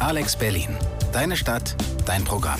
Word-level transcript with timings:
Alex 0.00 0.34
Berlin. 0.34 0.76
Deine 1.12 1.36
Stadt, 1.36 1.76
dein 2.06 2.24
Programm. 2.24 2.58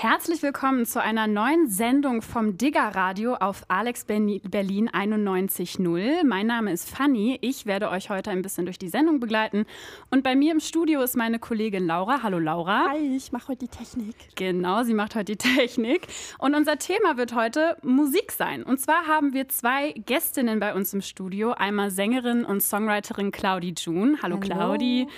Herzlich 0.00 0.44
willkommen 0.44 0.86
zu 0.86 1.02
einer 1.02 1.26
neuen 1.26 1.68
Sendung 1.68 2.22
vom 2.22 2.56
Digger 2.56 2.94
Radio 2.94 3.34
auf 3.34 3.64
Alex 3.66 4.04
Berlin 4.04 4.88
91.0. 4.88 6.24
Mein 6.24 6.46
Name 6.46 6.72
ist 6.72 6.88
Fanny. 6.88 7.36
Ich 7.40 7.66
werde 7.66 7.90
euch 7.90 8.08
heute 8.08 8.30
ein 8.30 8.40
bisschen 8.40 8.64
durch 8.64 8.78
die 8.78 8.90
Sendung 8.90 9.18
begleiten. 9.18 9.66
Und 10.08 10.22
bei 10.22 10.36
mir 10.36 10.52
im 10.52 10.60
Studio 10.60 11.02
ist 11.02 11.16
meine 11.16 11.40
Kollegin 11.40 11.84
Laura. 11.84 12.22
Hallo 12.22 12.38
Laura. 12.38 12.90
Hi, 12.90 13.16
ich 13.16 13.32
mache 13.32 13.48
heute 13.48 13.66
die 13.66 13.76
Technik. 13.76 14.14
Genau, 14.36 14.84
sie 14.84 14.94
macht 14.94 15.16
heute 15.16 15.36
die 15.36 15.36
Technik. 15.36 16.06
Und 16.38 16.54
unser 16.54 16.78
Thema 16.78 17.16
wird 17.16 17.34
heute 17.34 17.76
Musik 17.82 18.30
sein. 18.30 18.62
Und 18.62 18.78
zwar 18.78 19.08
haben 19.08 19.32
wir 19.32 19.48
zwei 19.48 19.94
Gästinnen 20.06 20.60
bei 20.60 20.74
uns 20.74 20.94
im 20.94 21.02
Studio. 21.02 21.54
Einmal 21.54 21.90
Sängerin 21.90 22.44
und 22.44 22.62
Songwriterin 22.62 23.32
Claudi 23.32 23.74
June. 23.76 24.18
Hallo, 24.22 24.36
Hallo. 24.36 24.46
Claudi. 24.46 25.08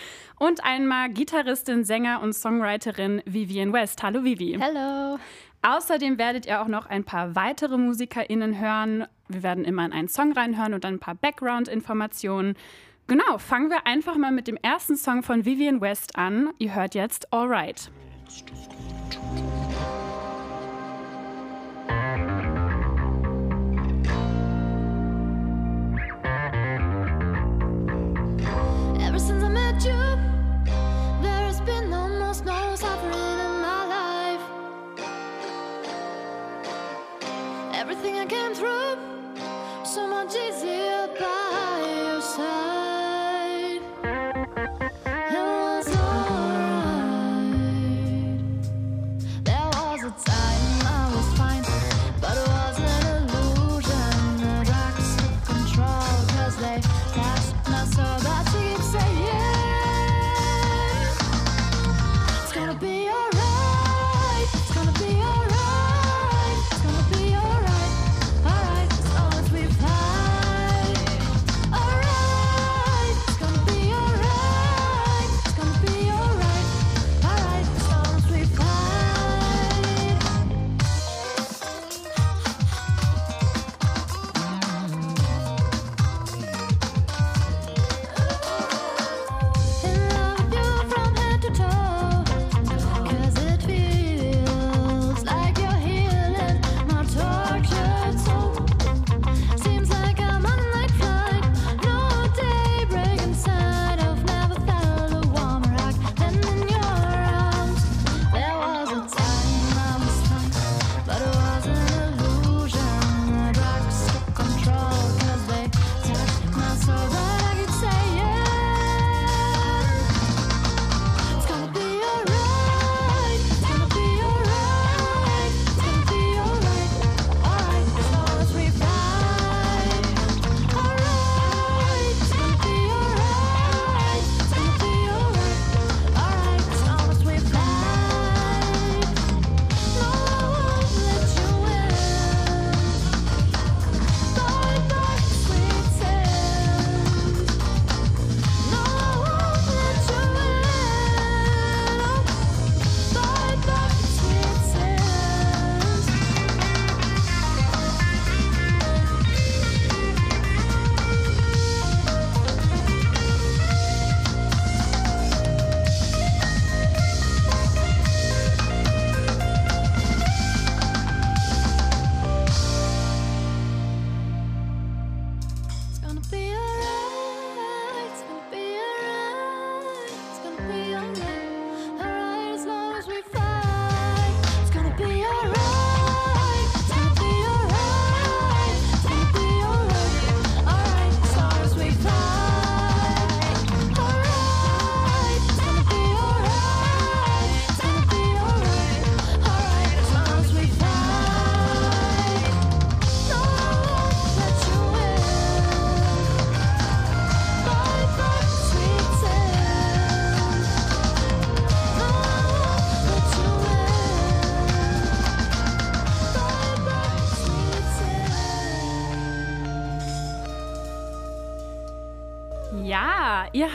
Und 0.42 0.64
einmal 0.64 1.10
Gitarristin, 1.10 1.84
Sänger 1.84 2.22
und 2.22 2.32
Songwriterin 2.32 3.20
Vivian 3.26 3.74
West. 3.74 4.02
Hallo 4.02 4.24
Vivi. 4.24 4.58
Hallo. 4.58 5.18
Außerdem 5.60 6.16
werdet 6.16 6.46
ihr 6.46 6.62
auch 6.62 6.66
noch 6.66 6.86
ein 6.86 7.04
paar 7.04 7.34
weitere 7.36 7.76
MusikerInnen 7.76 8.58
hören. 8.58 9.04
Wir 9.28 9.42
werden 9.42 9.66
immer 9.66 9.84
in 9.84 9.92
einen 9.92 10.08
Song 10.08 10.32
reinhören 10.32 10.72
und 10.72 10.82
dann 10.82 10.95
ein 10.95 10.98
paar 10.98 11.14
Background-Informationen. 11.14 12.54
Genau, 13.06 13.36
fangen 13.36 13.68
wir 13.68 13.86
einfach 13.86 14.16
mal 14.16 14.32
mit 14.32 14.48
dem 14.48 14.56
ersten 14.56 14.96
Song 14.96 15.22
von 15.22 15.45
Vivian 15.45 15.82
West 15.82 16.16
an. 16.16 16.48
Ihr 16.56 16.74
hört 16.74 16.95
jetzt 16.95 17.30
Alright. 17.34 17.90
Everything 37.91 38.21
I 38.21 38.27
came 38.27 38.55
through, 38.55 39.85
so 39.85 40.07
much 40.07 40.33
easier 40.37 41.09
by 41.19 42.13
your 42.13 42.21
side. 42.21 42.90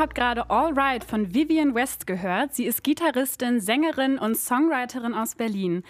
Habt 0.05 0.13
gerade 0.13 0.51
All 0.51 0.71
Right 0.73 1.03
von 1.03 1.33
Vivian 1.33 1.73
West 1.73 2.05
gehört. 2.05 2.53
Sie 2.53 2.65
ist 2.65 2.83
Gitarristin, 2.83 3.59
Sängerin 3.59 4.19
und 4.19 4.37
Songwriterin 4.37 5.15
aus 5.15 5.33
Berlin. 5.33 5.81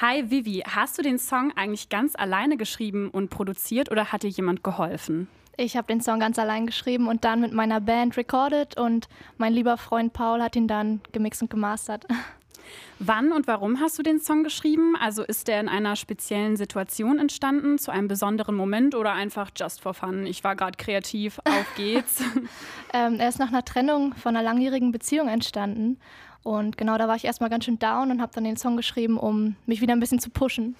Hi 0.00 0.30
Vivi, 0.30 0.62
hast 0.64 0.96
du 0.96 1.02
den 1.02 1.18
Song 1.18 1.50
eigentlich 1.56 1.88
ganz 1.88 2.14
alleine 2.14 2.56
geschrieben 2.56 3.10
und 3.10 3.30
produziert 3.30 3.90
oder 3.90 4.12
hat 4.12 4.22
dir 4.22 4.28
jemand 4.30 4.62
geholfen? 4.62 5.26
Ich 5.56 5.76
habe 5.76 5.88
den 5.88 6.00
Song 6.00 6.20
ganz 6.20 6.38
allein 6.38 6.66
geschrieben 6.66 7.08
und 7.08 7.24
dann 7.24 7.40
mit 7.40 7.52
meiner 7.52 7.80
Band 7.80 8.16
recorded 8.16 8.78
und 8.78 9.08
mein 9.38 9.52
lieber 9.52 9.76
Freund 9.76 10.12
Paul 10.12 10.40
hat 10.40 10.54
ihn 10.54 10.68
dann 10.68 11.00
gemixt 11.10 11.42
und 11.42 11.50
gemastert. 11.50 12.06
Wann 12.98 13.32
und 13.32 13.46
warum 13.46 13.80
hast 13.80 13.98
du 13.98 14.02
den 14.02 14.20
Song 14.20 14.44
geschrieben? 14.44 14.94
Also 15.00 15.22
ist 15.22 15.48
der 15.48 15.60
in 15.60 15.68
einer 15.68 15.96
speziellen 15.96 16.56
Situation 16.56 17.18
entstanden, 17.18 17.78
zu 17.78 17.90
einem 17.90 18.08
besonderen 18.08 18.54
Moment 18.54 18.94
oder 18.94 19.12
einfach 19.12 19.50
just 19.56 19.80
for 19.80 19.94
fun? 19.94 20.26
Ich 20.26 20.44
war 20.44 20.56
gerade 20.56 20.76
kreativ, 20.76 21.40
auf 21.44 21.66
geht's. 21.76 22.22
ähm, 22.92 23.20
er 23.20 23.28
ist 23.28 23.38
nach 23.38 23.48
einer 23.48 23.64
Trennung 23.64 24.14
von 24.14 24.36
einer 24.36 24.44
langjährigen 24.44 24.92
Beziehung 24.92 25.28
entstanden. 25.28 25.98
Und 26.42 26.76
genau 26.76 26.98
da 26.98 27.08
war 27.08 27.16
ich 27.16 27.24
erstmal 27.24 27.50
ganz 27.50 27.64
schön 27.64 27.78
down 27.78 28.10
und 28.10 28.20
habe 28.20 28.32
dann 28.34 28.44
den 28.44 28.56
Song 28.56 28.76
geschrieben, 28.76 29.18
um 29.18 29.56
mich 29.66 29.80
wieder 29.80 29.94
ein 29.94 30.00
bisschen 30.00 30.20
zu 30.20 30.30
pushen. 30.30 30.76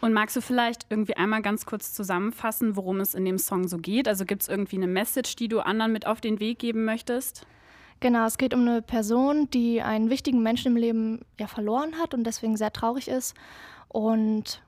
Und 0.00 0.12
magst 0.12 0.36
du 0.36 0.40
vielleicht 0.40 0.86
irgendwie 0.90 1.16
einmal 1.16 1.40
ganz 1.40 1.66
kurz 1.66 1.94
zusammenfassen, 1.94 2.76
worum 2.76 3.00
es 3.00 3.14
in 3.14 3.24
dem 3.24 3.38
Song 3.38 3.68
so 3.68 3.78
geht? 3.78 4.06
Also 4.06 4.24
gibt 4.24 4.42
es 4.42 4.48
irgendwie 4.48 4.76
eine 4.76 4.86
Message, 4.86 5.34
die 5.36 5.48
du 5.48 5.60
anderen 5.60 5.92
mit 5.92 6.06
auf 6.06 6.20
den 6.20 6.40
Weg 6.40 6.58
geben 6.58 6.84
möchtest? 6.84 7.46
Genau, 8.00 8.26
es 8.26 8.38
geht 8.38 8.54
um 8.54 8.60
eine 8.60 8.82
Person, 8.82 9.48
die 9.50 9.80
einen 9.80 10.10
wichtigen 10.10 10.42
Menschen 10.42 10.68
im 10.72 10.76
Leben 10.76 11.24
ja 11.38 11.46
verloren 11.46 11.98
hat 11.98 12.14
und 12.14 12.24
deswegen 12.24 12.56
sehr 12.56 12.72
traurig 12.72 13.08
ist. 13.08 13.34
Und 13.88 14.62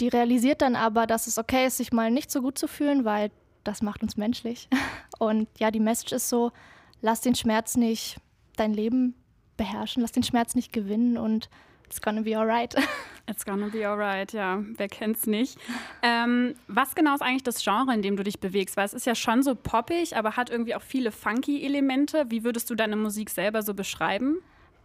die 0.00 0.08
realisiert 0.08 0.62
dann 0.62 0.76
aber, 0.76 1.06
dass 1.06 1.26
es 1.26 1.38
okay 1.38 1.66
ist, 1.66 1.76
sich 1.76 1.92
mal 1.92 2.10
nicht 2.10 2.30
so 2.30 2.42
gut 2.42 2.58
zu 2.58 2.66
fühlen, 2.68 3.04
weil 3.04 3.30
das 3.64 3.82
macht 3.82 4.02
uns 4.02 4.16
menschlich. 4.16 4.68
Und 5.18 5.48
ja, 5.58 5.70
die 5.70 5.80
Message 5.80 6.12
ist 6.12 6.28
so, 6.28 6.52
lass 7.00 7.22
den 7.22 7.34
Schmerz 7.34 7.76
nicht 7.76 8.18
dein 8.56 8.74
Leben 8.74 9.14
beherrschen, 9.56 10.02
lass 10.02 10.12
den 10.12 10.22
Schmerz 10.22 10.54
nicht 10.54 10.72
gewinnen 10.72 11.16
und 11.16 11.48
it's 11.86 12.00
gonna 12.00 12.22
be 12.22 12.36
alright. 12.36 12.74
It's 13.28 13.44
gonna 13.44 13.66
be 13.66 13.84
alright, 13.84 14.32
ja. 14.32 14.62
Wer 14.76 14.86
kennt's 14.86 15.26
nicht? 15.26 15.58
Ähm, 16.00 16.54
was 16.68 16.94
genau 16.94 17.12
ist 17.12 17.22
eigentlich 17.22 17.42
das 17.42 17.60
Genre, 17.64 17.92
in 17.92 18.00
dem 18.00 18.16
du 18.16 18.22
dich 18.22 18.38
bewegst? 18.38 18.76
Weil 18.76 18.84
es 18.84 18.94
ist 18.94 19.04
ja 19.04 19.16
schon 19.16 19.42
so 19.42 19.56
poppig, 19.56 20.16
aber 20.16 20.36
hat 20.36 20.48
irgendwie 20.48 20.76
auch 20.76 20.82
viele 20.82 21.10
funky 21.10 21.64
Elemente. 21.64 22.26
Wie 22.28 22.44
würdest 22.44 22.70
du 22.70 22.76
deine 22.76 22.94
Musik 22.94 23.30
selber 23.30 23.62
so 23.62 23.74
beschreiben? 23.74 24.38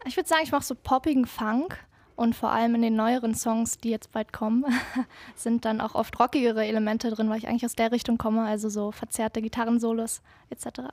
Ich 0.05 0.17
würde 0.17 0.27
sagen, 0.27 0.41
ich 0.43 0.51
mache 0.51 0.63
so 0.63 0.73
poppigen 0.73 1.27
Funk 1.27 1.77
und 2.15 2.35
vor 2.35 2.51
allem 2.51 2.75
in 2.75 2.81
den 2.81 2.95
neueren 2.95 3.35
Songs, 3.35 3.77
die 3.77 3.91
jetzt 3.91 4.11
bald 4.11 4.33
kommen, 4.33 4.65
sind 5.35 5.65
dann 5.65 5.79
auch 5.79 5.93
oft 5.93 6.19
rockigere 6.19 6.65
Elemente 6.65 7.11
drin, 7.11 7.29
weil 7.29 7.37
ich 7.37 7.47
eigentlich 7.47 7.65
aus 7.65 7.75
der 7.75 7.91
Richtung 7.91 8.17
komme, 8.17 8.43
also 8.43 8.69
so 8.69 8.91
verzerrte 8.91 9.41
Gitarrensolos 9.41 10.21
etc. 10.49 10.89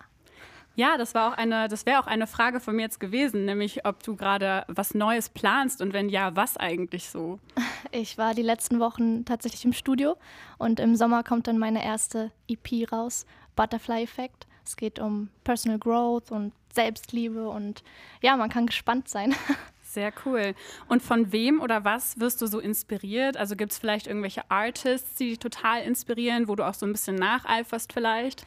Ja, 0.78 0.96
das 0.96 1.12
war 1.12 1.32
auch 1.32 1.36
eine, 1.36 1.66
das 1.66 1.86
wäre 1.86 1.98
auch 1.98 2.06
eine 2.06 2.28
Frage 2.28 2.60
von 2.60 2.76
mir 2.76 2.82
jetzt 2.82 3.00
gewesen, 3.00 3.44
nämlich 3.44 3.84
ob 3.84 4.00
du 4.04 4.14
gerade 4.14 4.64
was 4.68 4.94
Neues 4.94 5.28
planst 5.28 5.82
und 5.82 5.92
wenn 5.92 6.08
ja, 6.08 6.36
was 6.36 6.56
eigentlich 6.56 7.10
so? 7.10 7.40
Ich 7.90 8.16
war 8.16 8.32
die 8.32 8.42
letzten 8.42 8.78
Wochen 8.78 9.24
tatsächlich 9.24 9.64
im 9.64 9.72
Studio 9.72 10.16
und 10.56 10.78
im 10.78 10.94
Sommer 10.94 11.24
kommt 11.24 11.48
dann 11.48 11.58
meine 11.58 11.84
erste 11.84 12.30
EP 12.46 12.92
raus, 12.92 13.26
Butterfly 13.56 14.04
Effect. 14.04 14.46
Es 14.64 14.76
geht 14.76 15.00
um 15.00 15.30
Personal 15.42 15.80
Growth 15.80 16.30
und 16.30 16.52
Selbstliebe 16.72 17.48
und 17.48 17.82
ja, 18.20 18.36
man 18.36 18.48
kann 18.48 18.66
gespannt 18.66 19.08
sein. 19.08 19.34
Sehr 19.82 20.12
cool. 20.26 20.54
Und 20.86 21.02
von 21.02 21.32
wem 21.32 21.60
oder 21.60 21.84
was 21.84 22.20
wirst 22.20 22.40
du 22.40 22.46
so 22.46 22.60
inspiriert? 22.60 23.36
Also 23.36 23.56
gibt 23.56 23.72
es 23.72 23.78
vielleicht 23.78 24.06
irgendwelche 24.06 24.48
Artists, 24.48 25.16
die 25.16 25.30
dich 25.30 25.38
total 25.40 25.82
inspirieren, 25.82 26.46
wo 26.46 26.54
du 26.54 26.64
auch 26.64 26.74
so 26.74 26.86
ein 26.86 26.92
bisschen 26.92 27.16
nacheiferst 27.16 27.92
vielleicht? 27.92 28.46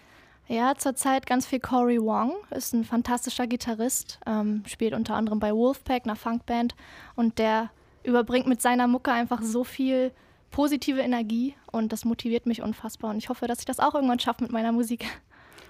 Ja, 0.51 0.75
zurzeit 0.75 1.25
ganz 1.25 1.45
viel 1.47 1.61
Cory 1.61 1.97
Wong, 2.01 2.33
ist 2.49 2.73
ein 2.73 2.83
fantastischer 2.83 3.47
Gitarrist, 3.47 4.19
ähm, 4.25 4.63
spielt 4.67 4.93
unter 4.93 5.15
anderem 5.15 5.39
bei 5.39 5.55
Wolfpack, 5.55 6.03
einer 6.03 6.17
Funkband, 6.17 6.75
und 7.15 7.39
der 7.39 7.69
überbringt 8.03 8.47
mit 8.47 8.61
seiner 8.61 8.85
Mucke 8.87 9.13
einfach 9.13 9.41
so 9.41 9.63
viel 9.63 10.11
positive 10.49 10.99
Energie 10.99 11.55
und 11.71 11.93
das 11.93 12.03
motiviert 12.03 12.47
mich 12.47 12.61
unfassbar. 12.61 13.11
Und 13.11 13.17
ich 13.17 13.29
hoffe, 13.29 13.47
dass 13.47 13.59
ich 13.59 13.65
das 13.65 13.79
auch 13.79 13.95
irgendwann 13.95 14.19
schaffe 14.19 14.43
mit 14.43 14.51
meiner 14.51 14.73
Musik. 14.73 15.05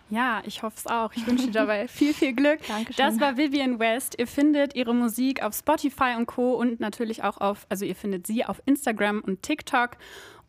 Ja, 0.10 0.42
ich 0.46 0.64
hoffe 0.64 0.78
es 0.78 0.88
auch. 0.88 1.14
Ich 1.14 1.28
wünsche 1.28 1.46
dir 1.46 1.52
dabei 1.52 1.88
viel, 1.88 2.16
viel 2.16 2.34
Glück. 2.34 2.60
Dankeschön. 2.68 2.96
Das 2.98 3.20
war 3.20 3.38
Vivian 3.38 3.78
West. 3.78 4.16
Ihr 4.18 4.26
findet 4.26 4.76
ihre 4.76 4.96
Musik 4.96 5.44
auf 5.44 5.54
Spotify 5.54 6.16
und 6.18 6.26
Co. 6.26 6.56
und 6.56 6.80
natürlich 6.80 7.24
auch 7.24 7.38
auf, 7.40 7.68
also 7.70 7.86
ihr 7.86 7.96
findet 7.96 8.26
sie 8.26 8.46
auf 8.46 8.60
Instagram 8.66 9.22
und 9.22 9.44
TikTok. 9.44 9.92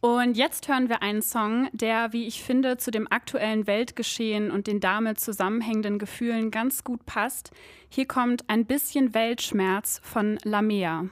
Und 0.04 0.37
jetzt 0.37 0.66
hören 0.66 0.88
wir 0.88 1.00
einen 1.00 1.22
Song, 1.22 1.69
der, 1.72 2.12
wie 2.12 2.26
ich 2.26 2.43
finde, 2.43 2.76
zu 2.76 2.90
dem 2.90 3.06
aktuellen 3.08 3.69
Weltgeschehen 3.69 4.50
und 4.50 4.66
den 4.66 4.81
damit 4.81 5.20
zusammenhängenden 5.20 6.00
Gefühlen 6.00 6.50
ganz 6.50 6.82
gut 6.82 7.06
passt. 7.06 7.52
Hier 7.88 8.06
kommt 8.06 8.43
ein 8.50 8.66
bisschen 8.66 9.14
Weltschmerz 9.14 10.00
von 10.02 10.40
Lamea. 10.43 11.04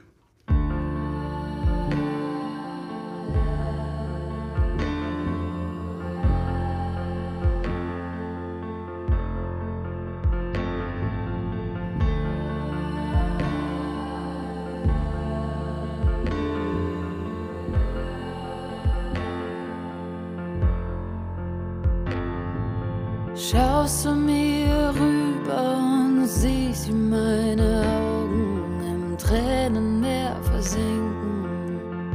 Schaust 23.51 24.05
du 24.05 24.15
mir 24.15 24.93
rüber 24.97 25.77
und 25.77 26.25
siehst, 26.25 26.87
wie 26.87 26.93
meine 26.93 27.83
Augen 27.85 28.79
im 28.79 29.17
Tränenmeer 29.17 30.37
versinken. 30.41 32.11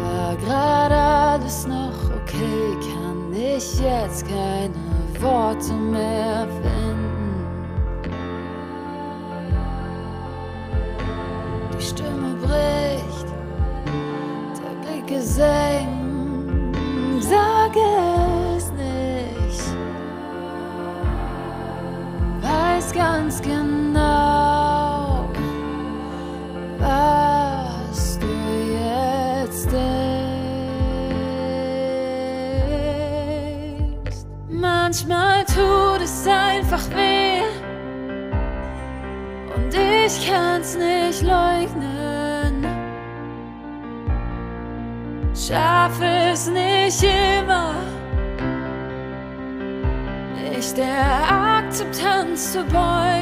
War 0.00 0.34
gerade 0.38 0.96
alles 0.96 1.68
noch 1.68 2.10
okay, 2.16 2.76
kann 2.80 3.32
ich 3.32 3.78
jetzt 3.78 4.26
keine 4.26 4.74
Worte 5.20 5.72
mehr 5.72 6.48
finden. 6.60 7.46
Die 11.78 11.84
Stimme 11.84 12.34
bricht, 12.42 13.28
der 14.58 14.74
Blick 14.84 15.06
gesenkt. 15.06 15.97
Nicht 46.88 47.02
immer, 47.02 47.74
mich 50.38 50.72
der 50.72 51.58
Akzeptanz 51.58 52.52
zu 52.54 52.64
beugen. 52.64 53.17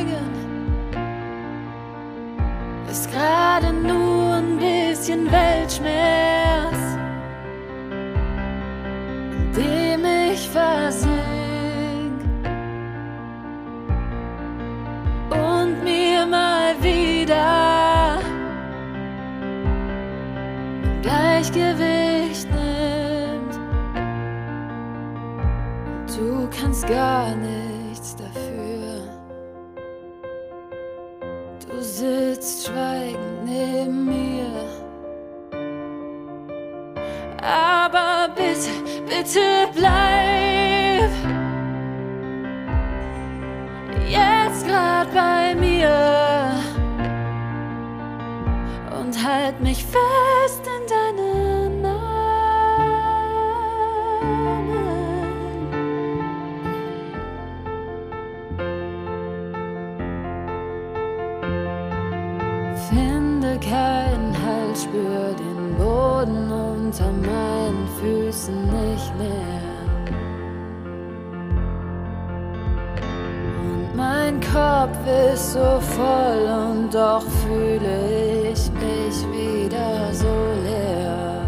Mein 74.26 74.40
Kopf 74.40 74.99
ist 75.33 75.52
so 75.52 75.80
voll 75.80 76.49
und 76.49 76.92
doch 76.92 77.23
fühle 77.45 78.50
ich 78.50 78.71
mich 78.73 79.25
wieder 79.33 80.12
so 80.12 80.35
leer. 80.64 81.42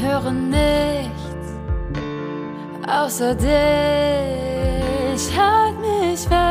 Höre 0.00 0.32
nichts 0.32 1.46
außer 2.88 3.34
dich, 3.34 3.50
halt 5.36 5.78
mich 5.80 6.20
fest. 6.20 6.49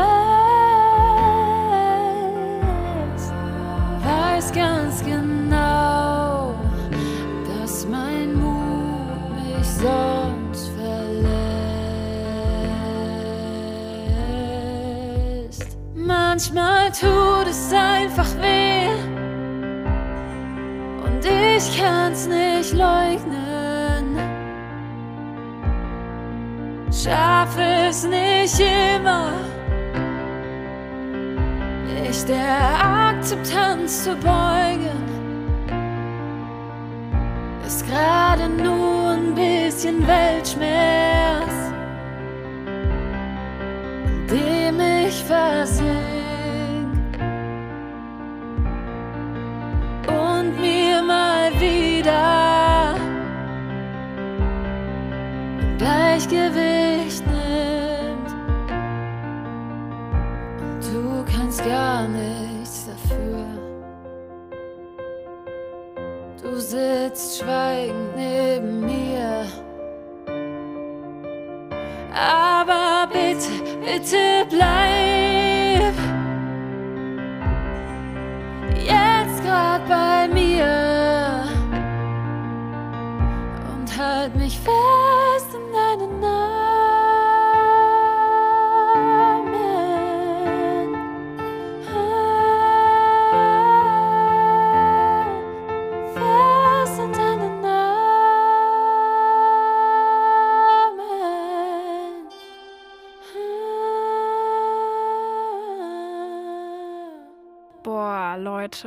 Manchmal 16.89 17.43
tut 17.43 17.47
es 17.51 17.71
einfach 17.71 18.27
weh 18.41 18.89
und 21.03 21.23
ich 21.23 21.79
kann's 21.79 22.27
nicht 22.27 22.73
leugnen. 22.73 24.17
Schaff 26.91 27.55
es 27.57 28.05
nicht 28.05 28.59
immer, 28.59 29.31
mich 31.85 32.25
der 32.25 33.11
Akzeptanz 33.11 34.05
zu 34.05 34.15
beugen 34.15 35.09
ist 37.67 37.85
gerade 37.85 38.49
nur 38.49 39.11
ein 39.11 39.35
bisschen 39.35 40.07
Weltschmerz, 40.07 41.53
dem 44.27 44.79
ich 44.79 45.23
versink. 45.23 45.98
Schweigend 67.49 68.15
neben 68.15 68.81
mir. 68.85 69.45
Aber 72.13 73.07
bitte, 73.11 73.49
bitte 73.83 74.45
bleib 74.49 75.18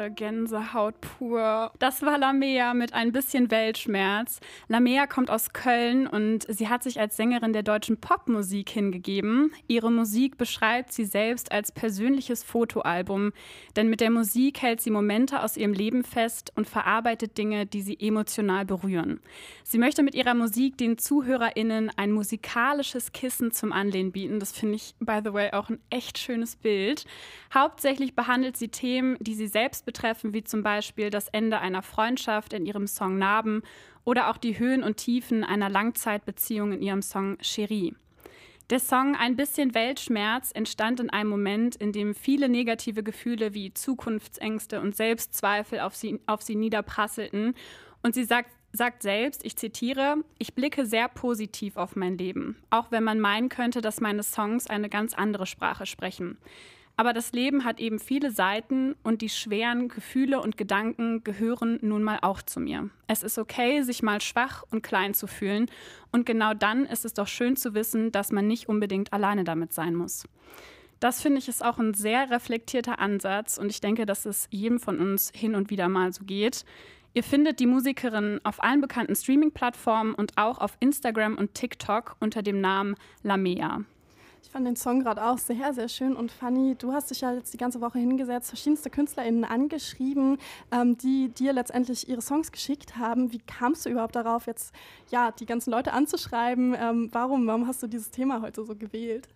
Leute, 0.02 0.14
Gänsehaut 0.14 1.00
pur. 1.00 1.72
Das 1.78 2.02
war 2.02 2.18
Lamea 2.18 2.74
mit 2.74 2.92
ein 2.92 3.12
bisschen 3.12 3.50
Weltschmerz. 3.50 4.40
Lamea 4.68 5.06
kommt 5.06 5.30
aus 5.30 5.52
Köln 5.52 6.06
und 6.06 6.44
sie 6.48 6.68
hat 6.68 6.82
sich 6.82 6.98
als 6.98 7.16
Sängerin 7.16 7.52
der 7.52 7.62
deutschen 7.62 7.98
Popmusik 7.98 8.70
hingegeben. 8.70 9.52
Ihre 9.68 9.92
Musik 9.92 10.38
beschreibt 10.38 10.92
sie 10.92 11.04
selbst 11.04 11.52
als 11.52 11.72
persönliches 11.72 12.42
Fotoalbum, 12.42 13.32
denn 13.76 13.88
mit 13.88 14.00
der 14.00 14.10
Musik 14.10 14.62
hält 14.62 14.80
sie 14.80 14.90
Momente 14.90 15.42
aus 15.42 15.56
ihrem 15.56 15.72
Leben 15.72 16.04
fest 16.04 16.52
und 16.56 16.68
verarbeitet 16.68 17.38
Dinge, 17.38 17.66
die 17.66 17.82
sie 17.82 17.98
emotional 18.00 18.64
berühren. 18.64 19.20
Sie 19.62 19.78
möchte 19.78 20.02
mit 20.02 20.14
ihrer 20.14 20.34
Musik 20.34 20.76
den 20.78 20.98
ZuhörerInnen 20.98 21.90
ein 21.96 22.12
musikalisches 22.12 23.12
Kissen 23.12 23.52
zum 23.52 23.72
Anlehnen 23.72 24.12
bieten. 24.12 24.40
Das 24.40 24.52
finde 24.52 24.76
ich, 24.76 24.94
by 25.00 25.20
the 25.24 25.32
way, 25.32 25.52
auch 25.52 25.68
ein 25.68 25.80
echt 25.90 26.18
schönes 26.18 26.56
Bild. 26.56 27.04
Hauptsächlich 27.54 28.14
behandelt 28.14 28.56
sie 28.56 28.68
Themen, 28.68 29.16
die 29.20 29.34
sie 29.34 29.46
selbst 29.46 29.86
betreffen, 29.92 30.32
wie 30.32 30.42
zum 30.42 30.62
Beispiel 30.62 31.10
das 31.10 31.28
Ende 31.28 31.60
einer 31.60 31.82
Freundschaft 31.82 32.52
in 32.52 32.64
ihrem 32.64 32.86
Song 32.86 33.18
Narben 33.18 33.62
oder 34.04 34.30
auch 34.30 34.38
die 34.38 34.58
Höhen 34.58 34.82
und 34.82 34.96
Tiefen 34.96 35.44
einer 35.44 35.68
Langzeitbeziehung 35.68 36.72
in 36.72 36.82
ihrem 36.82 37.02
Song 37.02 37.36
Cherie. 37.40 37.94
Der 38.70 38.80
Song 38.80 39.14
Ein 39.16 39.36
bisschen 39.36 39.74
Weltschmerz 39.74 40.50
entstand 40.54 40.98
in 40.98 41.10
einem 41.10 41.28
Moment, 41.28 41.76
in 41.76 41.92
dem 41.92 42.14
viele 42.14 42.48
negative 42.48 43.02
Gefühle 43.02 43.52
wie 43.52 43.74
Zukunftsängste 43.74 44.80
und 44.80 44.96
Selbstzweifel 44.96 45.80
auf 45.80 45.94
sie, 45.94 46.20
auf 46.26 46.40
sie 46.40 46.54
niederprasselten. 46.54 47.54
Und 48.02 48.14
sie 48.14 48.24
sagt, 48.24 48.50
sagt 48.72 49.02
selbst, 49.02 49.44
ich 49.44 49.56
zitiere, 49.56 50.16
ich 50.38 50.54
blicke 50.54 50.86
sehr 50.86 51.08
positiv 51.08 51.76
auf 51.76 51.96
mein 51.96 52.16
Leben, 52.16 52.56
auch 52.70 52.90
wenn 52.90 53.04
man 53.04 53.20
meinen 53.20 53.50
könnte, 53.50 53.82
dass 53.82 54.00
meine 54.00 54.22
Songs 54.22 54.68
eine 54.68 54.88
ganz 54.88 55.12
andere 55.12 55.44
Sprache 55.44 55.84
sprechen. 55.84 56.38
Aber 57.02 57.12
das 57.12 57.32
Leben 57.32 57.64
hat 57.64 57.80
eben 57.80 57.98
viele 57.98 58.30
Seiten 58.30 58.94
und 59.02 59.22
die 59.22 59.28
schweren 59.28 59.88
Gefühle 59.88 60.40
und 60.40 60.56
Gedanken 60.56 61.24
gehören 61.24 61.80
nun 61.82 62.04
mal 62.04 62.20
auch 62.22 62.42
zu 62.42 62.60
mir. 62.60 62.90
Es 63.08 63.24
ist 63.24 63.38
okay, 63.38 63.82
sich 63.82 64.04
mal 64.04 64.20
schwach 64.20 64.62
und 64.70 64.84
klein 64.84 65.12
zu 65.12 65.26
fühlen. 65.26 65.68
Und 66.12 66.26
genau 66.26 66.54
dann 66.54 66.86
ist 66.86 67.04
es 67.04 67.12
doch 67.12 67.26
schön 67.26 67.56
zu 67.56 67.74
wissen, 67.74 68.12
dass 68.12 68.30
man 68.30 68.46
nicht 68.46 68.68
unbedingt 68.68 69.12
alleine 69.12 69.42
damit 69.42 69.72
sein 69.72 69.96
muss. 69.96 70.28
Das 71.00 71.20
finde 71.20 71.38
ich 71.38 71.48
ist 71.48 71.64
auch 71.64 71.80
ein 71.80 71.92
sehr 71.92 72.30
reflektierter 72.30 73.00
Ansatz 73.00 73.58
und 73.58 73.68
ich 73.68 73.80
denke, 73.80 74.06
dass 74.06 74.24
es 74.24 74.46
jedem 74.52 74.78
von 74.78 75.00
uns 75.00 75.32
hin 75.34 75.56
und 75.56 75.70
wieder 75.70 75.88
mal 75.88 76.12
so 76.12 76.22
geht. 76.22 76.64
Ihr 77.14 77.24
findet 77.24 77.58
die 77.58 77.66
Musikerin 77.66 78.38
auf 78.44 78.62
allen 78.62 78.80
bekannten 78.80 79.16
Streaming-Plattformen 79.16 80.14
und 80.14 80.38
auch 80.38 80.58
auf 80.58 80.76
Instagram 80.78 81.36
und 81.36 81.54
TikTok 81.54 82.14
unter 82.20 82.42
dem 82.42 82.60
Namen 82.60 82.94
Lamea. 83.24 83.80
Ich 84.44 84.50
fand 84.50 84.66
den 84.66 84.76
Song 84.76 85.00
gerade 85.00 85.24
auch 85.24 85.38
sehr, 85.38 85.72
sehr 85.72 85.88
schön 85.88 86.16
und 86.16 86.32
funny. 86.32 86.74
Du 86.74 86.92
hast 86.92 87.10
dich 87.10 87.20
ja 87.20 87.32
jetzt 87.32 87.54
die 87.54 87.58
ganze 87.58 87.80
Woche 87.80 88.00
hingesetzt, 88.00 88.48
verschiedenste 88.48 88.90
KünstlerInnen 88.90 89.44
angeschrieben, 89.44 90.36
ähm, 90.72 90.98
die 90.98 91.28
dir 91.28 91.52
letztendlich 91.52 92.08
ihre 92.08 92.20
Songs 92.20 92.50
geschickt 92.50 92.96
haben. 92.98 93.32
Wie 93.32 93.38
kamst 93.38 93.86
du 93.86 93.90
überhaupt 93.90 94.16
darauf, 94.16 94.46
jetzt 94.48 94.74
ja, 95.10 95.30
die 95.30 95.46
ganzen 95.46 95.70
Leute 95.70 95.92
anzuschreiben? 95.92 96.74
Ähm, 96.78 97.08
warum, 97.12 97.46
warum 97.46 97.68
hast 97.68 97.84
du 97.84 97.86
dieses 97.86 98.10
Thema 98.10 98.42
heute 98.42 98.64
so 98.64 98.74
gewählt? 98.74 99.28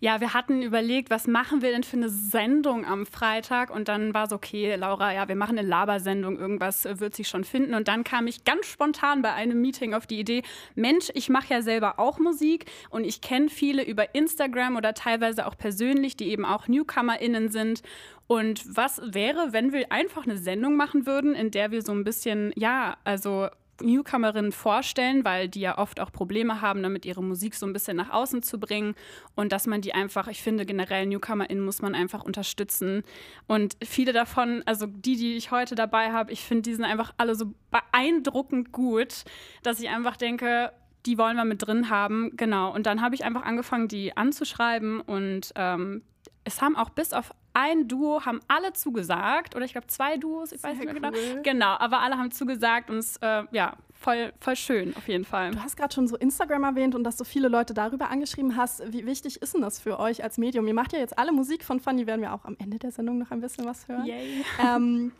Ja, 0.00 0.20
wir 0.20 0.34
hatten 0.34 0.60
überlegt, 0.60 1.08
was 1.08 1.28
machen 1.28 1.62
wir 1.62 1.70
denn 1.70 1.84
für 1.84 1.96
eine 1.96 2.08
Sendung 2.08 2.84
am 2.84 3.06
Freitag? 3.06 3.70
Und 3.70 3.88
dann 3.88 4.12
war 4.12 4.24
es 4.24 4.32
okay, 4.32 4.74
Laura, 4.74 5.14
ja, 5.14 5.28
wir 5.28 5.36
machen 5.36 5.56
eine 5.56 5.66
Labersendung, 5.66 6.36
irgendwas 6.36 6.84
wird 6.84 7.14
sich 7.14 7.28
schon 7.28 7.44
finden. 7.44 7.74
Und 7.74 7.86
dann 7.86 8.02
kam 8.02 8.26
ich 8.26 8.44
ganz 8.44 8.66
spontan 8.66 9.22
bei 9.22 9.32
einem 9.32 9.62
Meeting 9.62 9.94
auf 9.94 10.06
die 10.06 10.18
Idee, 10.18 10.42
Mensch, 10.74 11.10
ich 11.14 11.28
mache 11.28 11.54
ja 11.54 11.62
selber 11.62 11.98
auch 11.98 12.18
Musik 12.18 12.66
und 12.90 13.04
ich 13.04 13.20
kenne 13.20 13.48
viele 13.48 13.84
über 13.84 14.14
Instagram 14.16 14.47
oder 14.76 14.94
teilweise 14.94 15.46
auch 15.46 15.56
persönlich, 15.56 16.16
die 16.16 16.28
eben 16.28 16.44
auch 16.44 16.68
NewcomerInnen 16.68 17.50
sind. 17.50 17.82
Und 18.26 18.64
was 18.76 19.00
wäre, 19.04 19.52
wenn 19.52 19.72
wir 19.72 19.90
einfach 19.90 20.24
eine 20.24 20.36
Sendung 20.36 20.76
machen 20.76 21.06
würden, 21.06 21.34
in 21.34 21.50
der 21.50 21.70
wir 21.70 21.82
so 21.82 21.92
ein 21.92 22.04
bisschen, 22.04 22.52
ja, 22.56 22.96
also 23.04 23.48
Newcomerinnen 23.80 24.52
vorstellen, 24.52 25.24
weil 25.24 25.48
die 25.48 25.60
ja 25.60 25.78
oft 25.78 26.00
auch 26.00 26.12
Probleme 26.12 26.60
haben, 26.60 26.82
damit 26.82 27.04
ihre 27.04 27.22
Musik 27.22 27.54
so 27.54 27.66
ein 27.66 27.72
bisschen 27.72 27.96
nach 27.96 28.10
außen 28.10 28.42
zu 28.42 28.58
bringen 28.58 28.94
und 29.34 29.52
dass 29.52 29.66
man 29.66 29.80
die 29.80 29.94
einfach, 29.94 30.28
ich 30.28 30.42
finde 30.42 30.66
generell 30.66 31.06
NewcomerInnen 31.06 31.64
muss 31.64 31.82
man 31.82 31.94
einfach 31.94 32.24
unterstützen 32.24 33.02
und 33.46 33.76
viele 33.84 34.12
davon, 34.12 34.62
also 34.66 34.86
die, 34.86 35.16
die 35.16 35.36
ich 35.36 35.50
heute 35.50 35.74
dabei 35.74 36.12
habe, 36.12 36.32
ich 36.32 36.42
finde, 36.42 36.62
die 36.62 36.74
sind 36.74 36.84
einfach 36.84 37.14
alle 37.18 37.34
so 37.34 37.52
beeindruckend 37.70 38.72
gut, 38.72 39.24
dass 39.62 39.80
ich 39.80 39.88
einfach 39.88 40.16
denke, 40.16 40.72
die 41.08 41.16
wollen 41.16 41.36
wir 41.36 41.46
mit 41.46 41.66
drin 41.66 41.88
haben, 41.88 42.32
genau. 42.36 42.72
Und 42.72 42.84
dann 42.84 43.00
habe 43.00 43.14
ich 43.14 43.24
einfach 43.24 43.42
angefangen, 43.42 43.88
die 43.88 44.14
anzuschreiben 44.14 45.00
und 45.00 45.52
ähm, 45.56 46.02
es 46.44 46.60
haben 46.60 46.76
auch 46.76 46.90
bis 46.90 47.14
auf 47.14 47.32
ein 47.54 47.88
Duo 47.88 48.24
haben 48.26 48.40
alle 48.46 48.74
zugesagt 48.74 49.56
oder 49.56 49.64
ich 49.64 49.72
glaube 49.72 49.86
zwei 49.86 50.18
Duos, 50.18 50.52
ich 50.52 50.60
Sehr 50.60 50.70
weiß 50.70 50.78
nicht 50.78 51.00
mehr 51.00 51.10
cool. 51.10 51.40
genau. 51.42 51.42
Genau, 51.42 51.76
aber 51.78 52.00
alle 52.00 52.18
haben 52.18 52.30
zugesagt 52.30 52.90
und 52.90 52.98
es 52.98 53.16
äh, 53.16 53.44
ja 53.52 53.76
voll 53.94 54.32
voll 54.38 54.54
schön 54.54 54.94
auf 54.96 55.08
jeden 55.08 55.24
Fall. 55.24 55.50
Du 55.52 55.62
hast 55.62 55.76
gerade 55.76 55.94
schon 55.94 56.06
so 56.06 56.16
Instagram 56.16 56.62
erwähnt 56.62 56.94
und 56.94 57.04
dass 57.04 57.16
du 57.16 57.24
viele 57.24 57.48
Leute 57.48 57.72
darüber 57.72 58.10
angeschrieben 58.10 58.56
hast. 58.56 58.92
Wie 58.92 59.06
wichtig 59.06 59.40
ist 59.40 59.54
denn 59.54 59.62
das 59.62 59.80
für 59.80 59.98
euch 59.98 60.22
als 60.22 60.36
Medium? 60.36 60.66
Ihr 60.68 60.74
macht 60.74 60.92
ja 60.92 60.98
jetzt 60.98 61.18
alle 61.18 61.32
Musik 61.32 61.64
von 61.64 61.80
Funny, 61.80 62.06
werden 62.06 62.20
wir 62.20 62.34
auch 62.34 62.44
am 62.44 62.54
Ende 62.58 62.78
der 62.78 62.92
Sendung 62.92 63.18
noch 63.18 63.30
ein 63.30 63.40
bisschen 63.40 63.64
was 63.64 63.88
hören. 63.88 64.04
Yay. 64.04 64.44
Ähm, 64.62 65.12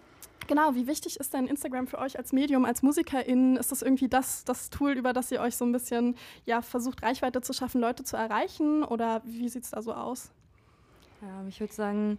genau, 0.46 0.74
wie 0.74 0.86
wichtig 0.86 1.18
ist 1.18 1.34
denn 1.34 1.46
Instagram 1.46 1.86
für 1.86 1.98
euch 1.98 2.18
als 2.18 2.32
Medium, 2.32 2.64
als 2.64 2.82
MusikerInnen? 2.82 3.56
Ist 3.56 3.72
das 3.72 3.82
irgendwie 3.82 4.08
das, 4.08 4.44
das 4.44 4.70
Tool, 4.70 4.92
über 4.92 5.12
das 5.12 5.30
ihr 5.30 5.40
euch 5.40 5.56
so 5.56 5.64
ein 5.64 5.72
bisschen 5.72 6.16
ja, 6.44 6.62
versucht, 6.62 7.02
Reichweite 7.02 7.40
zu 7.40 7.52
schaffen, 7.52 7.80
Leute 7.80 8.04
zu 8.04 8.16
erreichen? 8.16 8.84
Oder 8.84 9.22
wie 9.24 9.48
sieht 9.48 9.64
es 9.64 9.70
da 9.70 9.82
so 9.82 9.92
aus? 9.92 10.30
Ähm, 11.22 11.48
ich 11.48 11.60
würde 11.60 11.72
sagen, 11.72 12.18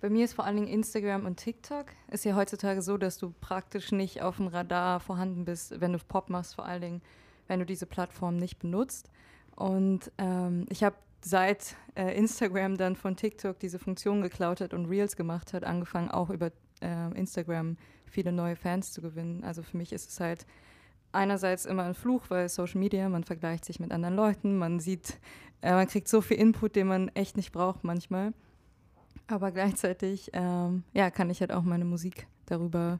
bei 0.00 0.08
mir 0.08 0.24
ist 0.24 0.32
vor 0.32 0.44
allen 0.46 0.56
Dingen 0.56 0.68
Instagram 0.68 1.26
und 1.26 1.36
TikTok. 1.36 1.86
Ist 2.10 2.24
ja 2.24 2.34
heutzutage 2.34 2.80
so, 2.82 2.96
dass 2.96 3.18
du 3.18 3.34
praktisch 3.40 3.92
nicht 3.92 4.22
auf 4.22 4.36
dem 4.36 4.46
Radar 4.46 5.00
vorhanden 5.00 5.44
bist, 5.44 5.80
wenn 5.80 5.92
du 5.92 5.98
Pop 5.98 6.30
machst, 6.30 6.54
vor 6.54 6.64
allen 6.64 6.80
Dingen, 6.80 7.02
wenn 7.48 7.60
du 7.60 7.66
diese 7.66 7.86
Plattform 7.86 8.36
nicht 8.36 8.58
benutzt. 8.58 9.10
Und 9.56 10.10
ähm, 10.16 10.66
ich 10.70 10.82
habe 10.82 10.96
seit 11.22 11.76
äh, 11.96 12.16
Instagram 12.16 12.78
dann 12.78 12.96
von 12.96 13.16
TikTok 13.16 13.58
diese 13.58 13.78
Funktion 13.78 14.22
geklaut 14.22 14.62
hat 14.62 14.72
und 14.72 14.86
Reels 14.86 15.16
gemacht 15.16 15.52
hat, 15.52 15.64
angefangen 15.64 16.10
auch 16.10 16.30
über 16.30 16.50
äh, 16.80 17.18
Instagram 17.18 17.76
viele 18.06 18.32
neue 18.32 18.56
Fans 18.56 18.92
zu 18.92 19.00
gewinnen. 19.00 19.44
Also 19.44 19.62
für 19.62 19.76
mich 19.76 19.92
ist 19.92 20.10
es 20.10 20.20
halt 20.20 20.46
einerseits 21.12 21.64
immer 21.66 21.84
ein 21.84 21.94
Fluch, 21.94 22.24
weil 22.28 22.48
Social 22.48 22.78
Media, 22.78 23.08
man 23.08 23.24
vergleicht 23.24 23.64
sich 23.64 23.80
mit 23.80 23.92
anderen 23.92 24.16
Leuten, 24.16 24.58
man 24.58 24.80
sieht, 24.80 25.18
äh, 25.62 25.72
man 25.72 25.86
kriegt 25.86 26.08
so 26.08 26.20
viel 26.20 26.38
Input, 26.38 26.76
den 26.76 26.88
man 26.88 27.08
echt 27.08 27.36
nicht 27.36 27.52
braucht 27.52 27.84
manchmal. 27.84 28.32
Aber 29.26 29.52
gleichzeitig, 29.52 30.30
ähm, 30.32 30.82
ja, 30.92 31.10
kann 31.10 31.30
ich 31.30 31.40
halt 31.40 31.52
auch 31.52 31.62
meine 31.62 31.84
Musik 31.84 32.26
darüber 32.46 32.98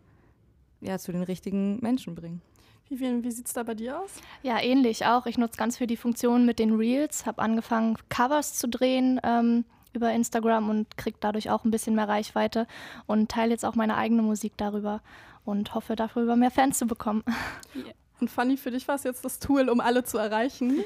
ja, 0.80 0.98
zu 0.98 1.12
den 1.12 1.22
richtigen 1.22 1.80
Menschen 1.80 2.14
bringen. 2.14 2.40
Vivian, 2.88 3.22
wie 3.22 3.30
sieht 3.30 3.46
es 3.46 3.52
da 3.52 3.62
bei 3.62 3.74
dir 3.74 4.00
aus? 4.00 4.10
Ja, 4.42 4.60
ähnlich 4.60 5.06
auch. 5.06 5.26
Ich 5.26 5.38
nutze 5.38 5.56
ganz 5.56 5.78
viel 5.78 5.86
die 5.86 5.96
Funktion 5.96 6.44
mit 6.44 6.58
den 6.58 6.74
Reels, 6.74 7.24
habe 7.24 7.40
angefangen, 7.40 7.96
Covers 8.08 8.54
zu 8.54 8.68
drehen 8.68 9.20
ähm, 9.22 9.64
über 9.92 10.12
Instagram 10.12 10.68
und 10.68 10.96
kriege 10.96 11.16
dadurch 11.20 11.50
auch 11.50 11.64
ein 11.64 11.70
bisschen 11.70 11.94
mehr 11.94 12.08
Reichweite 12.08 12.66
und 13.06 13.30
teile 13.30 13.52
jetzt 13.52 13.64
auch 13.64 13.74
meine 13.74 13.96
eigene 13.96 14.22
Musik 14.22 14.52
darüber 14.56 15.00
und 15.44 15.74
hoffe, 15.74 15.96
darüber 15.96 16.36
mehr 16.36 16.50
Fans 16.50 16.78
zu 16.78 16.86
bekommen. 16.86 17.24
Und 18.20 18.30
Fanny, 18.30 18.58
für 18.58 18.70
dich 18.70 18.86
war 18.86 18.96
es 18.96 19.04
jetzt 19.04 19.24
das 19.24 19.38
Tool, 19.38 19.70
um 19.70 19.80
alle 19.80 20.04
zu 20.04 20.18
erreichen? 20.18 20.84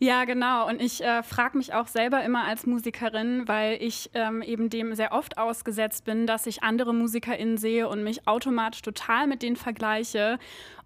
Ja, 0.00 0.24
genau. 0.26 0.68
Und 0.68 0.80
ich 0.80 1.02
äh, 1.02 1.24
frage 1.24 1.58
mich 1.58 1.74
auch 1.74 1.88
selber 1.88 2.22
immer 2.22 2.44
als 2.44 2.66
Musikerin, 2.66 3.48
weil 3.48 3.82
ich 3.82 4.10
ähm, 4.14 4.42
eben 4.42 4.70
dem 4.70 4.94
sehr 4.94 5.10
oft 5.10 5.38
ausgesetzt 5.38 6.04
bin, 6.04 6.26
dass 6.26 6.46
ich 6.46 6.62
andere 6.62 6.94
MusikerInnen 6.94 7.58
sehe 7.58 7.88
und 7.88 8.04
mich 8.04 8.28
automatisch 8.28 8.82
total 8.82 9.26
mit 9.26 9.42
denen 9.42 9.56
vergleiche 9.56 10.38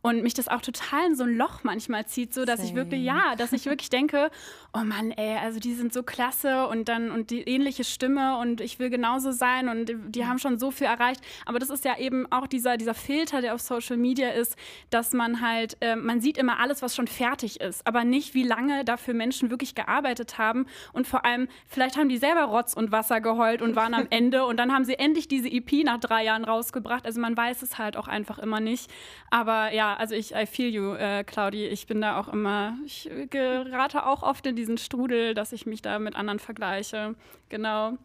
und 0.03 0.23
mich 0.23 0.35
das 0.35 0.49
auch 0.49 0.61
total 0.61 1.07
in 1.07 1.17
so 1.17 1.25
ein 1.25 1.37
Loch 1.37 1.63
manchmal 1.63 2.07
zieht, 2.07 2.35
so 2.35 2.45
dass 2.45 2.59
Same. 2.59 2.69
ich 2.69 2.75
wirklich, 2.75 3.03
ja, 3.03 3.37
dass 3.37 3.53
ich 3.53 3.67
wirklich 3.67 3.89
denke, 3.89 4.31
oh 4.75 4.81
Mann, 4.81 5.13
ey, 5.13 5.39
also 5.39 5.61
die 5.61 5.75
sind 5.75 5.93
so 5.93 6.03
klasse 6.03 6.67
und 6.67 6.89
dann 6.89 7.11
und 7.11 7.31
die 7.31 7.43
ähnliche 7.43 7.85
Stimme 7.85 8.39
und 8.39 8.61
ich 8.61 8.79
will 8.79 8.91
genauso 8.91 9.31
sein 9.31 9.69
und 9.69 9.93
die 10.09 10.27
haben 10.27 10.39
schon 10.39 10.59
so 10.59 10.71
viel 10.73 10.89
erreicht. 10.89 11.21
Aber 11.47 11.61
das 11.61 11.71
ist 11.71 11.85
ja 11.85 11.99
eben 11.99 12.31
auch 12.33 12.49
dieser, 12.49 12.77
dieser 12.77 12.95
Filter, 12.95 13.41
der 13.41 13.55
auf 13.55 13.61
Social 13.61 13.97
Media 13.97 14.31
ist, 14.31 14.57
dass 14.91 15.13
man 15.13 15.41
halt, 15.41 15.77
äh, 15.81 15.95
man 15.95 16.21
sieht 16.21 16.37
immer 16.37 16.59
alles, 16.59 16.83
was 16.83 16.97
schon 16.97 17.07
fertig 17.07 17.61
ist, 17.61 17.87
aber 17.87 18.05
nicht, 18.05 18.35
wie 18.35 18.43
lange 18.43 18.85
dafür 18.85 19.15
Menschen 19.15 19.51
wirklich 19.51 19.75
gearbeitet 19.77 20.37
haben 20.37 20.67
und 20.93 21.07
vor 21.07 21.25
allem, 21.25 21.47
vielleicht 21.69 21.97
haben 21.97 22.09
die 22.09 22.19
selber 22.19 22.45
Rotz 22.45 22.75
und 22.75 22.91
Wasser 22.91 23.21
geheult 23.21 23.63
und 23.63 23.77
waren 23.77 23.95
am 23.95 24.07
Ende 24.11 24.45
und 24.47 24.57
dann 24.57 24.73
haben 24.73 24.85
sie 24.85 24.99
endlich 24.99 25.29
diese 25.29 25.49
EP 25.49 25.85
nach 25.85 26.01
drei 26.01 26.25
Jahren 26.25 26.45
rausgebracht. 26.45 27.07
Also 27.07 27.21
man 27.21 27.37
weiß 27.37 27.63
es 27.63 27.79
halt 27.79 27.97
auch 27.97 28.09
einfach 28.09 28.39
immer 28.39 28.59
nicht. 28.59 28.91
Aber 29.31 29.73
ja, 29.73 29.92
also 29.97 30.15
ich, 30.15 30.35
I 30.35 30.47
feel 30.47 30.69
you, 30.69 30.95
äh, 30.95 31.25
Claudi. 31.25 31.67
Ich 31.67 31.87
bin 31.87 32.01
da 32.01 32.19
auch 32.19 32.29
immer, 32.29 32.77
ich 32.85 33.11
gerate 33.31 34.07
auch 34.07 34.23
oft 34.23 34.47
in 34.47 34.57
diesen 34.57 34.79
Strudel, 34.79 35.35
dass 35.35 35.53
ich 35.53 35.67
mich 35.67 35.83
da 35.83 35.99
mit 35.99 36.17
anderen 36.17 36.39
vergleiche. 36.39 37.15
Genau. 37.49 37.99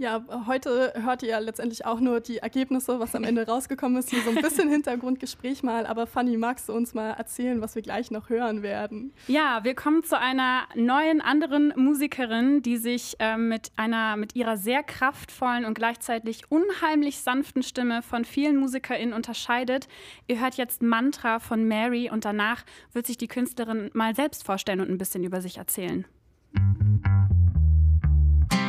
Ja, 0.00 0.24
heute 0.46 0.94
hört 0.96 1.22
ihr 1.22 1.28
ja 1.28 1.38
letztendlich 1.40 1.84
auch 1.84 2.00
nur 2.00 2.20
die 2.20 2.38
Ergebnisse, 2.38 3.00
was 3.00 3.14
am 3.14 3.22
Ende 3.22 3.46
rausgekommen 3.46 3.98
ist. 3.98 4.08
Hier 4.08 4.22
so 4.22 4.30
ein 4.30 4.36
bisschen 4.42 4.70
Hintergrundgespräch 4.70 5.62
mal. 5.62 5.84
Aber 5.84 6.06
Fanny, 6.06 6.38
magst 6.38 6.70
du 6.70 6.72
uns 6.72 6.94
mal 6.94 7.10
erzählen, 7.10 7.60
was 7.60 7.74
wir 7.74 7.82
gleich 7.82 8.10
noch 8.10 8.30
hören 8.30 8.62
werden? 8.62 9.12
Ja, 9.28 9.62
wir 9.62 9.74
kommen 9.74 10.02
zu 10.02 10.18
einer 10.18 10.62
neuen, 10.74 11.20
anderen 11.20 11.74
Musikerin, 11.76 12.62
die 12.62 12.78
sich 12.78 13.16
äh, 13.18 13.36
mit, 13.36 13.72
einer, 13.76 14.16
mit 14.16 14.34
ihrer 14.34 14.56
sehr 14.56 14.82
kraftvollen 14.82 15.66
und 15.66 15.74
gleichzeitig 15.74 16.50
unheimlich 16.50 17.20
sanften 17.20 17.62
Stimme 17.62 18.00
von 18.00 18.24
vielen 18.24 18.56
MusikerInnen 18.56 19.12
unterscheidet. 19.12 19.86
Ihr 20.28 20.40
hört 20.40 20.54
jetzt 20.54 20.80
Mantra 20.80 21.40
von 21.40 21.68
Mary 21.68 22.08
und 22.10 22.24
danach 22.24 22.64
wird 22.94 23.06
sich 23.06 23.18
die 23.18 23.28
Künstlerin 23.28 23.90
mal 23.92 24.14
selbst 24.14 24.46
vorstellen 24.46 24.80
und 24.80 24.88
ein 24.88 24.96
bisschen 24.96 25.24
über 25.24 25.42
sich 25.42 25.58
erzählen. 25.58 26.06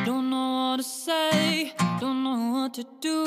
Don't 0.04 0.30
know 0.30 0.70
what 0.70 0.76
to 0.78 0.82
say, 0.82 1.72
don't 2.00 2.24
know 2.24 2.52
what 2.52 2.74
to 2.74 2.84
do. 3.00 3.24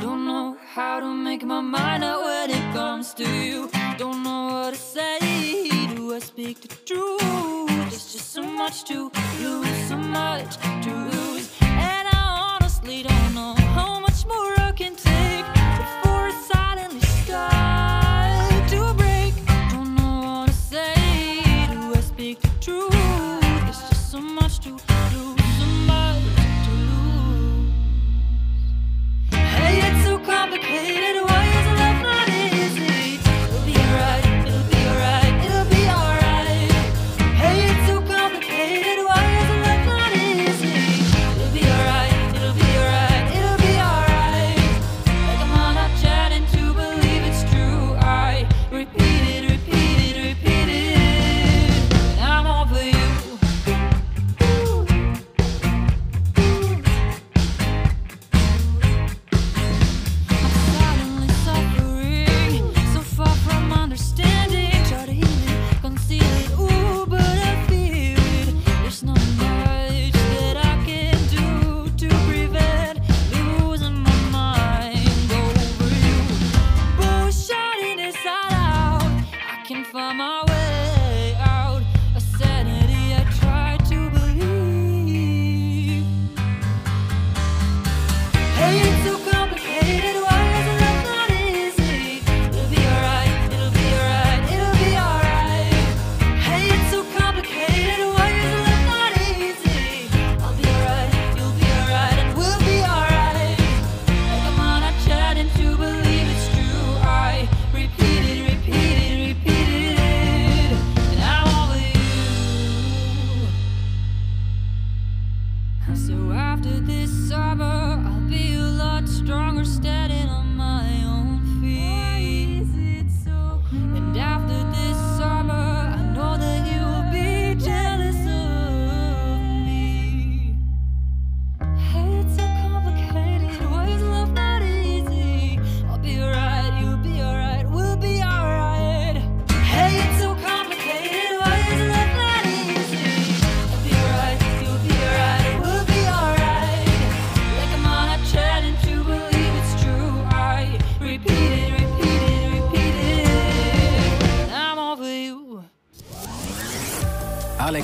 Don't 0.00 0.24
know 0.26 0.56
how 0.74 1.00
to 1.00 1.06
make 1.06 1.42
my 1.44 1.60
mind 1.60 2.04
up 2.04 2.22
when 2.24 2.50
it 2.50 2.72
comes 2.72 3.12
to 3.14 3.28
you. 3.28 3.68
Don't 3.98 4.22
know 4.22 4.46
what 4.52 4.74
to 4.74 4.80
say, 4.80 5.18
do 5.96 6.14
I 6.14 6.20
speak 6.20 6.60
the 6.60 6.68
truth? 6.68 7.66
There's 7.90 8.12
just 8.12 8.32
so 8.32 8.42
much 8.42 8.84
to 8.84 9.10
lose, 9.40 9.88
so 9.88 9.96
much 9.96 10.56
to 10.84 10.90
lose. 11.12 11.65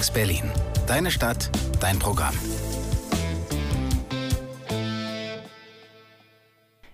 Alex 0.03 0.15
Berlin. 0.15 0.51
Deine 0.89 1.13
Stadt, 1.13 1.49
dein 1.79 1.97
Programm. 2.01 2.35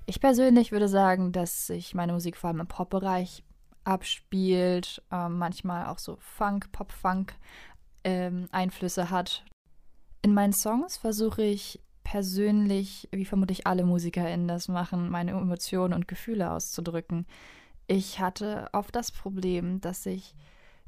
Ich 0.04 0.20
persönlich 0.20 0.72
würde 0.72 0.88
sagen, 0.88 1.32
dass 1.32 1.68
sich 1.68 1.94
meine 1.94 2.12
Musik 2.12 2.36
vor 2.36 2.48
allem 2.48 2.60
im 2.60 2.66
Pop-Bereich 2.66 3.44
abspielt, 3.82 5.02
ähm, 5.10 5.38
manchmal 5.38 5.86
auch 5.86 5.98
so 5.98 6.18
Funk, 6.20 6.70
Pop-Funk 6.70 7.32
ähm, 8.04 8.46
Einflüsse 8.52 9.08
hat. 9.08 9.42
In 10.20 10.34
meinen 10.34 10.52
Songs 10.52 10.98
versuche 10.98 11.42
ich 11.42 11.80
persönlich, 12.04 13.08
wie 13.10 13.24
vermutlich 13.24 13.66
alle 13.66 13.84
MusikerInnen 13.84 14.48
das 14.48 14.68
machen, 14.68 15.08
meine 15.08 15.30
Emotionen 15.30 15.94
und 15.94 16.08
Gefühle 16.08 16.50
auszudrücken. 16.50 17.26
Ich 17.86 18.20
hatte 18.20 18.68
oft 18.74 18.94
das 18.94 19.12
Problem, 19.12 19.80
dass 19.80 20.04
ich 20.04 20.34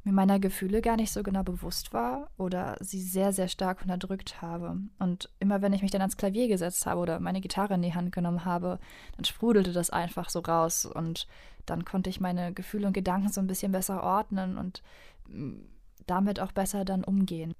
mir 0.03 0.13
meiner 0.13 0.39
Gefühle 0.39 0.81
gar 0.81 0.95
nicht 0.95 1.11
so 1.11 1.21
genau 1.23 1.43
bewusst 1.43 1.93
war 1.93 2.29
oder 2.37 2.77
sie 2.79 3.01
sehr, 3.01 3.33
sehr 3.33 3.47
stark 3.47 3.81
unterdrückt 3.81 4.41
habe. 4.41 4.77
Und 4.99 5.29
immer 5.39 5.61
wenn 5.61 5.73
ich 5.73 5.81
mich 5.81 5.91
dann 5.91 6.01
ans 6.01 6.17
Klavier 6.17 6.47
gesetzt 6.47 6.85
habe 6.85 7.01
oder 7.01 7.19
meine 7.19 7.41
Gitarre 7.41 7.75
in 7.75 7.81
die 7.81 7.93
Hand 7.93 8.11
genommen 8.11 8.45
habe, 8.45 8.79
dann 9.15 9.25
sprudelte 9.25 9.73
das 9.73 9.89
einfach 9.89 10.29
so 10.29 10.39
raus 10.39 10.85
und 10.85 11.27
dann 11.65 11.85
konnte 11.85 12.09
ich 12.09 12.19
meine 12.19 12.53
Gefühle 12.53 12.87
und 12.87 12.93
Gedanken 12.93 13.29
so 13.29 13.41
ein 13.41 13.47
bisschen 13.47 13.71
besser 13.71 14.03
ordnen 14.03 14.57
und 14.57 14.81
mm, 15.27 15.61
damit 16.07 16.39
auch 16.39 16.51
besser 16.51 16.85
dann 16.85 17.03
umgehen. 17.03 17.53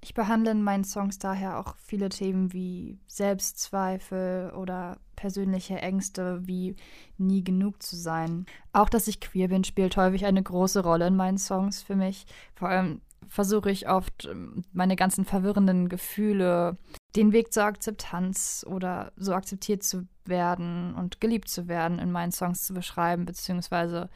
Ich 0.00 0.14
behandle 0.14 0.52
in 0.52 0.62
meinen 0.62 0.84
Songs 0.84 1.18
daher 1.18 1.58
auch 1.58 1.76
viele 1.78 2.08
Themen 2.08 2.52
wie 2.52 2.98
Selbstzweifel 3.06 4.52
oder 4.56 4.98
persönliche 5.16 5.78
Ängste 5.78 6.46
wie 6.46 6.76
nie 7.18 7.42
genug 7.42 7.82
zu 7.82 7.96
sein. 7.96 8.46
Auch 8.72 8.88
dass 8.88 9.08
ich 9.08 9.20
queer 9.20 9.48
bin, 9.48 9.64
spielt 9.64 9.96
häufig 9.96 10.26
eine 10.26 10.42
große 10.42 10.82
Rolle 10.82 11.06
in 11.06 11.16
meinen 11.16 11.38
Songs 11.38 11.82
für 11.82 11.96
mich. 11.96 12.26
Vor 12.54 12.68
allem 12.68 13.00
versuche 13.28 13.70
ich 13.70 13.88
oft, 13.88 14.26
ähm, 14.26 14.64
meine 14.72 14.96
ganzen 14.96 15.24
verwirrenden 15.24 15.88
Gefühle, 15.88 16.76
den 17.16 17.32
Weg 17.32 17.52
zur 17.52 17.64
Akzeptanz 17.64 18.64
oder 18.68 19.12
so 19.16 19.32
akzeptiert 19.32 19.82
zu 19.82 20.06
werden 20.24 20.94
und 20.94 21.20
geliebt 21.20 21.48
zu 21.48 21.66
werden 21.68 21.98
in 21.98 22.12
meinen 22.12 22.32
Songs 22.32 22.62
zu 22.62 22.74
beschreiben, 22.74 23.24
beziehungsweise 23.24 24.10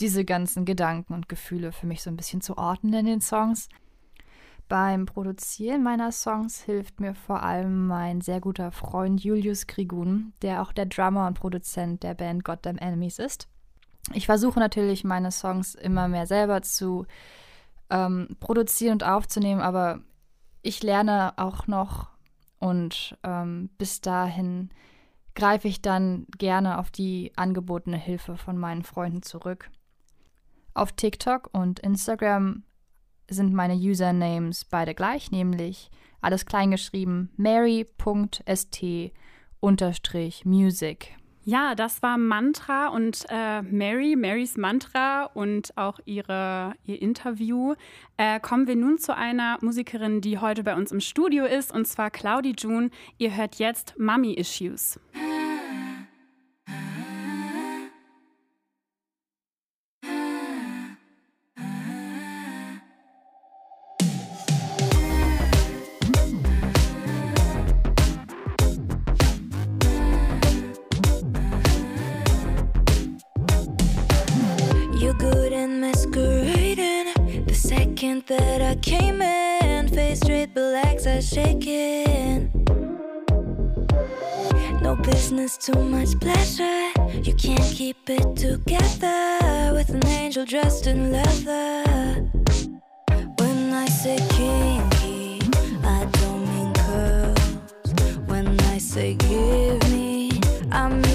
diese 0.00 0.24
ganzen 0.24 0.64
Gedanken 0.64 1.14
und 1.14 1.28
Gefühle 1.28 1.72
für 1.72 1.86
mich 1.86 2.02
so 2.02 2.10
ein 2.10 2.16
bisschen 2.16 2.40
zu 2.40 2.56
ordnen 2.58 2.92
in 2.94 3.06
den 3.06 3.20
Songs. 3.20 3.68
Beim 4.68 5.06
Produzieren 5.06 5.84
meiner 5.84 6.10
Songs 6.10 6.60
hilft 6.60 6.98
mir 6.98 7.14
vor 7.14 7.42
allem 7.42 7.86
mein 7.86 8.20
sehr 8.20 8.40
guter 8.40 8.72
Freund 8.72 9.22
Julius 9.22 9.68
Krigun, 9.68 10.32
der 10.42 10.60
auch 10.62 10.72
der 10.72 10.86
Drummer 10.86 11.28
und 11.28 11.34
Produzent 11.34 12.02
der 12.02 12.14
Band 12.14 12.44
Goddamn 12.44 12.78
Enemies 12.78 13.20
ist. 13.20 13.48
Ich 14.12 14.26
versuche 14.26 14.58
natürlich, 14.58 15.04
meine 15.04 15.30
Songs 15.30 15.74
immer 15.76 16.08
mehr 16.08 16.26
selber 16.26 16.62
zu 16.62 17.06
ähm, 17.90 18.36
produzieren 18.40 18.94
und 18.94 19.04
aufzunehmen, 19.04 19.60
aber 19.60 20.00
ich 20.62 20.82
lerne 20.82 21.34
auch 21.36 21.68
noch 21.68 22.08
und 22.58 23.16
ähm, 23.22 23.70
bis 23.78 24.00
dahin 24.00 24.70
greife 25.36 25.68
ich 25.68 25.82
dann 25.82 26.26
gerne 26.38 26.78
auf 26.78 26.90
die 26.90 27.32
angebotene 27.36 27.98
Hilfe 27.98 28.36
von 28.36 28.58
meinen 28.58 28.82
Freunden 28.82 29.22
zurück. 29.22 29.70
Auf 30.74 30.92
TikTok 30.92 31.50
und 31.52 31.78
Instagram 31.80 32.64
sind 33.28 33.52
meine 33.52 33.74
Usernames 33.74 34.64
beide 34.64 34.94
gleich, 34.94 35.30
nämlich 35.30 35.90
alles 36.20 36.46
kleingeschrieben 36.46 37.30
mary.st 37.36 38.84
unterstrich 39.60 40.44
music. 40.44 41.16
Ja, 41.48 41.76
das 41.76 42.02
war 42.02 42.18
Mantra 42.18 42.88
und 42.88 43.24
äh, 43.28 43.62
Mary, 43.62 44.16
Marys 44.16 44.56
Mantra 44.56 45.26
und 45.26 45.78
auch 45.78 46.00
ihre, 46.04 46.74
ihr 46.84 47.00
Interview. 47.00 47.74
Äh, 48.16 48.40
kommen 48.40 48.66
wir 48.66 48.74
nun 48.74 48.98
zu 48.98 49.14
einer 49.14 49.56
Musikerin, 49.60 50.20
die 50.20 50.38
heute 50.38 50.64
bei 50.64 50.74
uns 50.74 50.90
im 50.90 50.98
Studio 50.98 51.44
ist, 51.44 51.72
und 51.72 51.86
zwar 51.86 52.10
Claudie 52.10 52.56
June. 52.58 52.90
Ihr 53.18 53.36
hört 53.36 53.60
jetzt 53.60 53.96
Mummy 53.96 54.32
Issues. 54.34 54.98
Shaking. 81.36 82.50
No 84.80 84.96
business, 84.96 85.58
too 85.58 85.80
much 85.84 86.18
pleasure. 86.18 86.88
You 87.26 87.34
can't 87.34 87.70
keep 87.78 88.08
it 88.08 88.26
together 88.36 89.74
with 89.74 89.90
an 89.90 90.06
angel 90.06 90.46
dressed 90.46 90.86
in 90.86 91.12
leather. 91.12 91.84
When 93.38 93.58
I 93.84 93.86
say 93.86 94.16
kinky, 94.36 95.42
I 95.84 96.08
don't 96.18 96.42
mean 96.52 96.72
curls. 96.72 97.92
When 98.30 98.58
I 98.72 98.78
say 98.78 99.12
give 99.14 99.82
me, 99.90 100.40
I 100.72 100.88
mean 100.88 101.05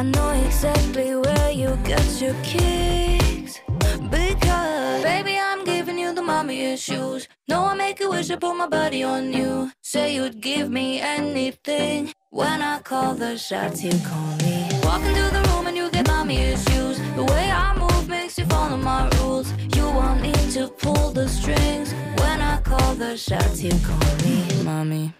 I 0.00 0.02
know 0.02 0.30
exactly 0.30 1.14
where 1.14 1.50
you 1.50 1.78
get 1.84 2.22
your 2.22 2.34
kicks. 2.42 3.60
Because, 4.08 5.02
baby, 5.02 5.36
I'm 5.36 5.62
giving 5.62 5.98
you 5.98 6.14
the 6.14 6.22
mommy 6.22 6.62
issues. 6.72 7.28
No, 7.48 7.66
I 7.66 7.74
make 7.74 8.00
a 8.00 8.08
wish, 8.08 8.30
I 8.30 8.36
put 8.36 8.54
my 8.54 8.66
body 8.66 9.02
on 9.02 9.30
you. 9.30 9.70
Say 9.82 10.14
you'd 10.14 10.40
give 10.40 10.70
me 10.70 11.00
anything. 11.00 12.14
When 12.30 12.62
I 12.62 12.78
call 12.78 13.12
the 13.12 13.36
shots, 13.36 13.84
you 13.84 13.92
call 14.08 14.36
me. 14.38 14.70
Walk 14.84 15.02
into 15.02 15.28
the 15.36 15.46
room 15.50 15.66
and 15.66 15.76
you 15.76 15.90
get 15.90 16.08
mommy 16.08 16.38
issues. 16.38 16.96
The 17.14 17.24
way 17.24 17.50
I 17.50 17.76
move 17.76 18.08
makes 18.08 18.38
you 18.38 18.46
follow 18.46 18.78
my 18.78 19.06
rules. 19.18 19.52
You 19.76 19.84
want 19.84 20.22
me 20.22 20.32
to 20.52 20.68
pull 20.68 21.10
the 21.10 21.28
strings. 21.28 21.92
When 22.20 22.40
I 22.40 22.58
call 22.62 22.94
the 22.94 23.18
shots, 23.18 23.62
you 23.62 23.72
call 23.84 24.16
me 24.24 24.62
mommy. 24.64 25.12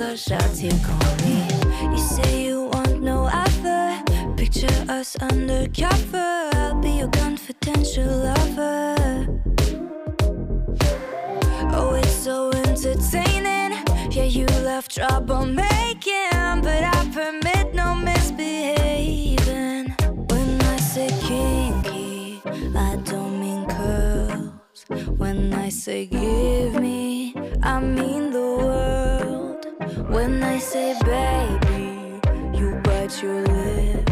The 0.00 0.16
shots, 0.16 0.62
you 0.62 0.70
call 0.82 1.14
me. 1.26 1.46
You 1.92 1.98
say 1.98 2.44
you 2.44 2.70
want 2.72 3.02
no 3.02 3.28
other. 3.30 4.02
Picture 4.34 4.78
us 4.88 5.14
undercover. 5.16 6.48
I'll 6.54 6.80
be 6.80 6.92
your 7.00 7.10
confidential 7.10 8.08
lover. 8.08 8.96
Oh, 11.76 11.92
it's 12.00 12.16
so 12.26 12.50
entertaining. 12.64 13.72
Yeah, 14.10 14.24
you 14.24 14.46
love 14.64 14.88
trouble 14.88 15.44
making, 15.44 16.62
but 16.66 16.82
I 16.96 17.00
permit 17.12 17.74
no 17.74 17.94
misbehaving. 17.94 19.90
When 20.30 20.62
I 20.62 20.76
say 20.78 21.08
kinky, 21.28 22.40
I 22.74 22.96
don't 23.04 23.38
mean 23.38 23.66
curl. 23.66 24.62
When 25.18 25.52
I 25.52 25.68
say 25.68 26.06
give 26.06 26.80
me, 26.80 27.34
I 27.62 27.80
mean 27.80 28.30
the 28.30 28.40
world. 28.40 28.99
When 30.10 30.42
I 30.42 30.58
say 30.58 30.98
baby, 31.04 32.20
you 32.58 32.80
bite 32.82 33.22
your 33.22 33.42
lip. 33.46 34.10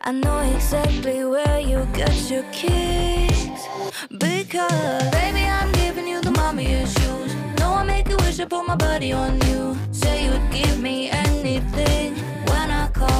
I 0.00 0.10
know 0.10 0.40
exactly 0.56 1.24
where 1.24 1.60
you 1.60 1.86
get 1.94 2.28
your 2.28 2.42
kicks. 2.50 3.62
Because, 4.10 5.10
baby, 5.10 5.44
I'm 5.44 5.70
giving 5.72 6.08
you 6.08 6.20
the 6.20 6.32
mommy 6.32 6.66
issues. 6.66 7.34
No, 7.60 7.72
I 7.74 7.84
make 7.84 8.10
a 8.10 8.16
wish, 8.16 8.40
I 8.40 8.46
put 8.46 8.66
my 8.66 8.74
body 8.74 9.12
on 9.12 9.40
you. 9.42 9.76
Say 9.92 10.24
you'd 10.24 10.50
give 10.50 10.80
me 10.80 11.08
anything. 11.10 11.31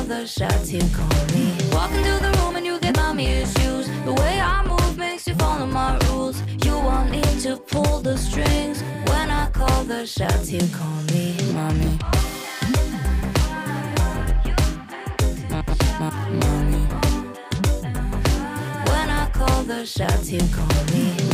Call 0.02 0.18
the 0.18 0.26
shots, 0.26 0.72
you 0.72 0.80
call 0.96 1.26
me. 1.32 1.56
Walk 1.70 1.92
into 1.92 2.18
the 2.18 2.36
room 2.40 2.56
and 2.56 2.66
you 2.66 2.80
get 2.80 2.96
mommy 2.96 3.26
issues. 3.26 3.86
The 4.04 4.12
way 4.12 4.40
I 4.40 4.64
move 4.66 4.98
makes 4.98 5.28
you 5.28 5.36
follow 5.36 5.64
my 5.64 5.96
rules. 6.08 6.42
You 6.64 6.74
want 6.74 7.12
me 7.12 7.22
to 7.42 7.56
pull 7.56 8.00
the 8.00 8.18
strings. 8.18 8.82
When 9.06 9.30
I 9.30 9.48
call 9.50 9.84
the 9.84 10.04
shots, 10.04 10.50
you 10.50 10.66
call 10.74 11.02
me 11.12 11.36
mommy. 11.52 11.98
Mommy. 16.00 16.84
When 18.90 19.08
I 19.08 19.30
call 19.32 19.62
the 19.62 19.86
shots, 19.86 20.32
you 20.32 20.40
call 20.52 20.84
me 20.92 21.31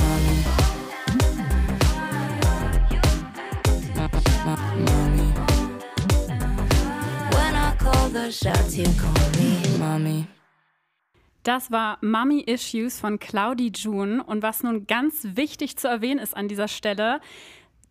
The 8.19 8.33
shots, 8.33 8.77
you 8.77 8.85
call 9.01 9.31
me 9.41 9.79
mommy. 9.79 10.27
Das 11.45 11.71
war 11.71 11.99
Mummy 12.01 12.41
Issues 12.41 12.99
von 12.99 13.21
Claudie 13.21 13.71
June. 13.73 14.25
Und 14.25 14.43
was 14.43 14.65
nun 14.65 14.89
ganz 14.89 15.25
wichtig 15.37 15.77
zu 15.77 15.87
erwähnen 15.87 16.19
ist 16.19 16.37
an 16.37 16.49
dieser 16.49 16.67
Stelle, 16.67 17.21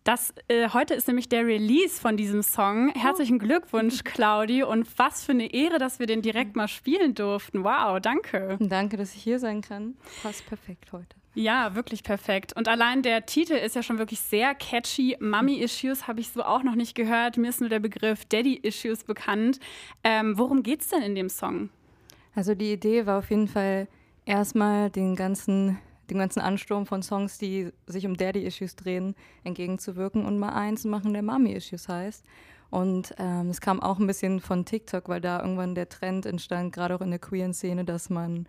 das, 0.03 0.33
äh, 0.49 0.69
heute 0.73 0.95
ist 0.95 1.07
nämlich 1.07 1.29
der 1.29 1.45
Release 1.45 2.01
von 2.01 2.17
diesem 2.17 2.43
Song. 2.43 2.89
Herzlichen 2.89 3.39
Glückwunsch, 3.39 4.03
Claudi. 4.03 4.63
Und 4.63 4.87
was 4.99 5.23
für 5.23 5.31
eine 5.31 5.53
Ehre, 5.53 5.79
dass 5.79 5.99
wir 5.99 6.07
den 6.07 6.21
direkt 6.21 6.57
mal 6.57 6.67
spielen 6.67 7.15
durften. 7.15 7.63
Wow, 7.63 8.01
danke. 8.01 8.57
Danke, 8.59 8.97
dass 8.97 9.15
ich 9.15 9.23
hier 9.23 9.39
sein 9.39 9.61
kann. 9.61 9.95
Passt 10.21 10.45
perfekt 10.45 10.91
heute. 10.91 11.15
Ja, 11.37 11.75
wirklich 11.75 12.01
perfekt. 12.01 12.53
Und 12.53 12.67
allein 12.67 13.03
der 13.03 13.27
Titel 13.27 13.53
ist 13.53 13.75
ja 13.75 13.83
schon 13.83 13.99
wirklich 13.99 14.21
sehr 14.21 14.55
catchy. 14.55 15.17
Mummy 15.19 15.57
Issues 15.61 16.07
habe 16.07 16.19
ich 16.19 16.29
so 16.29 16.41
auch 16.41 16.63
noch 16.63 16.73
nicht 16.73 16.95
gehört. 16.95 17.37
Mir 17.37 17.49
ist 17.49 17.59
nur 17.59 17.69
der 17.69 17.79
Begriff 17.79 18.25
Daddy 18.25 18.55
Issues 18.55 19.03
bekannt. 19.03 19.59
Ähm, 20.03 20.35
worum 20.35 20.63
geht 20.63 20.81
es 20.81 20.87
denn 20.87 21.03
in 21.03 21.13
dem 21.13 21.29
Song? 21.29 21.69
Also 22.33 22.55
die 22.55 22.73
Idee 22.73 23.05
war 23.05 23.19
auf 23.19 23.29
jeden 23.29 23.47
Fall 23.47 23.87
erstmal 24.25 24.89
den 24.89 25.15
ganzen, 25.15 25.77
dem 26.09 26.17
ganzen 26.17 26.39
Ansturm 26.39 26.87
von 26.87 27.03
Songs, 27.03 27.37
die 27.37 27.69
sich 27.85 28.07
um 28.07 28.17
Daddy-Issues 28.17 28.75
drehen, 28.75 29.13
entgegenzuwirken 29.43 30.25
und 30.25 30.39
mal 30.39 30.53
eins 30.53 30.85
machen, 30.85 31.13
der 31.13 31.21
Mami-Issues 31.21 31.87
heißt. 31.87 32.25
Und 32.71 33.13
ähm, 33.19 33.51
es 33.51 33.61
kam 33.61 33.79
auch 33.79 33.99
ein 33.99 34.07
bisschen 34.07 34.39
von 34.39 34.65
TikTok, 34.65 35.07
weil 35.07 35.21
da 35.21 35.39
irgendwann 35.39 35.75
der 35.75 35.87
Trend 35.87 36.25
entstand, 36.25 36.73
gerade 36.73 36.95
auch 36.95 37.01
in 37.01 37.11
der 37.11 37.19
queeren 37.19 37.53
Szene, 37.53 37.85
dass 37.85 38.09
man, 38.09 38.47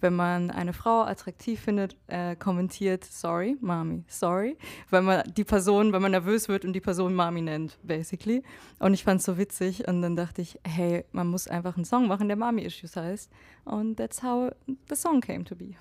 wenn 0.00 0.14
man 0.14 0.50
eine 0.50 0.72
Frau 0.72 1.02
attraktiv 1.02 1.60
findet, 1.60 1.96
äh, 2.06 2.36
kommentiert, 2.36 3.04
sorry, 3.04 3.56
Mami, 3.60 4.04
sorry, 4.08 4.56
weil 4.90 5.02
man 5.02 5.22
die 5.36 5.44
Person, 5.44 5.92
wenn 5.92 6.02
man 6.02 6.10
nervös 6.10 6.48
wird 6.48 6.64
und 6.64 6.72
die 6.72 6.80
Person 6.80 7.14
Mami 7.14 7.42
nennt, 7.42 7.78
basically. 7.82 8.42
Und 8.78 8.94
ich 8.94 9.04
fand 9.04 9.20
es 9.20 9.26
so 9.26 9.38
witzig 9.38 9.88
und 9.88 10.02
dann 10.02 10.16
dachte 10.16 10.42
ich, 10.42 10.58
hey, 10.66 11.04
man 11.12 11.28
muss 11.28 11.48
einfach 11.48 11.76
einen 11.76 11.84
Song 11.84 12.08
machen, 12.08 12.28
der 12.28 12.36
Mami-Issues 12.36 12.96
heißt. 12.96 13.30
Und 13.64 13.96
that's 13.96 14.22
how 14.22 14.50
the 14.88 14.96
song 14.96 15.20
came 15.20 15.44
to 15.44 15.54
be. 15.54 15.74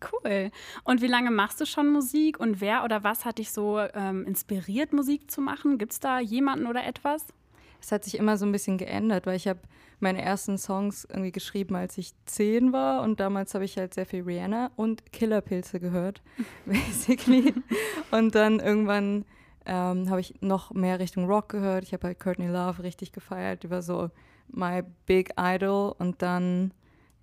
Cool. 0.00 0.50
Und 0.84 1.02
wie 1.02 1.06
lange 1.06 1.30
machst 1.30 1.60
du 1.60 1.66
schon 1.66 1.92
Musik 1.92 2.40
und 2.40 2.60
wer 2.60 2.84
oder 2.84 3.04
was 3.04 3.24
hat 3.24 3.38
dich 3.38 3.52
so 3.52 3.78
ähm, 3.78 4.24
inspiriert, 4.24 4.92
Musik 4.92 5.30
zu 5.30 5.42
machen? 5.42 5.76
Gibt 5.76 5.92
es 5.92 6.00
da 6.00 6.20
jemanden 6.20 6.66
oder 6.66 6.86
etwas? 6.86 7.26
Es 7.82 7.92
hat 7.92 8.04
sich 8.04 8.16
immer 8.16 8.36
so 8.36 8.46
ein 8.46 8.52
bisschen 8.52 8.78
geändert, 8.78 9.26
weil 9.26 9.36
ich 9.36 9.48
habe 9.48 9.60
meine 10.00 10.22
ersten 10.22 10.58
Songs 10.58 11.04
irgendwie 11.04 11.32
geschrieben, 11.32 11.76
als 11.76 11.98
ich 11.98 12.12
zehn 12.24 12.72
war 12.72 13.02
und 13.02 13.20
damals 13.20 13.54
habe 13.54 13.64
ich 13.64 13.76
halt 13.76 13.94
sehr 13.94 14.06
viel 14.06 14.22
Rihanna 14.22 14.70
und 14.76 15.12
Killerpilze 15.12 15.80
gehört, 15.80 16.22
basically. 16.66 17.54
und 18.10 18.34
dann 18.34 18.60
irgendwann 18.60 19.24
ähm, 19.66 20.08
habe 20.10 20.20
ich 20.20 20.40
noch 20.40 20.72
mehr 20.72 20.98
Richtung 20.98 21.26
Rock 21.26 21.50
gehört. 21.50 21.84
Ich 21.84 21.92
habe 21.92 22.08
halt 22.08 22.20
Courtney 22.20 22.48
Love 22.48 22.82
richtig 22.82 23.12
gefeiert, 23.12 23.62
die 23.62 23.70
war 23.70 23.82
so 23.82 24.10
my 24.48 24.82
big 25.06 25.32
idol 25.38 25.94
und 25.98 26.22
dann 26.22 26.72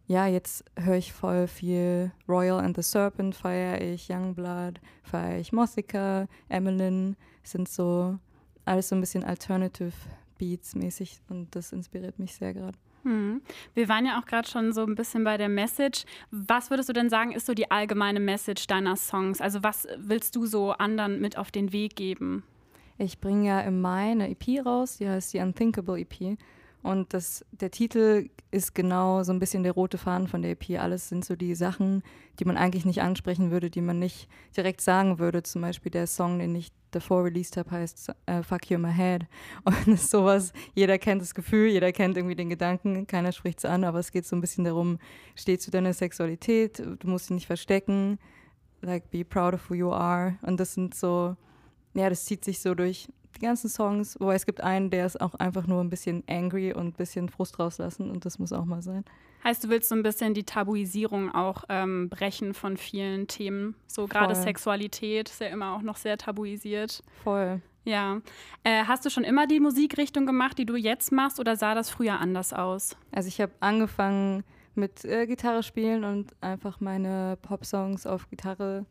ja, 0.10 0.26
jetzt 0.26 0.64
höre 0.78 0.96
ich 0.96 1.12
voll 1.12 1.48
viel 1.48 2.12
Royal 2.30 2.60
and 2.60 2.78
the 2.78 2.82
Serpent, 2.82 3.36
feiere 3.36 3.82
ich 3.82 4.10
Youngblood, 4.10 4.80
feiere 5.04 5.40
ich 5.40 5.52
Mossica, 5.52 6.28
Emmeline, 6.48 7.18
sind 7.44 7.68
so 7.68 8.18
alles 8.64 8.88
so 8.88 8.96
ein 8.96 9.02
bisschen 9.02 9.26
Alternative 9.26 9.92
Beats 10.38 10.76
mäßig 10.76 11.20
und 11.30 11.56
das 11.56 11.72
inspiriert 11.72 12.20
mich 12.20 12.36
sehr 12.36 12.54
gerade. 12.54 12.78
Hm. 13.04 13.42
Wir 13.74 13.88
waren 13.88 14.06
ja 14.06 14.20
auch 14.20 14.26
gerade 14.26 14.48
schon 14.48 14.74
so 14.74 14.84
ein 14.84 14.96
bisschen 14.96 15.24
bei 15.24 15.38
der 15.38 15.50
Message. 15.50 16.04
Was 16.32 16.70
würdest 16.70 16.90
du 16.90 16.94
denn 16.94 17.10
sagen, 17.10 17.32
ist 17.32 17.46
so 17.46 17.54
die 17.54 17.72
allgemeine 17.72 18.20
Message 18.20 18.68
deiner 18.68 18.96
Songs? 18.96 19.40
Also 19.40 19.64
was 19.64 19.88
willst 19.98 20.36
du 20.36 20.46
so 20.46 20.72
anderen 20.72 21.22
mit 21.22 21.38
auf 21.38 21.52
den 21.52 21.72
Weg 21.72 21.96
geben? 21.96 22.44
Ich 22.98 23.20
bringe 23.20 23.48
ja 23.48 23.62
im 23.62 23.80
Mai 23.80 24.12
eine 24.12 24.30
EP 24.30 24.66
raus, 24.66 24.98
die 24.98 25.08
heißt 25.08 25.34
die 25.34 25.40
Unthinkable 25.40 26.00
EP. 26.00 26.38
Und 26.88 27.14
das, 27.14 27.44
der 27.52 27.70
Titel 27.70 28.30
ist 28.50 28.74
genau 28.74 29.22
so 29.24 29.34
ein 29.34 29.40
bisschen 29.40 29.64
der 29.64 29.74
rote 29.74 29.98
Faden 29.98 30.30
von 30.30 30.42
der 30.42 30.52
EP. 30.52 30.80
Alles 30.80 31.10
sind 31.10 31.26
so 31.26 31.36
die 31.36 31.54
Sachen, 31.54 32.02
die 32.40 32.46
man 32.46 32.56
eigentlich 32.56 32.86
nicht 32.86 33.02
ansprechen 33.02 33.52
würde, 33.52 33.70
die 33.70 33.82
man 33.82 34.00
nicht 34.00 34.30
direkt 34.56 34.80
sagen 34.80 35.20
würde. 35.20 35.44
Zum 35.44 35.62
Beispiel 35.62 35.92
der 35.92 36.08
Song, 36.08 36.40
den 36.40 36.56
ich 36.56 36.72
davor 36.92 37.26
released 37.26 37.58
habe, 37.58 37.72
heißt 37.72 38.14
äh, 38.26 38.42
Fuck 38.42 38.72
You 38.72 38.78
in 38.78 38.84
My 38.84 38.94
Head. 38.94 39.26
Und 39.66 39.76
das 39.86 40.04
ist 40.04 40.12
sowas, 40.12 40.54
jeder 40.76 40.98
kennt 40.98 41.22
das 41.22 41.36
Gefühl, 41.36 41.68
jeder 41.68 41.92
kennt 41.92 42.16
irgendwie 42.16 42.38
den 42.38 42.50
Gedanken, 42.50 43.06
keiner 43.06 43.34
spricht 43.34 43.60
es 43.60 43.66
an, 43.66 43.84
aber 43.84 44.00
es 44.00 44.14
geht 44.14 44.26
so 44.26 44.38
ein 44.38 44.42
bisschen 44.42 44.64
darum, 44.64 44.98
steh 45.36 45.58
zu 45.58 45.72
deiner 45.72 45.92
Sexualität, 45.92 46.80
du 46.80 47.08
musst 47.10 47.28
sie 47.28 47.34
nicht 47.34 47.48
verstecken, 47.48 48.18
like 48.80 49.12
be 49.12 49.26
proud 49.26 49.54
of 49.54 49.70
who 49.70 49.74
you 49.74 49.92
are. 49.92 50.38
Und 50.42 50.58
das 50.58 50.74
sind 50.74 50.96
so, 50.96 51.36
ja, 51.96 52.10
das 52.10 52.24
zieht 52.24 52.46
sich 52.46 52.62
so 52.62 52.74
durch 52.76 53.10
die 53.38 53.46
ganzen 53.46 53.70
Songs, 53.70 54.20
wobei 54.20 54.36
es 54.36 54.46
gibt 54.46 54.62
einen, 54.62 54.90
der 54.90 55.06
ist 55.06 55.22
auch 55.22 55.36
einfach 55.36 55.68
nur 55.68 55.82
ein 55.82 55.90
bisschen 55.90 56.24
angry 56.28 56.74
und 56.74 56.88
ein 56.88 56.94
bisschen 56.94 57.30
Frust 57.30 57.60
rauslassen 57.60 58.10
und 58.10 58.26
das 58.26 58.40
muss 58.40 58.54
auch 58.54 58.66
mal 58.66 58.82
sein. 58.82 59.06
Heißt, 59.44 59.64
du 59.64 59.70
willst 59.70 59.90
so 59.90 59.96
ein 59.96 60.04
bisschen 60.04 60.34
die 60.34 60.44
Tabuisierung 60.44 61.34
auch 61.34 61.64
ähm, 61.70 62.10
brechen 62.10 62.54
von 62.54 62.76
vielen 62.76 63.28
Themen. 63.28 63.76
So 63.86 64.08
gerade 64.08 64.36
Sexualität 64.36 65.30
ist 65.30 65.40
ja 65.40 65.48
immer 65.48 65.76
auch 65.76 65.82
noch 65.82 65.98
sehr 65.98 66.18
tabuisiert. 66.18 67.04
Voll. 67.24 67.62
Ja. 67.86 68.20
Äh, 68.64 68.84
hast 68.84 69.06
du 69.06 69.10
schon 69.10 69.24
immer 69.24 69.48
die 69.48 69.62
Musikrichtung 69.62 70.26
gemacht, 70.26 70.58
die 70.58 70.66
du 70.66 70.76
jetzt 70.76 71.12
machst, 71.12 71.40
oder 71.40 71.56
sah 71.56 71.76
das 71.76 71.90
früher 71.90 72.20
anders 72.20 72.52
aus? 72.52 72.98
Also 73.12 73.30
ich 73.30 73.40
habe 73.40 73.54
angefangen 73.62 74.44
mit 74.76 75.06
äh, 75.06 75.26
Gitarre 75.26 75.64
spielen 75.64 76.04
und 76.04 76.36
einfach 76.42 76.82
meine 76.82 77.38
Popsongs 77.42 78.06
auf 78.06 78.30
Gitarre, 78.30 78.86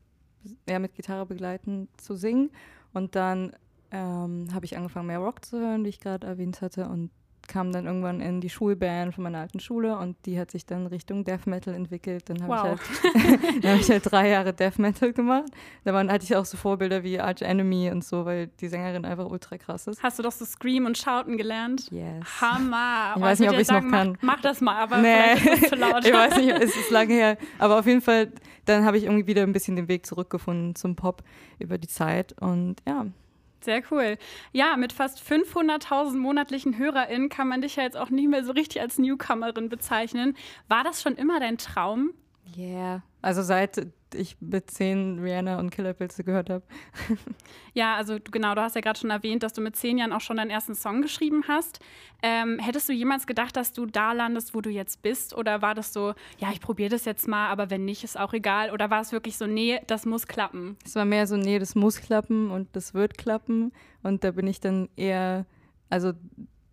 ja, 0.68 0.78
mit 0.78 0.94
Gitarre 0.94 1.26
begleiten 1.26 1.88
zu 1.98 2.14
singen. 2.14 2.50
Und 2.94 3.14
dann 3.14 3.52
ähm, 3.96 4.48
habe 4.52 4.64
ich 4.64 4.76
angefangen, 4.76 5.06
mehr 5.06 5.18
Rock 5.18 5.44
zu 5.44 5.58
hören, 5.58 5.84
wie 5.84 5.88
ich 5.88 6.00
gerade 6.00 6.26
erwähnt 6.26 6.60
hatte, 6.60 6.88
und 6.88 7.10
kam 7.46 7.72
dann 7.72 7.86
irgendwann 7.86 8.20
in 8.20 8.40
die 8.40 8.50
Schulband 8.50 9.14
von 9.14 9.24
meiner 9.24 9.38
alten 9.38 9.60
Schule 9.60 9.96
und 9.98 10.16
die 10.26 10.38
hat 10.38 10.50
sich 10.50 10.66
dann 10.66 10.86
Richtung 10.86 11.24
Death 11.24 11.46
Metal 11.46 11.74
entwickelt. 11.74 12.28
Dann 12.28 12.42
habe 12.42 12.70
wow. 12.70 12.80
ich, 12.80 13.14
halt, 13.14 13.64
hab 13.64 13.80
ich 13.80 13.90
halt 13.90 14.10
drei 14.10 14.30
Jahre 14.30 14.52
Death 14.52 14.78
Metal 14.78 15.12
gemacht. 15.12 15.46
Da 15.84 15.92
waren, 15.92 16.10
hatte 16.10 16.24
ich 16.24 16.34
auch 16.36 16.44
so 16.44 16.56
Vorbilder 16.56 17.02
wie 17.02 17.20
Arch 17.20 17.42
Enemy 17.42 17.90
und 17.90 18.04
so, 18.04 18.24
weil 18.24 18.48
die 18.48 18.68
Sängerin 18.68 19.04
einfach 19.04 19.26
ultra 19.26 19.58
krass 19.58 19.86
ist. 19.86 20.02
Hast 20.02 20.18
du 20.18 20.22
doch 20.22 20.32
so 20.32 20.44
Scream 20.44 20.86
und 20.86 20.98
Shouten 20.98 21.36
gelernt? 21.36 21.90
Yes. 21.90 22.40
Hammer. 22.40 23.14
Ich 23.16 23.22
weiß 23.22 23.40
nicht, 23.40 23.50
ob 23.50 23.54
ich 23.56 23.62
es 23.62 23.70
noch 23.70 23.88
kann. 23.88 24.18
Mach, 24.20 24.36
mach, 24.36 24.40
das 24.40 24.60
mal, 24.60 24.76
aber 24.76 24.98
nee. 24.98 25.34
ist 25.34 25.68
zu 25.68 25.76
laut. 25.76 26.04
ich 26.04 26.12
weiß 26.12 26.36
nicht, 26.38 26.50
es 26.50 26.76
ist 26.76 26.90
lange 26.90 27.14
her. 27.14 27.38
Aber 27.58 27.78
auf 27.78 27.86
jeden 27.86 28.00
Fall, 28.00 28.32
dann 28.64 28.84
habe 28.84 28.98
ich 28.98 29.04
irgendwie 29.04 29.26
wieder 29.26 29.42
ein 29.42 29.52
bisschen 29.52 29.76
den 29.76 29.88
Weg 29.88 30.06
zurückgefunden 30.06 30.74
zum 30.74 30.96
Pop 30.96 31.22
über 31.58 31.78
die 31.78 31.88
Zeit 31.88 32.34
und 32.40 32.76
ja. 32.86 33.06
Sehr 33.66 33.82
cool. 33.90 34.16
Ja, 34.52 34.76
mit 34.76 34.92
fast 34.92 35.18
500.000 35.18 36.16
monatlichen 36.16 36.78
HörerInnen 36.78 37.28
kann 37.28 37.48
man 37.48 37.62
dich 37.62 37.74
ja 37.74 37.82
jetzt 37.82 37.96
auch 37.96 38.10
nicht 38.10 38.28
mehr 38.28 38.44
so 38.44 38.52
richtig 38.52 38.80
als 38.80 38.96
Newcomerin 38.96 39.68
bezeichnen. 39.68 40.36
War 40.68 40.84
das 40.84 41.02
schon 41.02 41.16
immer 41.16 41.40
dein 41.40 41.58
Traum? 41.58 42.12
Yeah. 42.56 43.02
Also 43.22 43.42
seit 43.42 43.88
ich 44.14 44.36
mit 44.40 44.70
zehn 44.70 45.18
Rihanna 45.18 45.58
und 45.58 45.70
Killerpilze 45.70 46.24
gehört 46.24 46.50
habe. 46.50 46.64
ja, 47.74 47.96
also 47.96 48.18
genau, 48.30 48.54
du 48.54 48.62
hast 48.62 48.74
ja 48.74 48.80
gerade 48.80 48.98
schon 48.98 49.10
erwähnt, 49.10 49.42
dass 49.42 49.52
du 49.52 49.60
mit 49.60 49.76
zehn 49.76 49.98
Jahren 49.98 50.12
auch 50.12 50.20
schon 50.20 50.36
deinen 50.36 50.50
ersten 50.50 50.74
Song 50.74 51.02
geschrieben 51.02 51.44
hast. 51.48 51.80
Ähm, 52.22 52.58
hättest 52.58 52.88
du 52.88 52.92
jemals 52.92 53.26
gedacht, 53.26 53.56
dass 53.56 53.72
du 53.72 53.86
da 53.86 54.12
landest, 54.12 54.54
wo 54.54 54.60
du 54.60 54.70
jetzt 54.70 55.02
bist? 55.02 55.34
Oder 55.34 55.62
war 55.62 55.74
das 55.74 55.92
so, 55.92 56.14
ja, 56.38 56.50
ich 56.52 56.60
probiere 56.60 56.90
das 56.90 57.04
jetzt 57.04 57.28
mal, 57.28 57.48
aber 57.48 57.70
wenn 57.70 57.84
nicht, 57.84 58.04
ist 58.04 58.18
auch 58.18 58.32
egal? 58.32 58.70
Oder 58.70 58.90
war 58.90 59.00
es 59.00 59.12
wirklich 59.12 59.36
so, 59.36 59.46
nee, 59.46 59.80
das 59.86 60.06
muss 60.06 60.26
klappen? 60.26 60.76
Es 60.84 60.94
war 60.94 61.04
mehr 61.04 61.26
so, 61.26 61.36
nee, 61.36 61.58
das 61.58 61.74
muss 61.74 62.00
klappen 62.00 62.50
und 62.50 62.68
das 62.74 62.94
wird 62.94 63.18
klappen. 63.18 63.72
Und 64.02 64.24
da 64.24 64.30
bin 64.30 64.46
ich 64.46 64.60
dann 64.60 64.88
eher, 64.96 65.46
also 65.90 66.12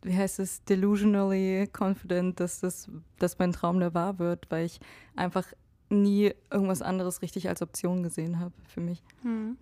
wie 0.04 0.16
heißt 0.16 0.40
es, 0.40 0.64
delusionally 0.66 1.70
confident, 1.72 2.40
dass 2.40 2.60
das, 2.60 2.90
dass 3.20 3.40
mein 3.40 3.54
Traum 3.54 3.80
da 3.80 3.94
wahr 3.94 4.20
wird, 4.20 4.50
weil 4.50 4.66
ich 4.66 4.80
einfach 5.16 5.46
nie 5.94 6.34
irgendwas 6.52 6.82
anderes 6.82 7.22
richtig 7.22 7.50
als 7.50 7.62
Option 7.62 8.04
gesehen 8.04 8.40
habe 8.40 8.54
für 8.68 8.82
mich. 8.82 9.02
Hm. 9.22 9.58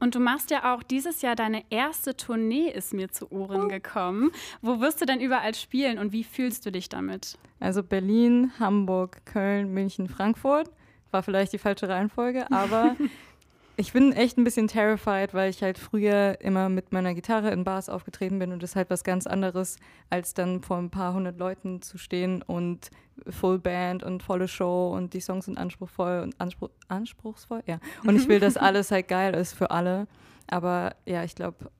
Und 0.00 0.14
du 0.14 0.20
machst 0.20 0.50
ja 0.50 0.74
auch 0.74 0.82
dieses 0.82 1.22
Jahr 1.22 1.36
deine 1.36 1.62
erste 1.70 2.16
Tournee, 2.16 2.68
ist 2.68 2.92
mir 2.92 3.10
zu 3.10 3.30
Ohren 3.30 3.62
oh. 3.62 3.68
gekommen. 3.68 4.30
Wo 4.60 4.80
wirst 4.80 5.00
du 5.00 5.06
denn 5.06 5.20
überall 5.20 5.54
spielen 5.54 5.98
und 5.98 6.12
wie 6.12 6.24
fühlst 6.24 6.66
du 6.66 6.72
dich 6.72 6.88
damit? 6.88 7.38
Also 7.60 7.82
Berlin, 7.82 8.52
Hamburg, 8.58 9.24
Köln, 9.24 9.72
München, 9.72 10.08
Frankfurt. 10.08 10.70
War 11.10 11.22
vielleicht 11.22 11.52
die 11.52 11.58
falsche 11.58 11.88
Reihenfolge, 11.88 12.50
aber 12.50 12.96
ich 13.76 13.92
bin 13.92 14.12
echt 14.12 14.38
ein 14.38 14.44
bisschen 14.44 14.68
terrified, 14.68 15.34
weil 15.34 15.50
ich 15.50 15.62
halt 15.62 15.78
früher 15.78 16.40
immer 16.40 16.68
mit 16.68 16.92
meiner 16.92 17.14
Gitarre 17.14 17.50
in 17.50 17.64
Bars 17.64 17.88
aufgetreten 17.88 18.38
bin 18.38 18.52
und 18.52 18.62
das 18.62 18.70
ist 18.70 18.76
halt 18.76 18.90
was 18.90 19.04
ganz 19.04 19.26
anderes, 19.26 19.78
als 20.10 20.34
dann 20.34 20.62
vor 20.62 20.78
ein 20.78 20.90
paar 20.90 21.14
hundert 21.14 21.38
Leuten 21.38 21.82
zu 21.82 21.98
stehen 21.98 22.42
und 22.42 22.90
Full 23.28 23.58
Band 23.58 24.02
und 24.02 24.22
volle 24.22 24.48
Show 24.48 24.92
und 24.94 25.14
die 25.14 25.20
Songs 25.20 25.46
sind 25.46 25.58
anspruchsvoll 25.58 26.20
und 26.20 26.40
anspruch, 26.40 26.70
anspruchsvoll, 26.88 27.62
ja. 27.66 27.78
Und 28.04 28.16
ich 28.16 28.28
will, 28.28 28.40
dass 28.40 28.56
alles 28.56 28.90
halt 28.90 29.08
geil 29.08 29.34
ist 29.34 29.52
für 29.52 29.70
alle. 29.70 30.06
Aber 30.46 30.94
ja, 31.06 31.24
ich 31.24 31.34
glaube, 31.34 31.70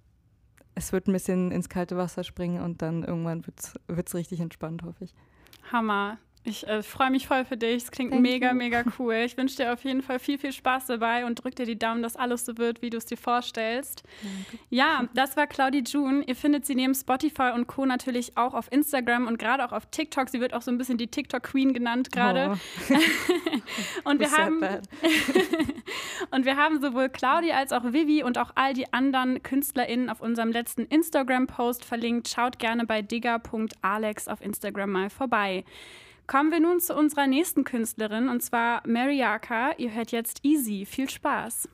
es 0.74 0.92
wird 0.92 1.08
ein 1.08 1.12
bisschen 1.12 1.50
ins 1.50 1.68
kalte 1.68 1.96
Wasser 1.96 2.24
springen 2.24 2.62
und 2.62 2.82
dann 2.82 3.04
irgendwann 3.04 3.44
wird 3.46 4.08
es 4.08 4.14
richtig 4.14 4.40
entspannt, 4.40 4.82
hoffe 4.82 5.04
ich. 5.04 5.14
Hammer. 5.70 6.18
Ich 6.46 6.66
äh, 6.68 6.82
freue 6.82 7.10
mich 7.10 7.26
voll 7.26 7.46
für 7.46 7.56
dich. 7.56 7.84
Es 7.84 7.90
klingt 7.90 8.10
Thank 8.10 8.22
mega, 8.22 8.50
you. 8.50 8.54
mega 8.54 8.84
cool. 8.98 9.14
Ich 9.14 9.36
wünsche 9.38 9.56
dir 9.56 9.72
auf 9.72 9.82
jeden 9.82 10.02
Fall 10.02 10.18
viel, 10.18 10.36
viel 10.38 10.52
Spaß 10.52 10.86
dabei 10.86 11.24
und 11.24 11.42
drück 11.42 11.56
dir 11.56 11.64
die 11.64 11.78
Daumen, 11.78 12.02
dass 12.02 12.16
alles 12.16 12.44
so 12.44 12.58
wird, 12.58 12.82
wie 12.82 12.90
du 12.90 12.98
es 12.98 13.06
dir 13.06 13.16
vorstellst. 13.16 14.02
Danke. 14.22 14.64
Ja, 14.68 15.08
das 15.14 15.38
war 15.38 15.46
Claudie 15.46 15.82
June. 15.86 16.22
Ihr 16.26 16.36
findet 16.36 16.66
sie 16.66 16.74
neben 16.74 16.94
Spotify 16.94 17.52
und 17.54 17.66
Co. 17.66 17.86
natürlich 17.86 18.36
auch 18.36 18.52
auf 18.52 18.70
Instagram 18.70 19.26
und 19.26 19.38
gerade 19.38 19.64
auch 19.64 19.72
auf 19.72 19.86
TikTok. 19.86 20.28
Sie 20.28 20.40
wird 20.40 20.52
auch 20.52 20.60
so 20.60 20.70
ein 20.70 20.76
bisschen 20.76 20.98
die 20.98 21.06
TikTok-Queen 21.06 21.72
genannt 21.72 22.12
gerade. 22.12 22.52
Oh. 22.90 22.94
und, 24.04 24.20
wir 24.20 24.30
haben 24.30 24.62
und 26.30 26.44
wir 26.44 26.56
haben 26.56 26.82
sowohl 26.82 27.08
Claudie 27.08 27.52
als 27.52 27.72
auch 27.72 27.84
Vivi 27.84 28.22
und 28.22 28.36
auch 28.36 28.50
all 28.54 28.74
die 28.74 28.92
anderen 28.92 29.42
KünstlerInnen 29.42 30.10
auf 30.10 30.20
unserem 30.20 30.52
letzten 30.52 30.82
Instagram-Post 30.82 31.86
verlinkt. 31.86 32.28
Schaut 32.28 32.58
gerne 32.58 32.84
bei 32.84 33.00
digger.alex 33.00 34.28
auf 34.28 34.42
Instagram 34.42 34.90
mal 34.90 35.08
vorbei. 35.08 35.64
Kommen 36.26 36.50
wir 36.50 36.60
nun 36.60 36.80
zu 36.80 36.94
unserer 36.94 37.26
nächsten 37.26 37.64
Künstlerin, 37.64 38.28
und 38.28 38.42
zwar 38.42 38.82
Mariaka. 38.86 39.72
Ihr 39.76 39.92
hört 39.92 40.10
jetzt 40.10 40.40
Easy. 40.42 40.86
Viel 40.86 41.10
Spaß. 41.10 41.68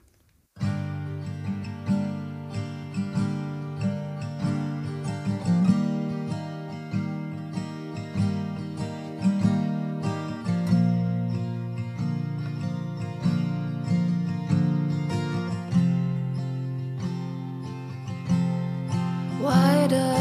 Wider 19.42 20.19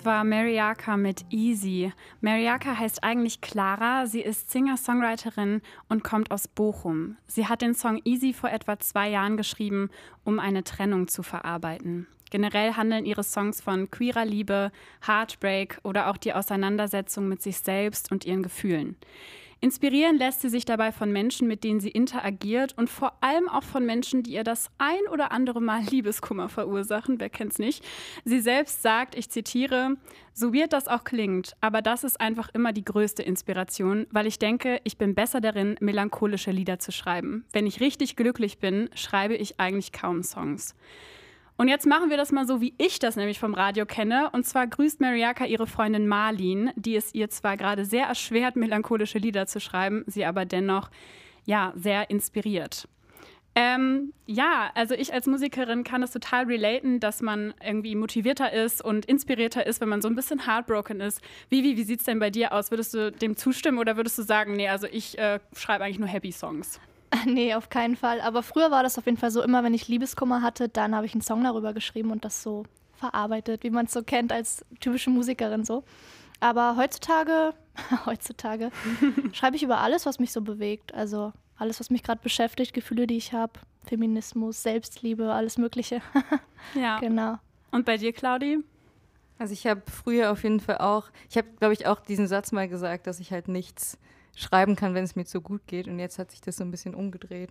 Das 0.00 0.06
war 0.06 0.24
Mariaka 0.24 0.96
mit 0.96 1.26
Easy. 1.28 1.92
Mariaka 2.22 2.78
heißt 2.78 3.04
eigentlich 3.04 3.42
Clara. 3.42 4.06
Sie 4.06 4.22
ist 4.22 4.50
Singer-Songwriterin 4.50 5.60
und 5.90 6.02
kommt 6.02 6.30
aus 6.30 6.48
Bochum. 6.48 7.18
Sie 7.26 7.46
hat 7.48 7.60
den 7.60 7.74
Song 7.74 8.00
Easy 8.06 8.32
vor 8.32 8.48
etwa 8.48 8.78
zwei 8.78 9.10
Jahren 9.10 9.36
geschrieben, 9.36 9.90
um 10.24 10.38
eine 10.38 10.64
Trennung 10.64 11.06
zu 11.06 11.22
verarbeiten. 11.22 12.06
Generell 12.30 12.76
handeln 12.76 13.04
ihre 13.04 13.22
Songs 13.22 13.60
von 13.60 13.90
queerer 13.90 14.24
Liebe, 14.24 14.72
Heartbreak 15.06 15.80
oder 15.82 16.08
auch 16.08 16.16
die 16.16 16.32
Auseinandersetzung 16.32 17.28
mit 17.28 17.42
sich 17.42 17.58
selbst 17.58 18.10
und 18.10 18.24
ihren 18.24 18.42
Gefühlen. 18.42 18.96
Inspirieren 19.62 20.16
lässt 20.16 20.40
sie 20.40 20.48
sich 20.48 20.64
dabei 20.64 20.90
von 20.90 21.12
Menschen, 21.12 21.46
mit 21.46 21.64
denen 21.64 21.80
sie 21.80 21.90
interagiert 21.90 22.72
und 22.78 22.88
vor 22.88 23.12
allem 23.20 23.46
auch 23.46 23.62
von 23.62 23.84
Menschen, 23.84 24.22
die 24.22 24.32
ihr 24.32 24.44
das 24.44 24.70
ein 24.78 25.06
oder 25.12 25.32
andere 25.32 25.60
Mal 25.60 25.82
Liebeskummer 25.82 26.48
verursachen. 26.48 27.20
Wer 27.20 27.28
kennt's 27.28 27.58
nicht? 27.58 27.84
Sie 28.24 28.40
selbst 28.40 28.80
sagt, 28.80 29.14
ich 29.14 29.28
zitiere, 29.28 29.96
so 30.32 30.54
weird 30.54 30.72
das 30.72 30.88
auch 30.88 31.04
klingt, 31.04 31.56
aber 31.60 31.82
das 31.82 32.04
ist 32.04 32.22
einfach 32.22 32.48
immer 32.54 32.72
die 32.72 32.86
größte 32.86 33.22
Inspiration, 33.22 34.06
weil 34.10 34.26
ich 34.26 34.38
denke, 34.38 34.80
ich 34.84 34.96
bin 34.96 35.14
besser 35.14 35.42
darin, 35.42 35.76
melancholische 35.80 36.52
Lieder 36.52 36.78
zu 36.78 36.90
schreiben. 36.90 37.44
Wenn 37.52 37.66
ich 37.66 37.80
richtig 37.80 38.16
glücklich 38.16 38.60
bin, 38.60 38.88
schreibe 38.94 39.34
ich 39.34 39.60
eigentlich 39.60 39.92
kaum 39.92 40.22
Songs. 40.22 40.74
Und 41.60 41.68
jetzt 41.68 41.86
machen 41.86 42.08
wir 42.08 42.16
das 42.16 42.32
mal 42.32 42.46
so, 42.46 42.62
wie 42.62 42.72
ich 42.78 43.00
das 43.00 43.16
nämlich 43.16 43.38
vom 43.38 43.52
Radio 43.52 43.84
kenne. 43.84 44.30
Und 44.32 44.46
zwar 44.46 44.66
grüßt 44.66 45.02
Mariaka 45.02 45.44
ihre 45.44 45.66
Freundin 45.66 46.08
Marlin, 46.08 46.70
die 46.74 46.96
es 46.96 47.12
ihr 47.12 47.28
zwar 47.28 47.58
gerade 47.58 47.84
sehr 47.84 48.06
erschwert, 48.06 48.56
melancholische 48.56 49.18
Lieder 49.18 49.46
zu 49.46 49.60
schreiben, 49.60 50.02
sie 50.06 50.24
aber 50.24 50.46
dennoch 50.46 50.90
ja 51.44 51.74
sehr 51.76 52.08
inspiriert. 52.08 52.88
Ähm, 53.54 54.14
ja, 54.24 54.70
also 54.74 54.94
ich 54.94 55.12
als 55.12 55.26
Musikerin 55.26 55.84
kann 55.84 56.00
das 56.00 56.12
total 56.12 56.46
relaten, 56.46 56.98
dass 56.98 57.20
man 57.20 57.52
irgendwie 57.62 57.94
motivierter 57.94 58.50
ist 58.50 58.82
und 58.82 59.04
inspirierter 59.04 59.66
ist, 59.66 59.82
wenn 59.82 59.90
man 59.90 60.00
so 60.00 60.08
ein 60.08 60.14
bisschen 60.14 60.46
heartbroken 60.46 61.02
ist. 61.02 61.20
Vivi, 61.50 61.76
wie 61.76 61.92
es 61.92 62.04
denn 62.04 62.20
bei 62.20 62.30
dir 62.30 62.54
aus? 62.54 62.70
Würdest 62.70 62.94
du 62.94 63.12
dem 63.12 63.36
zustimmen 63.36 63.76
oder 63.76 63.98
würdest 63.98 64.16
du 64.16 64.22
sagen, 64.22 64.54
nee, 64.54 64.68
also 64.70 64.86
ich 64.90 65.18
äh, 65.18 65.40
schreibe 65.54 65.84
eigentlich 65.84 65.98
nur 65.98 66.08
Happy 66.08 66.32
Songs? 66.32 66.80
Nee, 67.26 67.54
auf 67.54 67.68
keinen 67.70 67.96
Fall. 67.96 68.20
Aber 68.20 68.42
früher 68.42 68.70
war 68.70 68.82
das 68.82 68.96
auf 68.96 69.06
jeden 69.06 69.18
Fall 69.18 69.30
so, 69.30 69.42
immer 69.42 69.64
wenn 69.64 69.74
ich 69.74 69.88
Liebeskummer 69.88 70.42
hatte, 70.42 70.68
dann 70.68 70.94
habe 70.94 71.06
ich 71.06 71.12
einen 71.12 71.22
Song 71.22 71.42
darüber 71.42 71.72
geschrieben 71.72 72.10
und 72.12 72.24
das 72.24 72.42
so 72.42 72.64
verarbeitet, 72.94 73.64
wie 73.64 73.70
man 73.70 73.86
es 73.86 73.92
so 73.92 74.02
kennt 74.02 74.32
als 74.32 74.64
typische 74.78 75.10
Musikerin 75.10 75.64
so. 75.64 75.82
Aber 76.38 76.76
heutzutage 76.76 77.54
heutzutage, 78.06 78.70
schreibe 79.32 79.56
ich 79.56 79.62
über 79.62 79.78
alles, 79.78 80.06
was 80.06 80.18
mich 80.18 80.32
so 80.32 80.40
bewegt. 80.40 80.94
Also 80.94 81.32
alles, 81.56 81.80
was 81.80 81.90
mich 81.90 82.02
gerade 82.02 82.20
beschäftigt, 82.22 82.72
Gefühle, 82.72 83.06
die 83.06 83.16
ich 83.16 83.32
habe, 83.32 83.52
Feminismus, 83.86 84.62
Selbstliebe, 84.62 85.32
alles 85.32 85.58
Mögliche. 85.58 86.00
Ja. 86.74 86.98
genau. 86.98 87.38
Und 87.70 87.86
bei 87.86 87.96
dir, 87.96 88.12
Claudi? 88.12 88.58
Also 89.38 89.52
ich 89.54 89.66
habe 89.66 89.82
früher 89.90 90.30
auf 90.30 90.42
jeden 90.42 90.60
Fall 90.60 90.78
auch, 90.78 91.08
ich 91.28 91.36
habe, 91.36 91.48
glaube 91.58 91.72
ich, 91.72 91.86
auch 91.86 92.00
diesen 92.00 92.26
Satz 92.26 92.52
mal 92.52 92.68
gesagt, 92.68 93.06
dass 93.06 93.20
ich 93.20 93.32
halt 93.32 93.48
nichts 93.48 93.98
schreiben 94.34 94.76
kann, 94.76 94.94
wenn 94.94 95.04
es 95.04 95.16
mir 95.16 95.24
zu 95.24 95.40
gut 95.40 95.66
geht. 95.66 95.88
Und 95.88 95.98
jetzt 95.98 96.18
hat 96.18 96.30
sich 96.30 96.40
das 96.40 96.56
so 96.56 96.64
ein 96.64 96.70
bisschen 96.70 96.94
umgedreht 96.94 97.50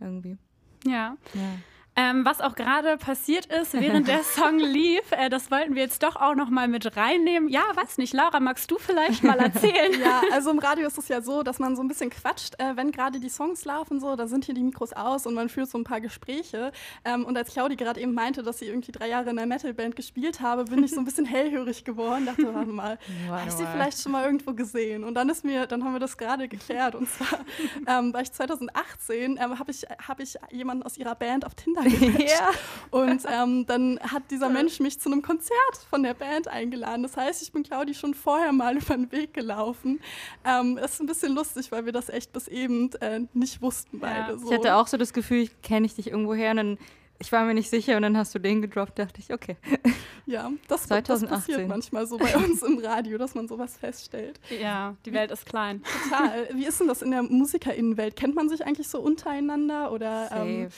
irgendwie. 0.00 0.36
Ja. 0.84 1.16
Ja. 1.34 1.54
Ähm, 1.94 2.24
was 2.24 2.40
auch 2.40 2.54
gerade 2.54 2.96
passiert 2.96 3.46
ist, 3.46 3.74
während 3.74 4.08
der 4.08 4.22
Song 4.24 4.58
lief, 4.58 5.02
äh, 5.10 5.28
das 5.28 5.50
wollten 5.50 5.74
wir 5.74 5.82
jetzt 5.82 6.02
doch 6.02 6.16
auch 6.16 6.34
noch 6.34 6.48
mal 6.48 6.66
mit 6.66 6.96
reinnehmen. 6.96 7.50
Ja, 7.50 7.64
weiß 7.74 7.98
nicht, 7.98 8.14
Laura, 8.14 8.40
magst 8.40 8.70
du 8.70 8.78
vielleicht 8.78 9.22
mal 9.22 9.38
erzählen? 9.38 10.00
Ja, 10.02 10.22
also 10.32 10.50
im 10.50 10.58
Radio 10.58 10.86
ist 10.86 10.96
es 10.96 11.08
ja 11.08 11.20
so, 11.20 11.42
dass 11.42 11.58
man 11.58 11.76
so 11.76 11.82
ein 11.82 11.88
bisschen 11.88 12.08
quatscht, 12.08 12.54
äh, 12.58 12.76
wenn 12.76 12.92
gerade 12.92 13.20
die 13.20 13.28
Songs 13.28 13.66
laufen, 13.66 14.00
so, 14.00 14.16
da 14.16 14.26
sind 14.26 14.46
hier 14.46 14.54
die 14.54 14.62
Mikros 14.62 14.94
aus 14.94 15.26
und 15.26 15.34
man 15.34 15.50
führt 15.50 15.68
so 15.68 15.76
ein 15.76 15.84
paar 15.84 16.00
Gespräche. 16.00 16.72
Ähm, 17.04 17.26
und 17.26 17.36
als 17.36 17.50
Claudi 17.50 17.76
gerade 17.76 18.00
eben 18.00 18.14
meinte, 18.14 18.42
dass 18.42 18.60
sie 18.60 18.66
irgendwie 18.66 18.92
drei 18.92 19.08
Jahre 19.08 19.28
in 19.28 19.38
einer 19.38 19.46
Metalband 19.46 19.94
gespielt 19.94 20.40
habe, 20.40 20.64
bin 20.64 20.82
ich 20.82 20.92
so 20.92 20.98
ein 20.98 21.04
bisschen 21.04 21.26
hellhörig 21.26 21.84
geworden. 21.84 22.24
Dachte, 22.24 22.54
warte 22.54 22.70
mal, 22.70 22.98
habe 23.28 23.48
ich 23.48 23.54
sie 23.54 23.66
vielleicht 23.66 24.00
schon 24.00 24.12
mal 24.12 24.24
irgendwo 24.24 24.54
gesehen? 24.54 25.04
Und 25.04 25.12
dann 25.14 25.28
ist 25.28 25.44
mir, 25.44 25.66
dann 25.66 25.84
haben 25.84 25.92
wir 25.92 26.00
das 26.00 26.16
gerade 26.16 26.48
geklärt. 26.48 26.94
Und 26.94 27.10
zwar 27.10 27.40
ähm, 27.86 28.14
war 28.14 28.22
ich 28.22 28.32
2018, 28.32 29.38
ähm, 29.38 29.58
habe 29.58 29.70
ich, 29.70 29.82
hab 30.08 30.20
ich 30.20 30.36
jemanden 30.50 30.84
aus 30.84 30.96
ihrer 30.96 31.14
Band 31.14 31.44
auf 31.44 31.54
Tinder. 31.54 31.81
Ja. 32.22 32.50
Und 32.92 33.22
ähm, 33.26 33.64
dann 33.66 33.98
hat 34.00 34.30
dieser 34.30 34.50
Mensch 34.50 34.78
mich 34.78 35.00
zu 35.00 35.10
einem 35.10 35.22
Konzert 35.22 35.54
von 35.88 36.02
der 36.02 36.12
Band 36.12 36.46
eingeladen. 36.46 37.02
Das 37.02 37.16
heißt, 37.16 37.42
ich 37.42 37.50
bin 37.50 37.62
Claudi 37.62 37.94
schon 37.94 38.12
vorher 38.12 38.52
mal 38.52 38.76
über 38.82 38.94
den 38.94 39.10
Weg 39.10 39.32
gelaufen. 39.32 39.98
Ähm, 40.44 40.76
ist 40.76 41.00
ein 41.00 41.06
bisschen 41.06 41.34
lustig, 41.34 41.72
weil 41.72 41.86
wir 41.86 41.92
das 41.92 42.10
echt 42.10 42.34
bis 42.34 42.48
eben 42.48 42.92
äh, 43.00 43.20
nicht 43.32 43.62
wussten 43.62 43.98
beide. 43.98 44.32
Ja. 44.32 44.38
So. 44.38 44.46
Ich 44.46 44.58
hatte 44.58 44.76
auch 44.76 44.86
so 44.86 44.98
das 44.98 45.14
Gefühl, 45.14 45.38
ich 45.38 45.62
kenne 45.62 45.86
ich 45.86 45.94
dich 45.94 46.08
irgendwo 46.08 46.34
her 46.34 46.50
und 46.50 46.58
dann, 46.58 46.78
ich 47.18 47.32
war 47.32 47.44
mir 47.44 47.54
nicht 47.54 47.70
sicher 47.70 47.96
und 47.96 48.02
dann 48.02 48.16
hast 48.16 48.34
du 48.34 48.38
den 48.38 48.60
gedroppt, 48.60 48.98
dachte 48.98 49.20
ich, 49.20 49.32
okay. 49.32 49.56
ja, 50.26 50.50
das, 50.68 50.80
das 50.80 50.88
2018. 50.88 51.28
passiert 51.28 51.68
manchmal 51.68 52.06
so 52.06 52.18
bei 52.18 52.36
uns 52.36 52.62
im 52.62 52.78
Radio, 52.78 53.16
dass 53.16 53.34
man 53.34 53.48
sowas 53.48 53.78
feststellt. 53.78 54.38
Ja, 54.60 54.96
die 55.06 55.14
Welt 55.14 55.30
ist 55.30 55.46
klein. 55.46 55.82
Total. 56.10 56.48
Wie 56.52 56.66
ist 56.66 56.78
denn 56.78 56.88
das 56.88 57.00
in 57.00 57.10
der 57.10 57.22
MusikerInnenwelt? 57.22 58.16
Kennt 58.16 58.34
man 58.34 58.50
sich 58.50 58.66
eigentlich 58.66 58.88
so 58.88 59.00
untereinander 59.00 59.92
oder 59.92 60.30
ähm, 60.32 60.64
Safe. 60.64 60.74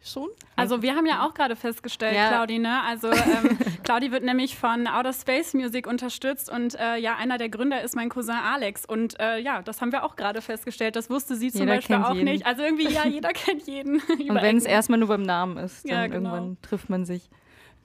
Schon? 0.00 0.28
Also 0.56 0.82
wir 0.82 0.94
haben 0.94 1.06
ja 1.06 1.26
auch 1.26 1.34
gerade 1.34 1.56
festgestellt, 1.56 2.14
Ja. 2.14 2.28
Claudi, 2.28 2.58
ne? 2.58 2.82
Also 2.84 3.10
ähm, 3.12 3.58
Claudi 3.82 4.10
wird 4.12 4.22
nämlich 4.24 4.56
von 4.56 4.86
Outer 4.86 5.12
Space 5.12 5.54
Music 5.54 5.86
unterstützt 5.86 6.50
und 6.50 6.74
äh, 6.78 6.96
ja, 6.96 7.16
einer 7.16 7.36
der 7.38 7.48
Gründer 7.48 7.82
ist 7.82 7.96
mein 7.96 8.08
Cousin 8.08 8.34
Alex. 8.36 8.84
Und 8.84 9.18
äh, 9.20 9.38
ja, 9.38 9.62
das 9.62 9.80
haben 9.80 9.92
wir 9.92 10.04
auch 10.04 10.16
gerade 10.16 10.40
festgestellt. 10.42 10.96
Das 10.96 11.10
wusste 11.10 11.34
sie 11.36 11.50
zum 11.50 11.62
Jeder 11.62 11.74
Beispiel 11.76 11.96
auch 11.96 12.14
jeden. 12.14 12.24
nicht. 12.24 12.46
Also 12.46 12.62
irgendwie, 12.62 12.88
ja, 12.88 13.06
jeder 13.06 13.28
kennt 13.32 13.66
jeden. 13.66 14.00
Und 14.28 14.34
wenn 14.42 14.56
es 14.56 14.64
erstmal 14.64 14.98
nur 14.98 15.08
beim 15.08 15.22
Namen 15.22 15.56
ist, 15.58 15.84
dann 15.84 15.90
Ja, 15.92 16.06
genau. 16.06 16.34
irgendwann 16.34 16.56
trifft 16.62 16.88
man 16.90 17.04
sich. 17.04 17.28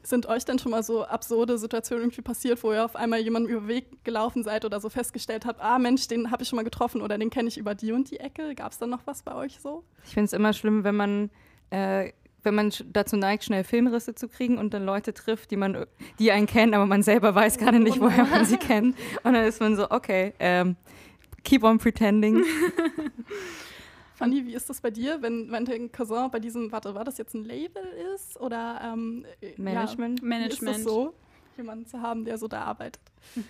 Sind 0.06 0.26
euch 0.26 0.44
denn 0.44 0.60
schon 0.60 0.72
mal 0.72 0.84
so 0.84 1.06
absurde 1.06 1.58
Situationen 1.58 2.04
irgendwie 2.04 2.22
passiert, 2.22 2.62
wo 2.62 2.74
ihr 2.74 2.84
auf 2.84 2.98
einmal 2.98 3.20
jemandem 3.22 3.54
über 3.54 3.62
den 3.62 3.68
Weg 3.70 4.04
gelaufen 4.04 4.44
seid 4.44 4.66
oder 4.66 4.82
so 4.82 4.90
festgestellt 4.90 5.46
habt, 5.46 5.62
ah 5.62 5.80
Mensch, 5.80 6.10
den 6.10 6.30
habe 6.30 6.44
ich 6.44 6.50
schon 6.50 6.58
mal 6.58 6.64
getroffen 6.64 7.02
oder 7.02 7.18
den 7.18 7.30
kenne 7.30 7.48
ich 7.48 7.58
über 7.58 7.74
die 7.74 7.94
und 7.94 8.12
die 8.12 8.20
Ecke? 8.20 8.54
Gab 8.54 8.74
es 8.74 8.78
da 8.80 8.86
noch 8.86 9.00
was 9.06 9.24
bei 9.24 9.34
euch 9.34 9.62
so? 9.62 9.86
Ich 10.04 10.12
finde 10.14 10.26
es 10.26 10.34
immer 10.34 10.52
schlimm, 10.52 10.84
wenn 10.84 10.96
man, 10.96 11.30
äh, 11.74 12.14
wenn 12.44 12.56
man 12.56 12.72
dazu 12.92 13.18
neigt, 13.18 13.46
schnell 13.46 13.64
Filmrisse 13.64 14.16
zu 14.16 14.28
kriegen 14.28 14.58
und 14.58 14.74
dann 14.74 14.86
Leute 14.86 15.14
trifft, 15.14 15.50
die 15.50 15.58
man, 15.58 15.86
die 16.20 16.32
einen 16.32 16.46
kennen, 16.46 16.74
aber 16.74 16.86
man 16.86 17.02
selber 17.02 17.34
weiß 17.34 17.58
gerade 17.58 17.80
nicht, 17.80 17.98
Oh 17.98 18.02
woher 18.02 18.26
man 18.26 18.46
sie 18.46 18.58
kennt. 18.58 18.98
Und 19.24 19.34
dann 19.34 19.46
ist 19.46 19.60
man 19.60 19.76
so, 19.76 19.90
okay, 19.90 20.34
ähm, 20.40 20.76
keep 21.44 21.64
on 21.64 21.78
pretending. 21.78 22.44
Fanny, 24.16 24.46
wie 24.46 24.54
ist 24.54 24.70
das 24.70 24.82
bei 24.82 24.92
dir, 24.92 25.22
wenn, 25.22 25.52
wenn 25.52 25.66
dein 25.66 25.92
Cousin 25.92 26.30
bei 26.32 26.40
diesem, 26.40 26.72
warte, 26.72 26.94
war 26.94 27.04
das 27.04 27.18
jetzt 27.18 27.34
ein 27.34 27.44
Label 27.44 27.84
ist 28.14 28.40
oder 28.40 28.80
ähm, 28.84 29.26
äh, 29.42 29.54
Management. 29.58 30.22
Ja, 30.22 30.28
Management. 30.28 30.78
Ist 30.78 30.86
das 30.86 30.94
so, 30.94 31.14
jemanden 31.58 31.88
zu 31.88 32.02
haben, 32.02 32.26
der 32.26 32.38
so 32.38 32.48
da 32.48 32.62
arbeitet? 32.62 33.02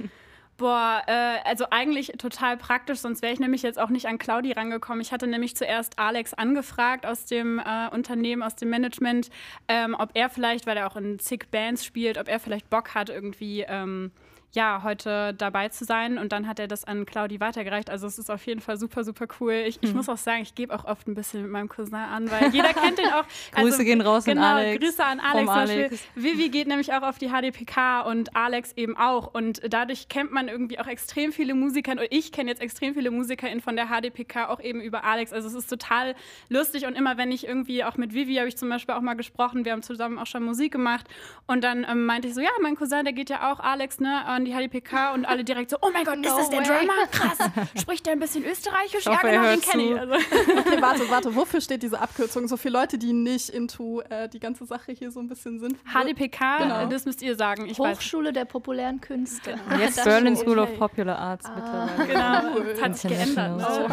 Boah, 0.57 1.01
äh, 1.07 1.39
also 1.45 1.65
eigentlich 1.71 2.13
total 2.19 2.57
praktisch, 2.57 2.99
sonst 2.99 3.23
wäre 3.23 3.33
ich 3.33 3.39
nämlich 3.39 3.63
jetzt 3.63 3.79
auch 3.79 3.89
nicht 3.89 4.07
an 4.07 4.19
Claudi 4.19 4.51
rangekommen. 4.51 5.01
Ich 5.01 5.11
hatte 5.11 5.25
nämlich 5.25 5.55
zuerst 5.55 5.97
Alex 5.97 6.33
angefragt 6.33 7.07
aus 7.07 7.25
dem 7.25 7.59
äh, 7.59 7.89
Unternehmen, 7.89 8.43
aus 8.43 8.55
dem 8.55 8.69
Management, 8.69 9.29
ähm, 9.67 9.95
ob 9.97 10.11
er 10.13 10.29
vielleicht, 10.29 10.67
weil 10.67 10.77
er 10.77 10.87
auch 10.87 10.95
in 10.95 11.17
zig 11.17 11.45
Bands 11.49 11.83
spielt, 11.83 12.19
ob 12.19 12.27
er 12.27 12.39
vielleicht 12.39 12.69
Bock 12.69 12.93
hat, 12.93 13.09
irgendwie 13.09 13.65
ähm, 13.67 14.11
ja, 14.55 14.81
heute 14.83 15.33
dabei 15.33 15.69
zu 15.69 15.83
sein. 15.83 16.17
Und 16.17 16.31
dann 16.31 16.47
hat 16.47 16.59
er 16.59 16.67
das 16.67 16.83
an 16.83 17.05
Claudi 17.05 17.39
weitergereicht. 17.39 17.89
Also 17.89 18.05
es 18.05 18.19
ist 18.19 18.29
auf 18.29 18.45
jeden 18.45 18.61
Fall 18.61 18.77
super, 18.77 19.03
super 19.03 19.25
cool. 19.39 19.53
Ich, 19.53 19.79
ich 19.81 19.93
muss 19.93 20.07
auch 20.09 20.17
sagen, 20.17 20.43
ich 20.43 20.53
gebe 20.53 20.73
auch 20.73 20.85
oft 20.85 21.07
ein 21.07 21.15
bisschen 21.15 21.41
mit 21.41 21.51
meinem 21.51 21.69
Cousin 21.69 21.95
an, 21.95 22.29
weil 22.29 22.49
jeder 22.51 22.73
kennt 22.73 22.99
den 22.99 23.07
auch. 23.07 23.25
Grüße 23.51 23.83
gehen 23.83 24.01
raus 24.01 24.27
an 24.27 24.35
genau, 24.35 24.55
Alex. 24.55 24.79
Grüße 24.79 25.03
an 25.03 25.19
Alex. 25.19 25.49
Alex. 25.49 26.03
Vivi 26.15 26.49
geht 26.49 26.67
nämlich 26.67 26.93
auch 26.93 27.01
auf 27.01 27.17
die 27.17 27.29
HDPK 27.29 28.01
und 28.01 28.35
Alex 28.35 28.73
eben 28.73 28.95
auch. 28.95 29.33
Und 29.33 29.61
dadurch 29.67 30.07
kennt 30.07 30.31
man 30.31 30.47
irgendwie 30.47 30.79
auch 30.79 30.87
extrem 30.87 31.31
viele 31.31 31.55
Musiker. 31.55 31.93
Und 31.93 32.01
ich 32.11 32.31
kenne 32.31 32.51
jetzt 32.51 32.61
extrem 32.61 32.93
viele 32.93 33.09
MusikerInnen 33.09 33.61
von 33.61 33.75
der 33.75 33.87
HDPK 33.87 34.49
auch 34.49 34.59
eben 34.59 34.81
über 34.81 35.03
Alex. 35.03 35.33
Also 35.33 35.47
es 35.47 35.55
ist 35.55 35.67
total 35.67 36.13
lustig. 36.49 36.85
Und 36.85 36.93
immer 36.93 37.17
wenn 37.17 37.31
ich 37.31 37.47
irgendwie 37.47 37.83
auch 37.83 37.97
mit 37.97 38.13
Vivi 38.13 38.35
habe 38.35 38.47
ich 38.47 38.57
zum 38.57 38.69
Beispiel 38.69 38.93
auch 38.93 39.01
mal 39.01 39.15
gesprochen. 39.15 39.65
Wir 39.65 39.71
haben 39.71 39.81
zusammen 39.81 40.19
auch 40.19 40.27
schon 40.27 40.43
Musik 40.43 40.71
gemacht. 40.71 41.07
Und 41.47 41.63
dann 41.63 41.85
ähm, 41.89 42.05
meinte 42.05 42.27
ich 42.27 42.35
so, 42.35 42.41
ja, 42.41 42.49
mein 42.61 42.75
Cousin, 42.75 43.03
der 43.03 43.13
geht 43.13 43.31
ja 43.31 43.51
auch, 43.51 43.59
Alex, 43.59 43.99
ne, 43.99 44.21
an 44.51 44.61
die 44.61 44.67
HDPK. 44.69 45.13
Und 45.13 45.25
alle 45.25 45.43
direkt 45.43 45.69
so, 45.69 45.77
oh 45.81 45.89
mein 45.93 46.03
Gott, 46.05 46.17
ist 46.17 46.25
No 46.29 46.37
das 46.37 46.49
der 46.49 46.59
way. 46.59 46.65
Drummer? 46.67 47.07
Krass. 47.11 47.37
Spricht 47.79 48.05
der 48.05 48.13
ein 48.13 48.19
bisschen 48.19 48.43
österreichisch? 48.45 49.01
Ich 49.01 49.07
hoffe, 49.07 49.27
ja, 49.27 49.31
genau, 49.31 49.49
den 49.51 49.61
kenne 49.61 49.83
ich. 49.83 49.99
Also, 49.99 50.13
Okay, 50.13 50.81
warte, 50.81 51.09
warte, 51.09 51.35
wofür 51.35 51.61
steht 51.61 51.83
diese 51.83 51.99
Abkürzung? 51.99 52.47
So 52.47 52.57
für 52.57 52.69
Leute, 52.69 52.97
die 52.97 53.13
nicht 53.13 53.49
into 53.49 54.01
äh, 54.09 54.27
die 54.29 54.39
ganze 54.39 54.65
Sache 54.65 54.91
hier 54.91 55.11
so 55.11 55.19
ein 55.19 55.27
bisschen 55.27 55.59
sind. 55.59 55.77
HDPK, 55.85 56.57
Genau. 56.59 56.81
äh, 56.83 56.89
das 56.89 57.05
müsst 57.05 57.21
ihr 57.21 57.35
sagen. 57.35 57.65
Ich 57.67 57.79
weiß. 57.79 57.97
Hochschule 57.97 58.33
der 58.33 58.45
populären 58.45 58.99
Künste. 59.01 59.55
Jetzt 59.79 59.97
Das 59.97 60.05
Berlin. 60.05 60.35
School 60.35 60.59
okay. 60.59 60.73
of 60.73 60.79
Popular 60.79 61.17
Arts 61.17 61.45
mittlerweile. 61.53 62.07
Genau, 62.07 62.59
es 62.71 62.81
hat 62.81 62.97
sich 62.97 63.11
geändert. 63.11 63.63
Auch. 63.63 63.89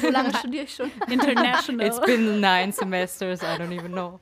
So 0.00 0.10
lange 0.10 0.34
studiere 0.36 0.64
ich 0.64 0.74
schon. 0.74 0.90
International. 1.08 1.86
It's 1.86 2.00
been 2.00 2.40
nine 2.40 2.72
semesters, 2.72 3.42
I 3.42 3.60
don't 3.60 3.72
even 3.72 3.92
know. 3.92 4.20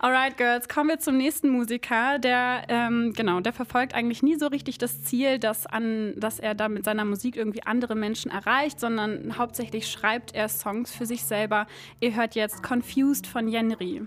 Alright, 0.00 0.36
Girls, 0.36 0.68
kommen 0.68 0.90
wir 0.90 1.00
zum 1.00 1.16
nächsten 1.16 1.48
Musiker. 1.48 2.20
Der, 2.20 2.62
ähm, 2.68 3.12
genau, 3.16 3.40
der 3.40 3.52
verfolgt 3.52 3.94
eigentlich 3.94 4.22
nie 4.22 4.36
so 4.36 4.46
richtig 4.46 4.78
das 4.78 5.02
Ziel, 5.02 5.40
dass, 5.40 5.66
an, 5.66 6.14
dass 6.16 6.38
er 6.38 6.54
da 6.54 6.68
mit 6.68 6.84
seiner 6.84 7.04
Musik 7.04 7.34
irgendwie 7.34 7.64
andere 7.64 7.96
Menschen 7.96 8.30
erreicht, 8.30 8.78
sondern 8.78 9.36
hauptsächlich 9.38 9.90
schreibt 9.90 10.36
er 10.36 10.48
Songs 10.48 10.92
für 10.94 11.04
sich 11.04 11.24
selber. 11.24 11.66
Ihr 11.98 12.14
hört 12.14 12.36
jetzt 12.36 12.62
Confused 12.62 13.26
von 13.26 13.48
Jenry. 13.48 14.02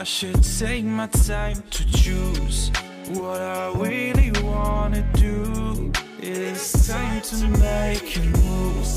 I 0.00 0.04
should 0.04 0.42
take 0.42 0.86
my 0.86 1.08
time 1.08 1.62
to 1.72 1.92
choose 1.92 2.70
what 3.08 3.38
I 3.38 3.70
really 3.76 4.32
wanna 4.42 5.06
do. 5.12 5.92
It's 6.18 6.88
time 6.88 7.20
to 7.20 7.46
make 7.46 8.16
a 8.16 8.20
move. 8.20 8.88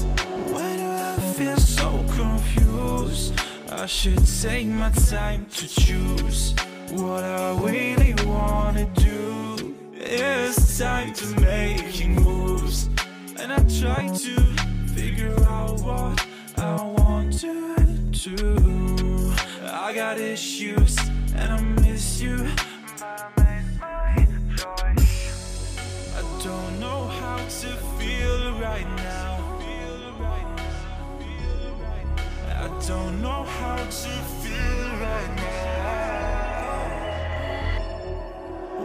Why 0.53 0.77
do 0.77 0.89
I 0.89 1.17
feel 1.35 1.57
so 1.57 1.89
confused? 2.07 3.33
I 3.69 3.85
should 3.85 4.25
take 4.41 4.67
my 4.67 4.91
time 4.91 5.45
to 5.57 5.67
choose 5.67 6.55
what 6.91 7.25
I 7.25 7.51
really 7.59 8.15
wanna 8.23 8.85
do. 8.95 9.75
It's 9.95 10.77
time 10.79 11.11
to 11.15 11.25
make 11.41 12.07
moves, 12.07 12.87
and 13.41 13.51
I 13.51 13.59
try 13.81 14.07
to 14.07 14.35
figure 14.95 15.35
out 15.49 15.81
what 15.81 16.25
I 16.57 16.81
want 16.81 17.41
to 17.41 17.85
do. 18.11 19.02
I 19.65 19.93
got 19.93 20.19
issues 20.19 20.97
and 21.35 21.51
I 21.51 21.61
miss 21.61 22.21
you. 22.21 22.37
But 22.99 23.03
I 23.03 23.29
made 23.37 24.29
my 24.45 24.55
choice. 24.55 25.77
I 26.17 26.21
don't 26.43 26.79
know 26.79 27.07
how 27.07 27.37
to 27.37 27.69
feel 27.97 28.59
right 28.59 28.87
now. 28.97 29.39
I 32.63 32.67
don't 32.87 33.21
know 33.21 33.43
how 33.43 33.75
to 33.75 34.13
feel 34.41 34.89
right 35.05 35.35
now. 35.35 35.53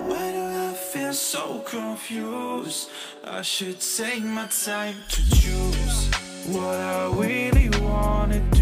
Why 0.08 0.32
do 0.32 0.42
I 0.68 0.72
feel 0.74 1.12
so 1.12 1.60
confused? 1.60 2.90
I 3.24 3.42
should 3.42 3.80
take 3.80 4.24
my 4.24 4.46
time 4.46 4.96
to 5.10 5.30
choose 5.30 6.08
what 6.46 6.76
I 6.80 7.08
really 7.14 7.68
wanna 7.80 8.40
do. 8.50 8.57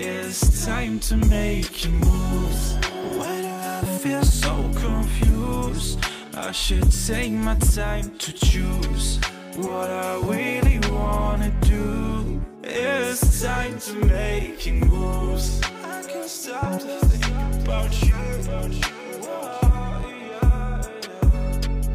It's 0.00 0.64
time 0.64 1.00
to 1.00 1.16
make 1.16 1.84
a 1.84 1.88
move. 1.88 3.16
Why 3.18 3.42
do 3.42 3.48
I 3.48 3.98
feel 3.98 4.22
so 4.22 4.70
confused? 4.76 5.98
I 6.34 6.52
should 6.52 6.92
take 6.92 7.32
my 7.32 7.56
time 7.56 8.16
to 8.18 8.32
choose 8.32 9.18
what 9.56 9.90
I 9.90 10.20
really 10.20 10.78
wanna 10.88 11.50
do. 11.62 12.40
It's 12.62 13.42
time 13.42 13.80
to 13.80 13.94
making 14.06 14.86
moves. 14.86 15.60
I 15.84 16.04
can't 16.06 16.30
stop 16.30 16.78
to 16.78 17.00
think 17.06 17.64
about 17.64 17.90
you. 18.00 18.14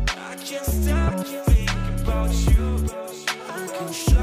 I 0.10 0.36
can't 0.44 0.66
stop 0.66 1.16
to 1.16 1.40
think 1.52 1.72
about 2.02 2.34
you. 2.52 2.86
I 3.50 3.68
can't 3.68 3.96
stop 3.96 4.23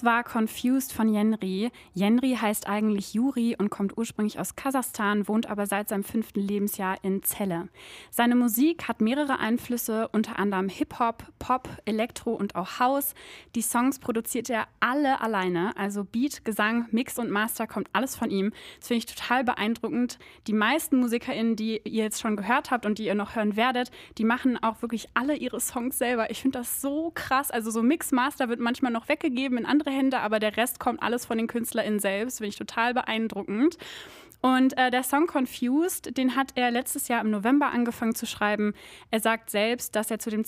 Das 0.00 0.06
war 0.06 0.24
Confused 0.24 0.94
von 0.94 1.12
Jenri. 1.12 1.70
Jenri 1.92 2.34
heißt 2.40 2.66
eigentlich 2.66 3.12
Juri 3.12 3.54
und 3.58 3.68
kommt 3.68 3.98
ursprünglich 3.98 4.38
aus 4.38 4.56
Kasachstan, 4.56 5.28
wohnt 5.28 5.50
aber 5.50 5.66
seit 5.66 5.90
seinem 5.90 6.04
fünften 6.04 6.40
Lebensjahr 6.40 6.96
in 7.02 7.22
Celle. 7.22 7.68
Seine 8.10 8.34
Musik 8.34 8.88
hat 8.88 9.02
mehrere 9.02 9.40
Einflüsse, 9.40 10.08
unter 10.08 10.38
anderem 10.38 10.70
Hip-Hop, 10.70 11.24
Pop, 11.38 11.68
Elektro 11.84 12.32
und 12.32 12.54
auch 12.54 12.80
House. 12.80 13.12
Die 13.54 13.60
Songs 13.60 13.98
produziert 13.98 14.48
er 14.48 14.68
alle 14.80 15.20
alleine, 15.20 15.76
also 15.76 16.02
Beat, 16.02 16.46
Gesang, 16.46 16.86
Mix 16.92 17.18
und 17.18 17.30
Master 17.30 17.66
kommt 17.66 17.90
alles 17.92 18.16
von 18.16 18.30
ihm. 18.30 18.54
Das 18.78 18.88
finde 18.88 19.04
ich 19.04 19.14
total 19.14 19.44
beeindruckend. 19.44 20.18
Die 20.46 20.54
meisten 20.54 20.96
MusikerInnen, 20.98 21.56
die 21.56 21.76
ihr 21.84 22.04
jetzt 22.04 22.22
schon 22.22 22.36
gehört 22.36 22.70
habt 22.70 22.86
und 22.86 22.96
die 22.96 23.04
ihr 23.04 23.14
noch 23.14 23.36
hören 23.36 23.54
werdet, 23.54 23.90
die 24.16 24.24
machen 24.24 24.56
auch 24.62 24.80
wirklich 24.80 25.08
alle 25.12 25.36
ihre 25.36 25.60
Songs 25.60 25.98
selber. 25.98 26.30
Ich 26.30 26.40
finde 26.40 26.60
das 26.60 26.80
so 26.80 27.12
krass. 27.14 27.50
Also 27.50 27.70
so 27.70 27.82
Mix, 27.82 28.12
Master 28.12 28.48
wird 28.48 28.60
manchmal 28.60 28.92
noch 28.92 29.06
weggegeben 29.10 29.58
in 29.58 29.66
andere 29.66 29.89
Hände, 29.90 30.20
aber 30.20 30.38
der 30.38 30.56
Rest 30.56 30.80
kommt 30.80 31.02
alles 31.02 31.26
von 31.26 31.38
den 31.38 31.46
KünstlerInnen 31.46 32.00
selbst. 32.00 32.38
Finde 32.38 32.48
ich 32.48 32.56
total 32.56 32.94
beeindruckend. 32.94 33.76
Und 34.42 34.76
äh, 34.78 34.90
der 34.90 35.02
Song 35.02 35.26
Confused, 35.26 36.16
den 36.16 36.34
hat 36.34 36.52
er 36.54 36.70
letztes 36.70 37.08
Jahr 37.08 37.20
im 37.20 37.30
November 37.30 37.70
angefangen 37.70 38.14
zu 38.14 38.26
schreiben. 38.26 38.74
Er 39.10 39.20
sagt 39.20 39.50
selbst, 39.50 39.94
dass 39.96 40.10
er 40.10 40.18
zu 40.18 40.30
dem 40.30 40.44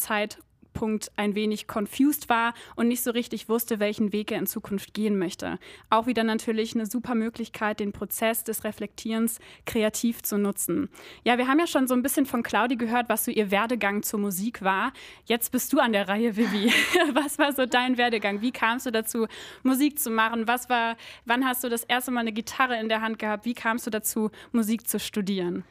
Zeitpunkt 0.73 1.11
ein 1.17 1.35
wenig 1.35 1.67
confused 1.73 2.29
war 2.29 2.55
und 2.77 2.89
nicht 2.89 3.03
so 3.03 3.11
richtig 3.11 3.49
wusste, 3.49 3.79
welchen 3.79 4.13
Weg 4.13 4.33
er 4.33 4.39
in 4.39 4.47
Zukunft 4.47 4.95
gehen 4.95 5.19
möchte. 5.19 5.59
Auch 5.91 6.07
wieder 6.07 6.25
natürlich 6.25 6.75
eine 6.75 6.87
super 6.87 7.15
Möglichkeit, 7.15 7.81
den 7.81 7.93
Prozess 7.93 8.45
des 8.45 8.65
Reflektierens 8.65 9.39
kreativ 9.67 10.23
zu 10.23 10.39
nutzen. 10.39 10.89
Ja, 11.25 11.39
wir 11.39 11.49
haben 11.49 11.59
ja 11.59 11.67
schon 11.67 11.87
so 11.87 11.95
ein 11.95 12.03
bisschen 12.03 12.27
von 12.27 12.43
Claudi 12.43 12.77
gehört, 12.77 13.09
was 13.09 13.25
so 13.25 13.31
ihr 13.31 13.51
Werdegang 13.51 14.03
zur 14.03 14.21
Musik 14.21 14.63
war. 14.63 14.93
Jetzt 15.27 15.53
bist 15.53 15.73
du 15.73 15.79
an 15.79 15.93
der 15.93 16.09
Reihe, 16.09 16.37
Vivi. 16.37 16.73
Was 17.13 17.39
war 17.39 17.53
so 17.53 17.67
dein 17.67 17.99
Werdegang? 17.99 18.41
Wie 18.41 18.53
kamst 18.53 18.87
du 18.87 18.91
dazu, 18.91 19.27
Musik 19.63 19.99
zu 19.99 20.11
machen? 20.11 20.47
Was 20.47 20.69
war, 20.69 20.97
wann 21.25 21.45
hast 21.45 21.65
du 21.65 21.69
das 21.69 21.85
erste 21.85 22.11
Mal 22.11 22.21
eine 22.21 22.33
Gitarre 22.33 22.79
in 22.79 22.89
der 22.89 23.01
Hand 23.01 23.19
gehabt? 23.19 23.45
Wie 23.45 23.55
kamst 23.55 23.87
du 23.87 23.91
dazu, 23.91 24.31
Musik 24.53 24.89
zu 24.89 24.99
studieren? 24.99 25.65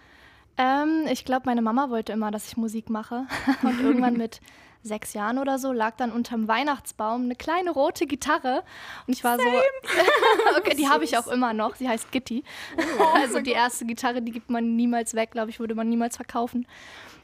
Ähm, 0.58 1.08
ich 1.10 1.26
glaube, 1.26 1.44
meine 1.46 1.62
Mama 1.62 1.90
wollte 1.90 2.12
immer, 2.14 2.32
dass 2.32 2.48
ich 2.48 2.58
Musik 2.58 2.90
mache. 2.90 3.26
Und 3.64 3.80
irgendwann 3.80 4.18
mit 4.18 4.42
sechs 4.84 5.14
Jahren 5.14 5.38
oder 5.38 5.60
so 5.60 5.72
lag 5.72 5.96
dann 5.96 6.12
unterm 6.12 6.48
Weihnachtsbaum 6.48 7.24
eine 7.24 7.36
kleine 7.36 7.72
rote 7.72 8.08
Gitarre. 8.08 8.64
Und 9.08 9.14
ich 9.14 9.24
war 9.24 9.38
so. 9.38 9.46
okay, 10.58 10.76
die 10.76 10.88
habe 10.88 11.04
ich 11.04 11.18
auch 11.18 11.28
immer 11.28 11.54
noch. 11.54 11.76
Sie 11.76 11.88
heißt 11.88 12.12
Gitti. 12.12 12.44
also 13.16 13.40
die 13.40 13.52
erste 13.52 13.86
Gitarre, 13.86 14.22
die 14.22 14.32
gibt 14.32 14.50
man 14.50 14.76
niemals 14.76 15.14
weg, 15.14 15.32
glaube 15.32 15.50
ich, 15.50 15.60
würde 15.60 15.76
man 15.76 15.90
niemals 15.90 16.16
verkaufen. 16.16 16.68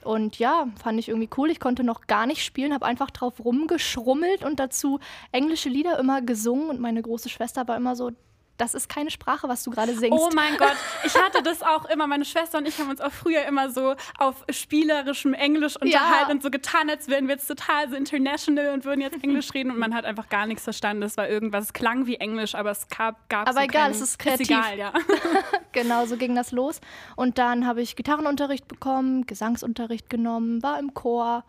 Und 0.03 0.39
ja, 0.39 0.67
fand 0.81 0.99
ich 0.99 1.09
irgendwie 1.09 1.29
cool. 1.37 1.49
Ich 1.49 1.59
konnte 1.59 1.83
noch 1.83 2.07
gar 2.07 2.27
nicht 2.27 2.43
spielen, 2.43 2.73
habe 2.73 2.85
einfach 2.85 3.11
drauf 3.11 3.43
rumgeschrummelt 3.43 4.43
und 4.43 4.59
dazu 4.59 4.99
englische 5.31 5.69
Lieder 5.69 5.99
immer 5.99 6.21
gesungen. 6.21 6.69
Und 6.69 6.79
meine 6.79 7.01
große 7.01 7.29
Schwester 7.29 7.67
war 7.67 7.75
immer 7.75 7.95
so, 7.95 8.11
das 8.57 8.73
ist 8.73 8.89
keine 8.89 9.11
Sprache, 9.11 9.47
was 9.47 9.63
du 9.63 9.69
gerade 9.71 9.93
singst. 9.93 10.19
Oh 10.19 10.29
mein 10.33 10.57
Gott, 10.57 10.75
ich 11.05 11.15
hatte 11.15 11.43
das 11.43 11.61
auch 11.61 11.85
immer. 11.85 12.07
Meine 12.07 12.25
Schwester 12.25 12.57
und 12.57 12.67
ich 12.67 12.77
haben 12.79 12.89
uns 12.89 12.99
auch 13.01 13.11
früher 13.11 13.43
immer 13.45 13.69
so 13.69 13.95
auf 14.17 14.43
spielerischem 14.49 15.33
Englisch 15.35 15.75
unterhalten 15.75 16.29
Ja. 16.29 16.33
und 16.33 16.41
so 16.43 16.49
getan, 16.49 16.89
als 16.89 17.07
wären 17.07 17.27
wir 17.27 17.35
jetzt 17.35 17.47
total 17.47 17.89
so 17.89 17.95
international 17.95 18.73
und 18.73 18.83
würden 18.85 19.01
jetzt 19.01 19.23
Englisch 19.23 19.51
reden 19.53 19.71
und 19.71 19.77
man 19.77 19.93
hat 19.93 20.05
einfach 20.05 20.27
gar 20.29 20.45
nichts 20.47 20.63
verstanden. 20.63 21.03
Es 21.03 21.17
war 21.17 21.29
irgendwas, 21.29 21.65
es 21.65 21.73
klang 21.73 22.07
wie 22.07 22.15
Englisch, 22.15 22.55
aber 22.55 22.71
es 22.71 22.87
gab, 22.87 23.29
gab 23.29 23.47
Aber 23.47 23.59
so 23.59 23.65
egal, 23.65 23.83
keinen- 23.83 23.91
es 23.91 24.01
ist 24.01 24.19
kreativ. 24.19 24.49
egal, 24.49 24.77
ja. 24.77 24.93
Genau, 25.71 26.05
so 26.07 26.17
ging 26.17 26.33
das 26.35 26.51
los. 26.51 26.81
Und 27.15 27.37
dann 27.37 27.67
habe 27.67 27.81
ich 27.83 27.95
Gitarrenunterricht 27.95 28.67
bekommen, 28.67 29.27
Gesangsunterricht 29.27 30.09
genommen, 30.09 30.63
war 30.63 30.79
im 30.79 30.93
Chor. 30.95 31.43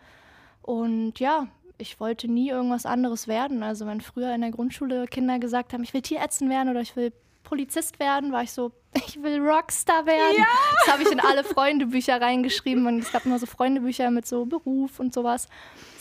Und 0.62 1.18
ja, 1.18 1.46
ich 1.79 2.01
wollte 2.01 2.29
nie 2.29 2.51
irgendwas 2.51 2.87
anderes 2.87 3.29
werden. 3.29 3.62
Also 3.62 3.87
wenn 3.87 4.01
früher 4.01 4.35
in 4.35 4.41
der 4.41 4.51
Grundschule 4.51 5.07
Kinder 5.07 5.39
gesagt 5.39 5.72
haben, 5.72 5.83
ich 5.83 5.95
will 5.95 6.03
Tierärztin 6.03 6.51
werden 6.51 6.68
oder 6.68 6.81
ich 6.81 6.97
will 6.97 7.12
Polizist 7.45 7.99
werden, 7.99 8.31
war 8.33 8.43
ich 8.43 8.53
so, 8.53 8.72
ich 8.95 9.22
will 9.22 9.41
Rockstar 9.41 10.05
werden. 10.05 10.45
Das 10.85 10.95
habe 10.95 11.03
ich 11.03 11.11
in 11.11 11.20
alle 11.20 11.45
Freundebücher 11.45 12.20
reingeschrieben 12.20 12.87
und 12.87 12.99
es 12.99 13.12
gab 13.12 13.24
immer 13.24 13.39
so 13.39 13.47
Freundebücher 13.47 14.11
mit 14.11 14.26
so 14.26 14.45
Beruf 14.45 15.01
und 15.01 15.14
sowas. 15.14 15.49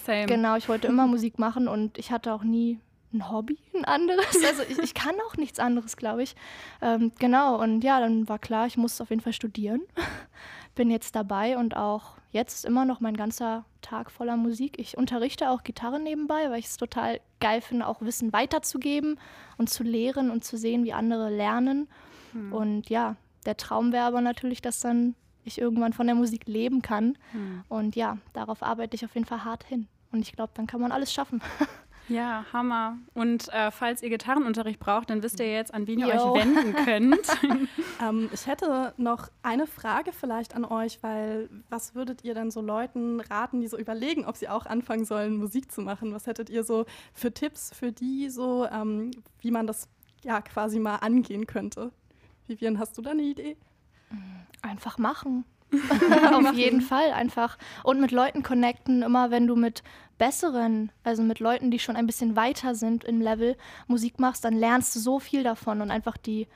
Same. 0.05 0.25
Genau, 0.25 0.55
ich 0.57 0.67
wollte 0.67 0.87
immer 0.87 1.07
Musik 1.07 1.39
machen 1.39 1.67
und 1.67 1.97
ich 1.97 2.11
hatte 2.11 2.33
auch 2.33 2.43
nie 2.43 2.79
ein 3.13 3.31
Hobby, 3.31 3.57
ein 3.73 3.85
anderes. 3.85 4.43
Also 4.45 4.63
ich, 4.67 4.79
ich 4.79 4.93
kann 4.93 5.15
auch 5.27 5.37
nichts 5.37 5.59
anderes, 5.59 5.95
glaube 5.95 6.23
ich. 6.23 6.35
Ähm, 6.81 7.11
genau, 7.19 7.61
und 7.61 7.81
ja, 7.81 7.99
dann 7.99 8.27
war 8.27 8.39
klar, 8.39 8.67
ich 8.67 8.77
muss 8.77 8.99
auf 8.99 9.09
jeden 9.09 9.21
Fall 9.21 9.33
studieren. 9.33 9.81
Bin 10.75 10.89
jetzt 10.89 11.15
dabei 11.15 11.57
und 11.57 11.75
auch 11.75 12.16
jetzt 12.31 12.53
ist 12.55 12.65
immer 12.65 12.85
noch 12.85 12.99
mein 12.99 13.17
ganzer 13.17 13.65
Tag 13.81 14.11
voller 14.11 14.37
Musik. 14.37 14.79
Ich 14.79 14.97
unterrichte 14.97 15.49
auch 15.49 15.63
Gitarre 15.63 15.99
nebenbei, 15.99 16.49
weil 16.49 16.59
ich 16.59 16.65
es 16.65 16.77
total 16.77 17.19
geil 17.39 17.61
finde, 17.61 17.87
auch 17.87 18.01
Wissen 18.01 18.33
weiterzugeben 18.33 19.19
und 19.57 19.69
zu 19.69 19.83
lehren 19.83 20.29
und 20.31 20.43
zu 20.43 20.57
sehen, 20.57 20.83
wie 20.83 20.93
andere 20.93 21.29
lernen. 21.29 21.87
Und 22.51 22.89
ja, 22.89 23.15
der 23.45 23.57
Traum 23.57 23.91
wäre 23.93 24.05
aber 24.05 24.21
natürlich, 24.21 24.61
dass 24.61 24.79
dann 24.81 25.15
ich 25.43 25.59
irgendwann 25.59 25.93
von 25.93 26.05
der 26.07 26.15
Musik 26.15 26.47
leben 26.47 26.81
kann. 26.81 27.17
Und 27.69 27.95
ja, 27.95 28.17
darauf 28.33 28.61
arbeite 28.63 28.95
ich 28.95 29.05
auf 29.05 29.13
jeden 29.15 29.25
Fall 29.25 29.43
hart 29.45 29.63
hin. 29.63 29.87
Und 30.11 30.19
ich 30.19 30.33
glaube, 30.33 30.51
dann 30.55 30.67
kann 30.67 30.81
man 30.81 30.91
alles 30.91 31.13
schaffen. 31.13 31.41
Ja, 32.09 32.45
Hammer. 32.53 32.97
Und 33.13 33.51
äh, 33.53 33.69
falls 33.71 34.01
ihr 34.01 34.09
Gitarrenunterricht 34.09 34.79
braucht, 34.79 35.09
dann 35.09 35.21
wisst 35.23 35.39
ihr 35.39 35.51
jetzt, 35.51 35.73
an 35.73 35.87
wen 35.87 35.99
ihr 35.99 36.07
Jo. 36.07 36.31
euch 36.33 36.41
wenden 36.41 36.73
könnt. 36.85 37.27
Ähm, 37.99 38.29
ich 38.31 38.45
hätte 38.45 38.93
noch 38.97 39.29
eine 39.41 39.65
Frage 39.65 40.11
vielleicht 40.11 40.55
an 40.55 40.65
euch, 40.65 41.01
weil 41.01 41.49
was 41.71 41.95
würdet 41.95 42.23
ihr 42.23 42.35
denn 42.35 42.51
so 42.51 42.61
Leuten 42.61 43.19
raten, 43.21 43.59
die 43.59 43.67
so 43.67 43.75
überlegen, 43.75 44.23
ob 44.25 44.37
sie 44.37 44.49
auch 44.49 44.67
anfangen 44.67 45.03
sollen, 45.03 45.35
Musik 45.37 45.71
zu 45.71 45.81
machen? 45.81 46.13
Was 46.13 46.27
hättet 46.27 46.51
ihr 46.51 46.63
so 46.63 46.85
für 47.15 47.33
Tipps 47.33 47.73
für 47.73 47.91
die, 47.91 48.29
so 48.29 48.67
ähm, 48.71 49.09
wie 49.39 49.49
man 49.49 49.65
das 49.65 49.89
ja 50.23 50.41
quasi 50.41 50.77
mal 50.77 50.97
angehen 50.97 51.47
könnte? 51.47 51.91
Vivian, 52.45 52.77
hast 52.77 52.95
du 52.99 53.01
da 53.01 53.11
eine 53.11 53.23
Idee? 53.23 53.57
Einfach 54.61 54.99
machen. 54.99 55.43
Auf 56.33 56.53
jeden 56.53 56.81
Fall 56.81 57.11
einfach. 57.11 57.57
Und 57.83 57.99
mit 57.99 58.11
Leuten 58.11 58.43
connecten, 58.43 59.03
immer 59.03 59.31
wenn 59.31 59.47
du 59.47 59.55
mit 59.55 59.83
besseren, 60.17 60.91
also 61.03 61.21
mit 61.23 61.39
Leuten, 61.39 61.71
die 61.71 61.79
schon 61.79 61.95
ein 61.95 62.07
bisschen 62.07 62.35
weiter 62.35 62.73
sind 62.75 63.03
im 63.03 63.21
Level, 63.21 63.55
Musik 63.87 64.19
machst, 64.19 64.43
dann 64.45 64.53
lernst 64.55 64.95
du 64.95 64.99
so 64.99 65.19
viel 65.19 65.43
davon 65.43 65.81
und 65.81 65.91
einfach 65.91 66.17
die, 66.17 66.47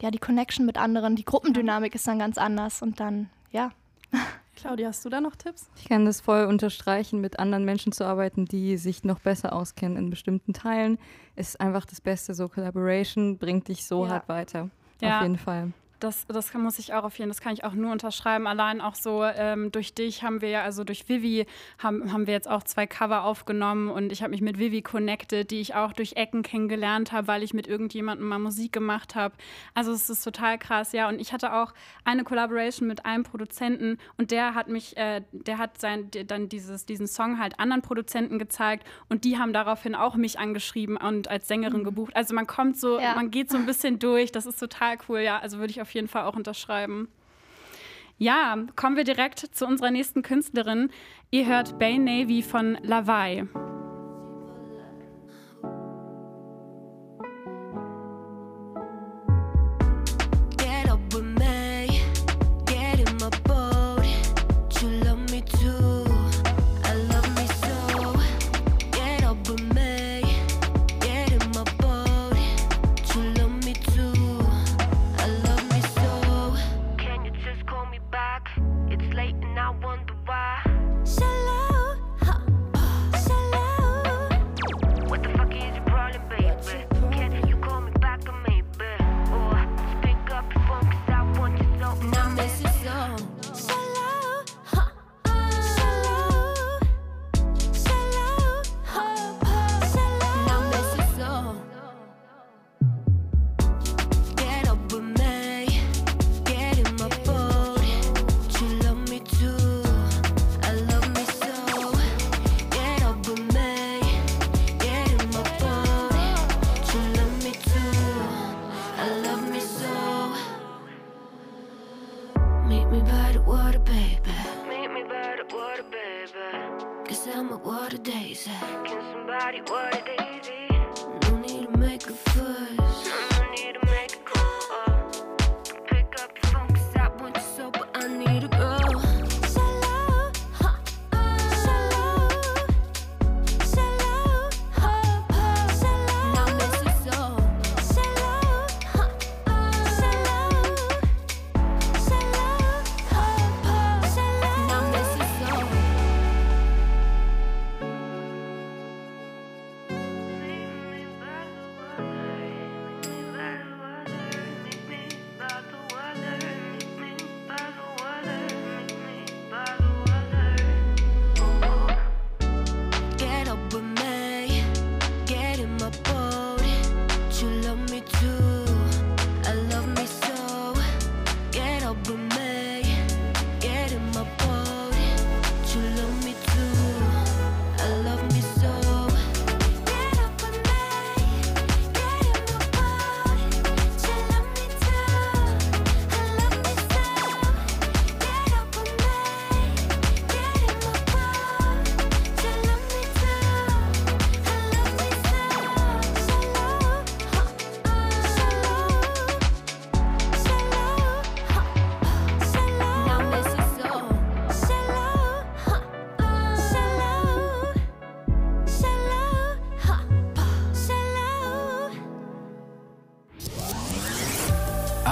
ja, 0.00 0.10
die 0.10 0.18
Connection 0.18 0.64
mit 0.64 0.78
anderen, 0.78 1.16
die 1.16 1.24
Gruppendynamik 1.24 1.94
ist 1.94 2.06
dann 2.06 2.18
ganz 2.18 2.38
anders 2.38 2.82
und 2.82 3.00
dann, 3.00 3.28
ja. 3.50 3.70
Claudia, 4.56 4.88
hast 4.88 5.04
du 5.04 5.08
da 5.08 5.20
noch 5.20 5.36
Tipps? 5.36 5.70
Ich 5.76 5.88
kann 5.88 6.04
das 6.04 6.20
voll 6.20 6.44
unterstreichen, 6.44 7.20
mit 7.20 7.38
anderen 7.38 7.64
Menschen 7.64 7.92
zu 7.92 8.04
arbeiten, 8.04 8.44
die 8.44 8.76
sich 8.76 9.04
noch 9.04 9.18
besser 9.20 9.54
auskennen 9.54 9.96
in 9.96 10.10
bestimmten 10.10 10.52
Teilen. 10.52 10.98
Ist 11.34 11.60
einfach 11.60 11.86
das 11.86 12.00
Beste. 12.02 12.34
So 12.34 12.48
Collaboration 12.48 13.38
bringt 13.38 13.68
dich 13.68 13.86
so 13.86 14.04
Ja. 14.04 14.10
hart 14.12 14.28
weiter. 14.28 14.68
Ja. 15.00 15.16
Auf 15.16 15.22
jeden 15.22 15.38
Fall. 15.38 15.72
Das, 16.00 16.26
das 16.26 16.52
muss 16.54 16.78
ich 16.78 16.92
auch 16.94 17.04
auf 17.04 17.18
jeden 17.18 17.28
das 17.30 17.40
kann 17.40 17.52
ich 17.52 17.62
auch 17.64 17.74
nur 17.74 17.92
unterschreiben. 17.92 18.46
Allein 18.46 18.80
auch 18.80 18.94
so 18.94 19.22
ähm, 19.24 19.70
durch 19.70 19.94
dich 19.94 20.22
haben 20.22 20.40
wir 20.40 20.48
ja, 20.48 20.62
also 20.62 20.82
durch 20.82 21.08
Vivi 21.08 21.46
haben, 21.78 22.12
haben 22.12 22.26
wir 22.26 22.34
jetzt 22.34 22.48
auch 22.48 22.62
zwei 22.64 22.86
Cover 22.86 23.24
aufgenommen 23.24 23.88
und 23.90 24.10
ich 24.10 24.22
habe 24.22 24.30
mich 24.30 24.40
mit 24.40 24.58
Vivi 24.58 24.82
connected, 24.82 25.50
die 25.50 25.60
ich 25.60 25.74
auch 25.74 25.92
durch 25.92 26.14
Ecken 26.16 26.42
kennengelernt 26.42 27.12
habe, 27.12 27.28
weil 27.28 27.42
ich 27.42 27.54
mit 27.54 27.66
irgendjemandem 27.66 28.26
mal 28.26 28.38
Musik 28.38 28.72
gemacht 28.72 29.14
habe. 29.14 29.34
Also 29.74 29.92
es 29.92 30.10
ist 30.10 30.22
total 30.24 30.58
krass, 30.58 30.92
ja. 30.92 31.08
Und 31.08 31.20
ich 31.20 31.32
hatte 31.32 31.52
auch 31.54 31.72
eine 32.04 32.24
Collaboration 32.24 32.88
mit 32.88 33.04
einem 33.04 33.22
Produzenten 33.22 33.98
und 34.16 34.30
der 34.30 34.54
hat 34.54 34.68
mich, 34.68 34.96
äh, 34.96 35.22
der 35.32 35.58
hat 35.58 35.78
sein, 35.80 36.10
dann 36.26 36.48
dieses, 36.48 36.86
diesen 36.86 37.06
Song 37.06 37.38
halt 37.38 37.60
anderen 37.60 37.82
Produzenten 37.82 38.38
gezeigt 38.38 38.86
und 39.08 39.24
die 39.24 39.38
haben 39.38 39.52
daraufhin 39.52 39.94
auch 39.94 40.14
mich 40.16 40.38
angeschrieben 40.38 40.96
und 40.96 41.28
als 41.28 41.46
Sängerin 41.46 41.84
gebucht. 41.84 42.16
Also 42.16 42.34
man 42.34 42.46
kommt 42.46 42.76
so, 42.78 42.98
Ja. 42.98 43.14
man 43.14 43.30
geht 43.30 43.50
so 43.50 43.56
ein 43.56 43.66
bisschen 43.66 43.98
durch. 43.98 44.32
Das 44.32 44.46
ist 44.46 44.58
total 44.58 44.96
cool, 45.08 45.20
ja. 45.20 45.38
Also 45.38 45.58
würde 45.58 45.70
ich 45.70 45.80
auf 45.82 45.89
jeden 45.92 46.08
Fall 46.08 46.24
auch 46.24 46.36
unterschreiben. 46.36 47.08
Ja, 48.18 48.56
kommen 48.76 48.96
wir 48.96 49.04
direkt 49.04 49.38
zu 49.38 49.66
unserer 49.66 49.90
nächsten 49.90 50.22
Künstlerin. 50.22 50.90
Ihr 51.30 51.46
hört 51.46 51.78
Bay 51.78 51.98
Navy 51.98 52.42
von 52.42 52.76
Lavai. 52.82 53.46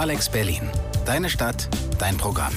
Alex 0.09 0.31
Berlin. 0.31 0.63
Deine 1.05 1.29
Stadt, 1.29 1.69
dein 1.99 2.17
Programm. 2.17 2.55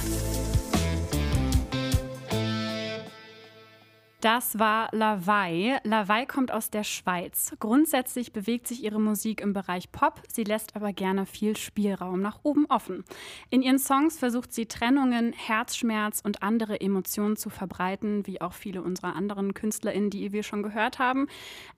Das 4.33 4.57
war 4.57 4.87
Lavai. 4.93 5.81
Lavai 5.83 6.25
kommt 6.25 6.53
aus 6.53 6.69
der 6.69 6.85
Schweiz. 6.85 7.53
Grundsätzlich 7.59 8.31
bewegt 8.31 8.65
sich 8.65 8.81
ihre 8.81 9.01
Musik 9.01 9.41
im 9.41 9.51
Bereich 9.51 9.91
Pop, 9.91 10.21
sie 10.29 10.45
lässt 10.45 10.73
aber 10.77 10.93
gerne 10.93 11.25
viel 11.25 11.57
Spielraum 11.57 12.21
nach 12.21 12.39
oben 12.43 12.65
offen. 12.67 13.03
In 13.49 13.61
ihren 13.61 13.77
Songs 13.77 14.17
versucht 14.17 14.53
sie 14.53 14.67
Trennungen, 14.67 15.33
Herzschmerz 15.33 16.21
und 16.23 16.43
andere 16.43 16.79
Emotionen 16.79 17.35
zu 17.35 17.49
verbreiten, 17.49 18.25
wie 18.25 18.39
auch 18.39 18.53
viele 18.53 18.81
unserer 18.83 19.17
anderen 19.17 19.53
KünstlerInnen, 19.53 20.09
die 20.09 20.31
wir 20.31 20.43
schon 20.43 20.63
gehört 20.63 20.97
haben. 20.97 21.27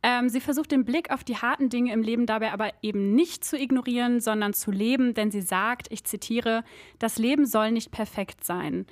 Ähm, 0.04 0.30
sie 0.30 0.40
versucht 0.40 0.72
den 0.72 0.86
Blick 0.86 1.10
auf 1.10 1.24
die 1.24 1.38
harten 1.38 1.70
Dinge 1.70 1.92
im 1.92 2.04
Leben 2.04 2.28
dabei 2.28 2.52
aber 2.52 2.70
eben 2.84 3.16
nicht 3.16 3.44
zu 3.44 3.58
ignorieren, 3.58 4.22
sondern 4.22 4.54
zu 4.54 4.70
leben, 4.70 5.16
denn 5.16 5.32
sie 5.32 5.42
sagt, 5.42 5.88
ich 5.90 6.04
zitiere, 6.04 6.64
das 7.00 7.18
Leben 7.18 7.48
soll 7.48 7.72
nicht 7.72 7.90
perfekt 7.90 8.44
sein. 8.44 8.86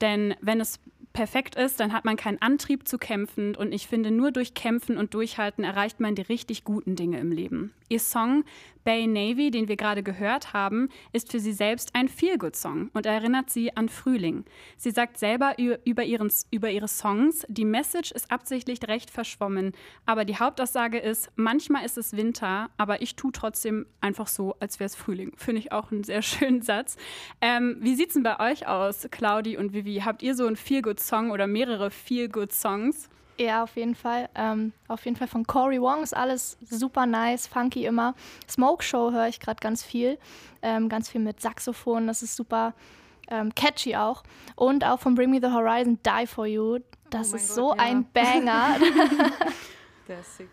Denn 0.00 0.34
wenn 0.40 0.60
es 0.60 0.80
perfekt 1.12 1.56
ist, 1.56 1.80
dann 1.80 1.92
hat 1.92 2.04
man 2.04 2.16
keinen 2.16 2.40
Antrieb 2.40 2.86
zu 2.86 2.98
kämpfen. 2.98 3.56
Und 3.56 3.72
ich 3.72 3.86
finde, 3.86 4.10
nur 4.10 4.30
durch 4.32 4.54
Kämpfen 4.54 4.96
und 4.96 5.14
Durchhalten 5.14 5.64
erreicht 5.64 6.00
man 6.00 6.14
die 6.14 6.22
richtig 6.22 6.64
guten 6.64 6.96
Dinge 6.96 7.18
im 7.18 7.32
Leben. 7.32 7.72
Ihr 7.88 7.98
Song 8.00 8.44
Bay 8.84 9.06
Navy, 9.06 9.50
den 9.50 9.68
wir 9.68 9.76
gerade 9.76 10.02
gehört 10.02 10.52
haben, 10.52 10.88
ist 11.12 11.30
für 11.30 11.40
sie 11.40 11.52
selbst 11.52 11.94
ein 11.94 12.08
Feel-Good-Song 12.08 12.90
und 12.94 13.04
erinnert 13.04 13.50
sie 13.50 13.76
an 13.76 13.88
Frühling. 13.88 14.44
Sie 14.76 14.90
sagt 14.90 15.18
selber 15.18 15.56
über, 15.84 16.04
ihren, 16.04 16.32
über 16.50 16.70
ihre 16.70 16.88
Songs, 16.88 17.44
die 17.48 17.64
Message 17.64 18.12
ist 18.12 18.30
absichtlich 18.30 18.78
recht 18.88 19.10
verschwommen, 19.10 19.72
aber 20.06 20.24
die 20.24 20.36
Hauptaussage 20.36 20.98
ist, 20.98 21.30
manchmal 21.36 21.84
ist 21.84 21.98
es 21.98 22.16
Winter, 22.16 22.70
aber 22.78 23.02
ich 23.02 23.16
tue 23.16 23.32
trotzdem 23.32 23.86
einfach 24.00 24.28
so, 24.28 24.54
als 24.60 24.80
wäre 24.80 24.86
es 24.86 24.96
Frühling. 24.96 25.32
Finde 25.36 25.60
ich 25.60 25.72
auch 25.72 25.92
einen 25.92 26.04
sehr 26.04 26.22
schönen 26.22 26.62
Satz. 26.62 26.96
Ähm, 27.40 27.76
wie 27.80 27.94
sieht 27.94 28.08
es 28.08 28.14
denn 28.14 28.22
bei 28.22 28.52
euch 28.52 28.66
aus, 28.66 29.08
Claudi 29.10 29.58
und 29.58 29.74
Vivi? 29.74 30.02
Habt 30.04 30.22
ihr 30.22 30.34
so 30.34 30.46
einen 30.46 30.56
Feel-Good-Song 31.00 31.30
oder 31.30 31.46
mehrere 31.46 31.90
Feel-Good-Songs? 31.90 33.08
Ja, 33.38 33.62
auf 33.62 33.74
jeden 33.76 33.94
Fall. 33.94 34.28
Ähm, 34.34 34.72
auf 34.86 35.04
jeden 35.06 35.16
Fall 35.16 35.28
von 35.28 35.46
Cory 35.46 35.80
Wong 35.80 36.02
ist 36.02 36.14
alles 36.14 36.58
super 36.60 37.06
nice, 37.06 37.46
funky 37.46 37.86
immer. 37.86 38.14
Smoke 38.48 38.84
Show 38.84 39.12
höre 39.12 39.28
ich 39.28 39.40
gerade 39.40 39.60
ganz 39.60 39.82
viel. 39.82 40.18
Ähm, 40.60 40.90
ganz 40.90 41.08
viel 41.08 41.22
mit 41.22 41.40
Saxophon, 41.40 42.06
das 42.06 42.22
ist 42.22 42.36
super 42.36 42.74
ähm, 43.30 43.54
catchy 43.54 43.96
auch. 43.96 44.22
Und 44.56 44.84
auch 44.84 45.00
von 45.00 45.14
Bring 45.14 45.30
Me 45.30 45.40
the 45.40 45.50
Horizon, 45.50 45.98
Die 46.04 46.26
for 46.26 46.46
You. 46.46 46.80
Das 47.08 47.32
Oh 47.32 47.36
ist 47.36 47.48
Gott, 47.48 47.56
so 47.56 47.74
ja. 47.74 47.82
ein 47.82 48.06
Banger. 48.12 48.76
Der 50.08 50.20
ist 50.20 50.36
sick. 50.36 50.50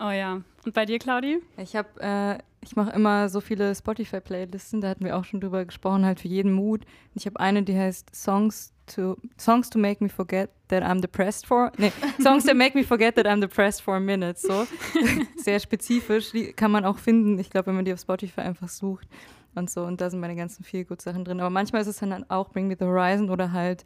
Oh 0.00 0.10
ja. 0.10 0.40
Und 0.64 0.74
bei 0.74 0.84
dir, 0.84 0.98
Claudi? 0.98 1.38
Ich 1.58 1.76
habe, 1.76 1.88
äh, 2.00 2.38
ich 2.62 2.74
mache 2.74 2.90
immer 2.90 3.28
so 3.28 3.40
viele 3.40 3.72
Spotify-Playlisten, 3.74 4.80
da 4.80 4.88
hatten 4.88 5.04
wir 5.04 5.16
auch 5.16 5.24
schon 5.24 5.40
drüber 5.40 5.64
gesprochen, 5.64 6.04
halt 6.04 6.18
für 6.20 6.28
jeden 6.28 6.52
Mood. 6.52 6.84
Ich 7.14 7.26
habe 7.26 7.38
eine, 7.38 7.62
die 7.62 7.78
heißt 7.78 8.14
Songs 8.14 8.72
to 8.94 9.16
Songs 9.38 9.70
to 9.70 9.78
make 9.78 10.00
me 10.00 10.08
forget 10.08 10.50
that 10.68 10.82
I'm 10.82 11.00
depressed 11.00 11.46
for. 11.46 11.72
Nee, 11.78 11.92
Songs 12.20 12.44
that 12.44 12.56
make 12.56 12.74
me 12.74 12.84
forget 12.84 13.14
that 13.16 13.26
I'm 13.26 13.40
depressed 13.40 13.82
for 13.82 13.96
a 13.96 14.00
minute. 14.00 14.38
So 14.38 14.66
sehr 15.36 15.58
spezifisch. 15.60 16.32
Die 16.32 16.52
kann 16.52 16.70
man 16.70 16.84
auch 16.84 16.98
finden. 16.98 17.38
Ich 17.38 17.50
glaube, 17.50 17.68
wenn 17.68 17.76
man 17.76 17.84
die 17.84 17.92
auf 17.92 18.00
Spotify 18.00 18.42
einfach 18.42 18.68
sucht 18.68 19.08
und 19.54 19.70
so. 19.70 19.82
Und 19.84 20.00
da 20.00 20.10
sind 20.10 20.20
meine 20.20 20.36
ganzen 20.36 20.64
viel 20.64 20.84
gut 20.84 21.02
Sachen 21.02 21.24
drin. 21.24 21.40
Aber 21.40 21.50
manchmal 21.50 21.82
ist 21.82 21.88
es 21.88 21.98
dann 21.98 22.24
auch 22.30 22.50
Bring 22.50 22.68
Me 22.68 22.76
the 22.78 22.84
Horizon 22.84 23.30
oder 23.30 23.52
halt 23.52 23.84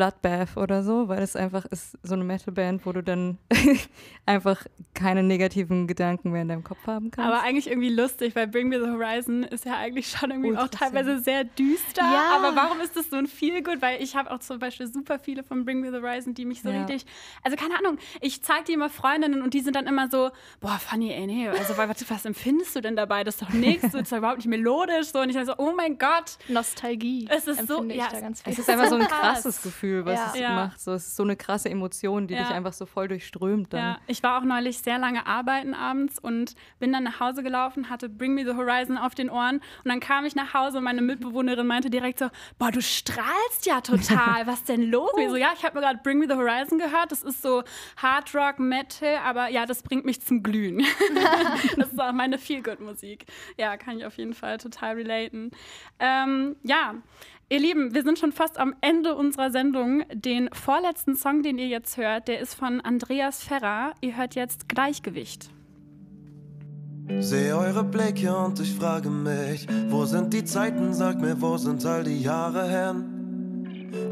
Bloodbath 0.00 0.56
oder 0.56 0.82
so, 0.82 1.08
weil 1.08 1.22
es 1.22 1.36
einfach 1.36 1.66
ist 1.66 1.98
so 2.02 2.14
eine 2.14 2.24
Metalband, 2.24 2.86
wo 2.86 2.92
du 2.92 3.02
dann 3.02 3.36
einfach 4.26 4.64
keine 4.94 5.22
negativen 5.22 5.86
Gedanken 5.86 6.30
mehr 6.30 6.40
in 6.42 6.48
deinem 6.48 6.64
Kopf 6.64 6.86
haben 6.86 7.10
kannst. 7.10 7.30
Aber 7.30 7.42
eigentlich 7.42 7.68
irgendwie 7.68 7.90
lustig, 7.90 8.34
weil 8.34 8.46
Bring 8.48 8.68
Me 8.68 8.80
the 8.82 8.90
Horizon 8.90 9.42
ist 9.44 9.64
ja 9.66 9.76
eigentlich 9.76 10.08
schon 10.10 10.30
irgendwie 10.30 10.56
auch 10.56 10.68
teilweise 10.68 11.18
sehr 11.18 11.44
düster. 11.44 12.00
Ja. 12.02 12.36
Aber 12.36 12.56
warum 12.56 12.80
ist 12.80 12.96
das 12.96 13.10
so 13.10 13.16
ein 13.16 13.28
gut? 13.62 13.82
Weil 13.82 14.02
ich 14.02 14.16
habe 14.16 14.30
auch 14.30 14.38
zum 14.38 14.58
Beispiel 14.58 14.86
super 14.86 15.18
viele 15.18 15.42
von 15.42 15.64
Bring 15.66 15.80
Me 15.80 15.90
the 15.90 15.98
Horizon, 15.98 16.32
die 16.34 16.46
mich 16.46 16.62
so 16.62 16.70
Ja. 16.70 16.78
richtig, 16.84 17.04
also 17.42 17.56
keine 17.56 17.78
Ahnung, 17.78 17.98
ich 18.22 18.42
zeige 18.42 18.64
die 18.64 18.72
immer 18.72 18.88
Freundinnen 18.88 19.42
und 19.42 19.52
die 19.52 19.60
sind 19.60 19.76
dann 19.76 19.86
immer 19.86 20.08
so, 20.08 20.30
boah, 20.60 20.78
Fanny, 20.78 21.10
ey, 21.12 21.26
nee, 21.26 21.48
also 21.48 21.76
was, 21.76 22.08
was 22.10 22.24
empfindest 22.24 22.74
du 22.76 22.80
denn 22.80 22.96
dabei? 22.96 23.22
Das 23.24 23.34
ist 23.34 23.42
doch 23.42 23.50
nichts, 23.50 23.82
das 23.92 23.94
ist 24.02 24.12
doch 24.12 24.18
überhaupt 24.18 24.38
nicht 24.38 24.48
melodisch. 24.48 25.08
So. 25.08 25.20
Und 25.20 25.28
ich 25.28 25.36
dann 25.36 25.44
so, 25.46 25.54
oh 25.58 25.72
mein 25.76 25.98
Gott. 25.98 26.38
Nostalgie. 26.48 27.28
Es 27.30 27.46
ist 27.46 27.68
so- 27.68 27.84
ja, 27.84 28.06
ich 28.06 28.12
da 28.12 28.20
ganz 28.20 28.40
viel. 28.42 28.52
Es 28.52 28.58
ist 28.58 28.70
einfach 28.70 28.88
so 28.88 28.94
ein 28.94 29.00
krass. 29.08 29.20
krasses 29.42 29.62
Gefühl, 29.62 29.89
was 30.04 30.18
Ja. 30.18 30.30
es 30.34 30.38
Ja. 30.40 30.50
macht. 30.54 30.80
So, 30.80 30.92
es 30.92 31.06
ist 31.08 31.16
so 31.16 31.22
eine 31.22 31.36
krasse 31.36 31.68
Emotion, 31.70 32.26
die 32.26 32.34
Ja. 32.34 32.40
dich 32.44 32.50
einfach 32.50 32.72
so 32.72 32.86
voll 32.86 33.08
durchströmt 33.08 33.72
dann. 33.72 33.80
Ja, 33.80 33.98
ich 34.06 34.22
war 34.22 34.38
auch 34.40 34.44
neulich 34.44 34.78
sehr 34.78 34.98
lange 34.98 35.26
arbeiten 35.26 35.74
abends 35.74 36.18
und 36.18 36.54
bin 36.78 36.92
dann 36.92 37.04
nach 37.04 37.20
Hause 37.20 37.42
gelaufen, 37.42 37.90
hatte 37.90 38.08
Bring 38.08 38.34
Me 38.34 38.44
the 38.44 38.54
Horizon 38.54 38.96
auf 38.98 39.14
den 39.14 39.30
Ohren 39.30 39.56
und 39.56 39.86
dann 39.86 40.00
kam 40.00 40.24
ich 40.24 40.34
nach 40.34 40.54
Hause 40.54 40.78
und 40.78 40.84
meine 40.84 41.02
Mitbewohnerin 41.02 41.66
meinte 41.66 41.90
direkt 41.90 42.18
so, 42.18 42.28
boah, 42.58 42.70
du 42.70 42.80
strahlst 42.82 43.66
ja 43.66 43.80
total, 43.80 44.46
was 44.46 44.64
denn 44.64 44.82
los? 44.90 45.10
Ich 45.18 45.28
so, 45.28 45.36
ja, 45.36 45.48
ich 45.54 45.64
habe 45.64 45.74
mir 45.78 45.86
gerade 45.86 46.00
Bring 46.02 46.18
Me 46.18 46.26
the 46.28 46.34
Horizon 46.34 46.78
gehört, 46.78 47.10
das 47.12 47.22
ist 47.22 47.42
so 47.42 47.62
Hard 47.96 48.34
Rock, 48.34 48.58
Metal, 48.58 49.16
aber 49.24 49.48
ja, 49.48 49.66
das 49.66 49.82
bringt 49.82 50.04
mich 50.04 50.20
zum 50.22 50.42
Glühen. 50.42 50.78
das 51.76 51.92
ist 51.92 52.00
auch 52.00 52.12
meine 52.12 52.38
Feel-Good-Musik. 52.38 53.26
Ja, 53.56 53.76
kann 53.76 53.98
ich 53.98 54.04
auf 54.04 54.16
jeden 54.16 54.34
Fall 54.34 54.58
total 54.58 54.94
relaten. 54.94 55.50
Ähm, 55.98 56.56
ja, 56.62 56.94
Ihr 57.52 57.58
Lieben, 57.58 57.94
wir 57.94 58.04
sind 58.04 58.16
schon 58.16 58.30
fast 58.30 58.60
am 58.60 58.76
Ende 58.80 59.16
unserer 59.16 59.50
Sendung. 59.50 60.04
Den 60.14 60.48
vorletzten 60.52 61.16
Song, 61.16 61.42
den 61.42 61.58
ihr 61.58 61.66
jetzt 61.66 61.96
hört, 61.96 62.28
der 62.28 62.38
ist 62.38 62.54
von 62.54 62.80
Andreas 62.80 63.42
Ferrer. 63.42 63.92
Ihr 64.00 64.16
hört 64.16 64.36
jetzt 64.36 64.68
Gleichgewicht. 64.68 65.50
Seh 67.18 67.52
eure 67.52 67.82
Blicke 67.82 68.32
und 68.36 68.60
ich 68.60 68.72
frage 68.72 69.10
mich, 69.10 69.66
wo 69.88 70.04
sind 70.04 70.32
die 70.32 70.44
Zeiten? 70.44 70.94
Sag 70.94 71.20
mir, 71.20 71.42
wo 71.42 71.56
sind 71.56 71.84
all 71.84 72.04
die 72.04 72.22
Jahre 72.22 72.68
hin? 72.68 73.19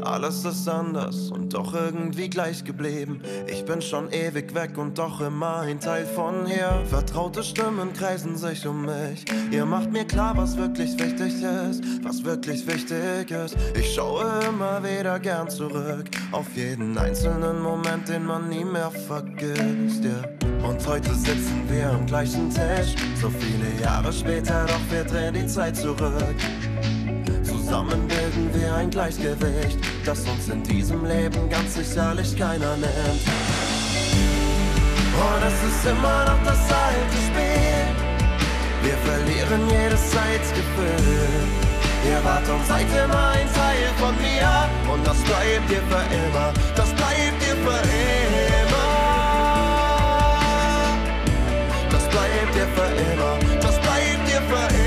Alles 0.01 0.45
ist 0.45 0.67
anders 0.67 1.31
und 1.31 1.53
doch 1.53 1.73
irgendwie 1.73 2.29
gleich 2.29 2.63
geblieben. 2.63 3.21
Ich 3.47 3.65
bin 3.65 3.81
schon 3.81 4.11
ewig 4.11 4.53
weg 4.53 4.77
und 4.77 4.97
doch 4.97 5.21
immer 5.21 5.59
ein 5.59 5.79
Teil 5.79 6.05
von 6.05 6.45
hier. 6.45 6.83
Vertraute 6.85 7.43
Stimmen 7.43 7.93
kreisen 7.93 8.35
sich 8.35 8.65
um 8.65 8.85
mich. 8.85 9.25
Ihr 9.51 9.65
macht 9.65 9.91
mir 9.91 10.05
klar, 10.05 10.35
was 10.37 10.57
wirklich 10.57 10.97
wichtig 10.99 11.41
ist, 11.41 11.83
was 12.03 12.23
wirklich 12.23 12.65
wichtig 12.67 13.31
ist. 13.31 13.55
Ich 13.75 13.93
schaue 13.93 14.25
immer 14.47 14.83
wieder 14.83 15.19
gern 15.19 15.49
zurück 15.49 16.09
auf 16.31 16.47
jeden 16.55 16.97
einzelnen 16.97 17.61
Moment, 17.61 18.07
den 18.07 18.25
man 18.25 18.49
nie 18.49 18.65
mehr 18.65 18.91
vergisst. 18.91 20.03
Yeah. 20.03 20.39
Und 20.67 20.85
heute 20.85 21.13
sitzen 21.15 21.63
wir 21.69 21.89
am 21.89 22.05
gleichen 22.05 22.49
Tisch, 22.49 22.95
so 23.19 23.29
viele 23.29 23.81
Jahre 23.81 24.11
später, 24.11 24.65
doch 24.65 24.91
wir 24.91 25.03
drehen 25.03 25.33
die 25.33 25.47
Zeit 25.47 25.75
zurück. 25.75 26.35
Zusammen 27.69 28.07
bilden 28.07 28.49
wir 28.51 28.73
ein 28.73 28.89
Gleichgewicht, 28.89 29.77
das 30.03 30.21
uns 30.21 30.49
in 30.49 30.63
diesem 30.63 31.05
Leben 31.05 31.47
ganz 31.51 31.75
sicherlich 31.75 32.35
keiner 32.35 32.75
nimmt. 32.77 33.21
Und 35.13 35.41
es 35.45 35.53
ist 35.69 35.85
immer 35.85 36.25
noch 36.25 36.43
das 36.43 36.57
alte 36.57 37.17
Spiel. 37.29 37.85
Wir 38.81 38.97
verlieren 39.05 39.69
jedes 39.69 40.01
Zeitgefühl. 40.09 41.45
Ihr 42.09 42.25
wart 42.25 42.49
und 42.49 42.65
seid 42.65 42.87
immer 42.89 43.29
ein 43.37 43.47
Teil 43.53 43.85
von 43.99 44.15
mir. 44.17 44.49
Und 44.91 45.05
das 45.05 45.17
bleibt 45.19 45.69
ihr 45.69 45.83
für 45.91 46.05
immer. 46.25 46.51
Das 46.75 46.89
bleibt 46.95 47.39
ihr 47.47 47.55
für 47.55 47.81
immer. 47.85 48.89
Das 51.91 52.09
bleibt 52.09 52.55
ihr 52.55 52.67
für 52.75 53.13
immer. 53.13 53.37
Das 53.61 53.79
bleibt 53.79 54.27
ihr 54.27 54.41
für 54.41 54.73
immer. 54.73 54.78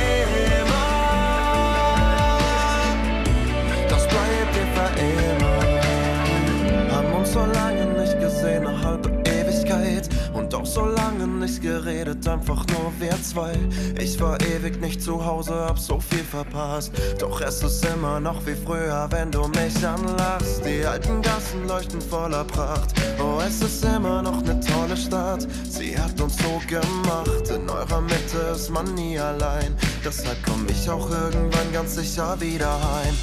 Immer. 4.97 6.93
Haben 6.93 7.13
uns 7.15 7.33
so 7.33 7.41
lange 7.41 7.87
nicht 8.01 8.19
gesehen, 8.21 8.67
eine 8.67 8.83
halbe 8.83 9.11
Ewigkeit. 9.25 10.09
Und 10.33 10.55
auch 10.55 10.67
so 10.67 10.85
lange 10.87 11.27
nicht 11.27 11.61
geredet, 11.63 12.27
einfach 12.27 12.67
nur 12.69 12.93
wir 12.99 13.21
zwei. 13.23 13.53
Ich 13.99 14.21
war 14.21 14.41
ewig 14.41 14.81
nicht 14.81 15.03
zu 15.03 15.25
Hause, 15.25 15.55
hab 15.55 15.79
so 15.79 16.01
viel 16.01 16.25
verpasst. 16.25 16.93
Doch 17.19 17.41
es 17.41 17.63
ist 17.63 17.85
immer 17.85 18.21
noch 18.21 18.45
wie 18.47 18.55
früher, 18.55 19.07
wenn 19.11 19.31
du 19.31 19.47
mich 19.49 19.87
anlachst. 19.87 20.63
Die 20.65 20.85
alten 20.85 21.23
Gassen 21.23 21.67
leuchten 21.69 22.01
voller 22.01 22.45
Pracht. 22.45 22.95
Oh, 23.19 23.41
es 23.47 23.61
ist 23.63 23.85
immer 23.85 24.23
noch 24.23 24.43
eine 24.43 24.59
tolle 24.61 24.97
Stadt. 24.97 25.47
Sie 25.69 25.99
hat 25.99 26.21
uns 26.21 26.37
so 26.39 26.61
gemacht. 26.67 27.51
In 27.55 27.69
eurer 27.69 28.01
Mitte 28.01 28.39
ist 28.55 28.71
man 28.71 28.95
nie 28.95 29.19
allein. 29.19 29.77
Deshalb 30.05 30.39
komm 30.45 30.67
ich 30.69 30.89
auch 30.89 31.11
irgendwann 31.11 31.73
ganz 31.73 31.95
sicher 31.95 32.41
wieder 32.41 32.73
heim. 32.73 33.15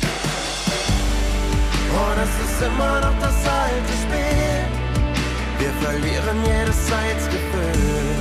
Und 1.90 2.18
es 2.22 2.34
ist 2.46 2.62
immer 2.62 3.02
noch 3.02 3.18
das 3.20 3.38
alte 3.48 3.94
Spiel. 4.04 4.62
Wir 5.58 5.72
verlieren 5.82 6.38
jedes 6.46 6.86
Zeitgefühl. 6.86 8.16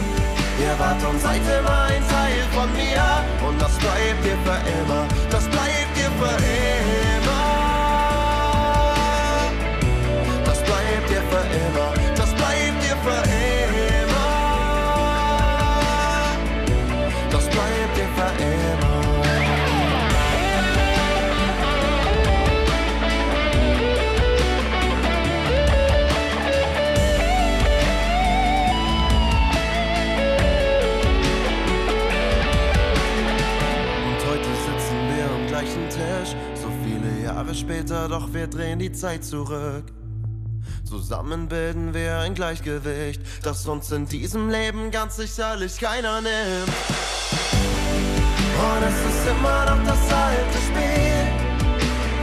Ihr 0.60 0.78
wart 0.78 1.02
und 1.08 1.20
seid 1.20 1.42
immer 1.42 1.82
ein 1.84 2.02
Teil 2.08 2.42
von 2.54 2.72
mir. 2.72 3.04
Und 3.46 3.60
das 3.60 3.76
bleibt 3.78 4.24
ihr 4.24 4.38
für 4.44 4.60
immer. 4.80 5.06
Das 5.30 5.44
bleibt 5.48 5.96
ihr 5.96 6.10
für 6.18 6.36
immer. 6.36 7.17
Später, 37.68 38.08
doch 38.08 38.32
wir 38.32 38.46
drehen 38.46 38.78
die 38.78 38.92
Zeit 38.92 39.22
zurück. 39.22 39.84
Zusammen 40.88 41.48
bilden 41.48 41.92
wir 41.92 42.20
ein 42.20 42.32
Gleichgewicht, 42.32 43.20
das 43.42 43.66
uns 43.66 43.92
in 43.92 44.06
diesem 44.06 44.48
Leben 44.48 44.90
ganz 44.90 45.16
sicherlich 45.16 45.78
keiner 45.78 46.22
nimmt. 46.22 46.72
Und 48.56 48.82
es 48.88 48.98
ist 49.10 49.28
immer 49.28 49.66
noch 49.66 49.84
das 49.84 50.00
alte 50.10 50.58
Spiel. 50.66 51.20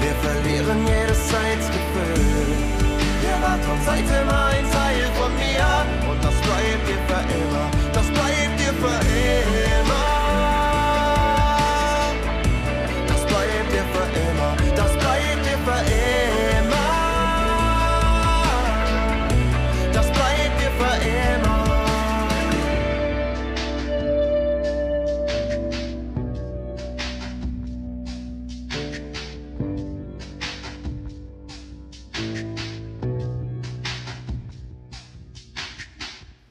Wir 0.02 0.16
verlieren 0.26 0.80
jedes 0.88 1.22
Zeitgefühl. 1.30 2.56
Ihr 3.22 3.38
wart 3.44 3.62
und 3.72 3.86
seid 3.86 4.00
immer 4.00 4.46
ein 4.48 4.72
Teil 4.72 5.06
von 5.14 5.32
mir. 5.36 6.10
Und 6.10 6.24
das 6.24 6.34
bleibt 6.42 6.90
ihr 6.90 7.02
für 7.08 7.22
immer. 7.38 7.70
Das 7.94 8.05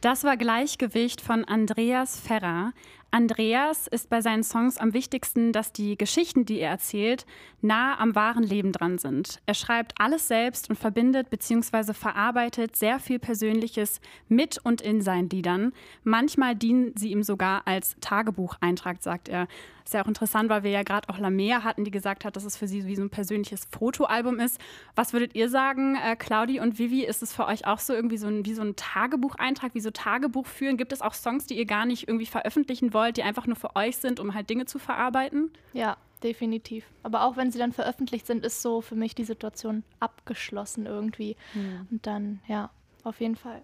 Das 0.05 0.23
war 0.23 0.37
Gleichgewicht 0.37 1.23
von 1.23 1.47
Andreas 1.47 2.21
Ferrer. 2.21 2.75
Andreas 3.11 3.87
ist 3.87 4.11
bei 4.11 4.21
seinen 4.21 4.43
Songs 4.43 4.77
am 4.77 4.93
wichtigsten, 4.93 5.51
dass 5.51 5.73
die 5.73 5.97
Geschichten, 5.97 6.45
die 6.45 6.59
er 6.61 6.73
erzählt, 6.73 7.25
nah 7.63 7.99
am 7.99 8.15
wahren 8.15 8.43
Leben 8.43 8.71
dran 8.71 8.99
sind. 8.99 9.41
Er 9.47 9.55
schreibt 9.55 9.95
alles 9.99 10.29
selbst 10.29 10.69
und 10.69 10.77
verbindet 10.77 11.31
bzw. 11.31 11.95
verarbeitet 11.95 12.77
sehr 12.77 13.01
viel 13.01 13.19
Persönliches 13.19 14.03
mit 14.29 14.59
und 14.63 14.83
in 14.83 15.01
seinen 15.01 15.31
Liedern. 15.31 15.73
Manchmal 16.03 16.55
dienen 16.55 16.93
sie 16.99 17.11
ihm 17.11 17.23
sogar 17.23 17.67
als 17.67 17.97
Tagebucheintrag, 18.03 19.03
sagt 19.03 19.31
er. 19.31 19.49
Ist 19.85 19.93
ja 19.93 20.03
auch 20.03 20.09
interessant, 20.09 20.49
weil 20.49 20.63
wir 20.63 20.71
ja 20.71 20.83
gerade 20.83 21.09
auch 21.11 21.19
Lamea 21.19 21.63
hatten, 21.63 21.85
die 21.85 21.91
gesagt 21.91 22.25
hat, 22.25 22.37
dass 22.37 22.45
es 22.45 22.57
für 22.57 22.67
sie 22.67 22.87
wie 22.87 22.97
so 22.97 23.03
ein 23.03 23.11
persönliches 23.11 23.67
Fotoalbum 23.71 24.41
ist. 24.41 24.59
Was 24.95 25.13
würdet 25.13 25.35
ihr 25.35 25.51
sagen, 25.51 25.97
äh, 25.97 26.17
Claudi 26.17 26.59
und 26.59 26.79
Vivi? 26.79 27.05
Ist 27.05 27.23
es 27.23 27.35
für 27.35 27.47
euch 27.47 27.67
auch 27.67 27.79
so 27.79 27.93
irgendwie 27.93 28.17
so 28.17 28.27
ein, 28.27 28.47
wie 28.47 28.55
so 28.55 28.63
ein 28.63 28.77
Tagebucheintrag, 28.77 29.75
wie 29.75 29.81
so 29.81 29.91
Tagebuch 29.91 30.47
führen? 30.47 30.79
Gibt 30.79 30.93
es 30.93 31.03
auch 31.03 31.13
Songs, 31.13 31.47
die 31.47 31.59
ihr 31.59 31.67
gar 31.67 31.85
nicht 31.85 32.09
irgendwie 32.09 32.25
veröffentlichen 32.27 32.95
wollt, 32.95 33.19
die 33.19 33.23
einfach 33.23 33.47
nur 33.47 33.57
für 33.57 33.77
euch 33.77 33.99
sind, 33.99 34.21
um 34.21 34.33
halt 34.33 34.49
Dinge 34.49 34.65
zu 34.65 34.79
verarbeiten? 34.79 35.51
Ja, 35.75 35.99
definitiv. 36.23 36.87
Aber 37.03 37.25
auch 37.25 37.37
wenn 37.37 37.53
sie 37.53 37.59
dann 37.59 37.73
veröffentlicht 37.73 38.27
sind, 38.27 38.45
ist 38.45 38.63
so 38.63 38.81
für 38.81 38.95
mich 38.95 39.15
die 39.15 39.25
Situation 39.25 39.85
abgeschlossen 40.01 40.87
irgendwie. 40.87 41.37
Hm. 41.53 41.89
Und 41.91 42.07
dann, 42.07 42.41
ja, 42.49 42.71
auf 43.03 43.21
jeden 43.21 43.37
Fall. 43.37 43.63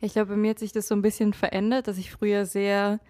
Ich 0.00 0.12
glaube, 0.12 0.30
bei 0.30 0.36
mir 0.36 0.50
hat 0.50 0.58
sich 0.58 0.72
das 0.72 0.88
so 0.88 0.94
ein 0.94 1.02
bisschen 1.02 1.34
verändert, 1.34 1.88
dass 1.88 1.98
ich 1.98 2.10
früher 2.10 2.46
sehr, 2.46 3.00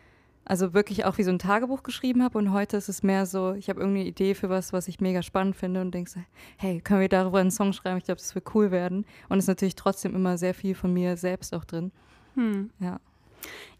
also 0.51 0.75
wirklich 0.75 1.05
auch 1.05 1.17
wie 1.17 1.23
so 1.23 1.31
ein 1.31 1.39
Tagebuch 1.39 1.85
geschrieben 1.85 2.25
habe 2.25 2.37
und 2.37 2.53
heute 2.53 2.77
ist 2.77 2.89
es 2.89 3.05
mehr 3.05 3.25
so, 3.25 3.53
ich 3.53 3.69
habe 3.69 3.79
irgendeine 3.79 4.09
Idee 4.09 4.35
für 4.35 4.51
was, 4.51 4.73
was 4.73 4.89
ich 4.89 5.01
mega 5.01 5.23
spannend 5.23 5.55
finde 5.55 5.81
und 5.81 5.95
denke 5.95 6.11
so, 6.11 6.19
hey, 6.57 6.81
können 6.81 7.01
wir 7.01 7.09
darüber 7.09 7.39
einen 7.39 7.53
Song 7.53 7.73
schreiben? 7.73 7.99
Ich 7.99 8.05
glaube, 8.05 8.19
das 8.19 8.35
wird 8.35 8.53
cool 8.53 8.73
werden. 8.73 9.07
Und 9.29 9.39
es 9.39 9.45
ist 9.45 9.49
natürlich 9.49 9.77
trotzdem 9.77 10.13
immer 10.17 10.39
sehr 10.39 10.53
viel 10.53 10.75
von 10.75 10.93
mir 10.93 11.17
selbst 11.17 11.55
auch 11.55 11.65
drin. 11.65 11.93
Hm. 12.35 12.71
Ja. 12.81 12.99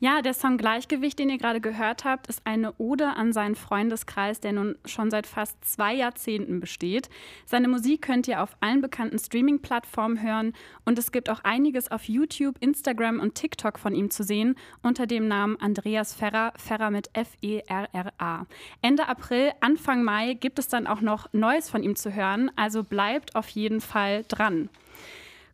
Ja, 0.03 0.23
der 0.23 0.33
Song 0.33 0.57
Gleichgewicht, 0.57 1.19
den 1.19 1.29
ihr 1.29 1.37
gerade 1.37 1.61
gehört 1.61 2.05
habt, 2.05 2.27
ist 2.29 2.41
eine 2.47 2.73
Ode 2.79 3.17
an 3.17 3.35
seinen 3.35 3.55
Freundeskreis, 3.55 4.41
der 4.41 4.53
nun 4.53 4.77
schon 4.87 5.11
seit 5.11 5.27
fast 5.27 5.63
zwei 5.63 5.95
Jahrzehnten 5.95 6.59
besteht. 6.59 7.11
Seine 7.45 7.69
Musik 7.69 8.01
könnt 8.01 8.27
ihr 8.27 8.43
auf 8.43 8.57
allen 8.61 8.81
bekannten 8.81 9.19
Streaming-Plattformen 9.19 10.23
hören 10.23 10.55
und 10.87 10.99
es 10.99 11.13
gibt 11.13 11.29
auch 11.29 11.41
einiges 11.45 11.91
auf 11.91 12.05
YouTube, 12.05 12.57
Instagram 12.61 13.21
und 13.21 13.35
TikTok 13.35 13.79
von 13.79 13.95
ihm 13.95 14.11
zu 14.11 14.23
sehen 14.23 14.57
unter 14.83 15.07
dem 15.07 15.29
Namen 15.29 15.61
Andreas 15.61 16.15
Ferrer, 16.15 16.55
Ferrer 16.57 16.91
mit 16.91 17.11
F-E-R-R-A. 17.13 18.47
Ende 18.81 19.07
April, 19.07 19.53
Anfang 19.61 20.03
Mai 20.03 20.33
gibt 20.33 20.59
es 20.59 20.69
dann 20.69 20.87
auch 20.87 21.03
noch 21.03 21.31
Neues 21.33 21.69
von 21.69 21.83
ihm 21.83 21.95
zu 21.95 22.15
hören, 22.15 22.51
also 22.57 22.85
bleibt 22.85 23.37
auf 23.37 23.49
jeden 23.51 23.83
Fall 23.83 24.25
dran. 24.29 24.71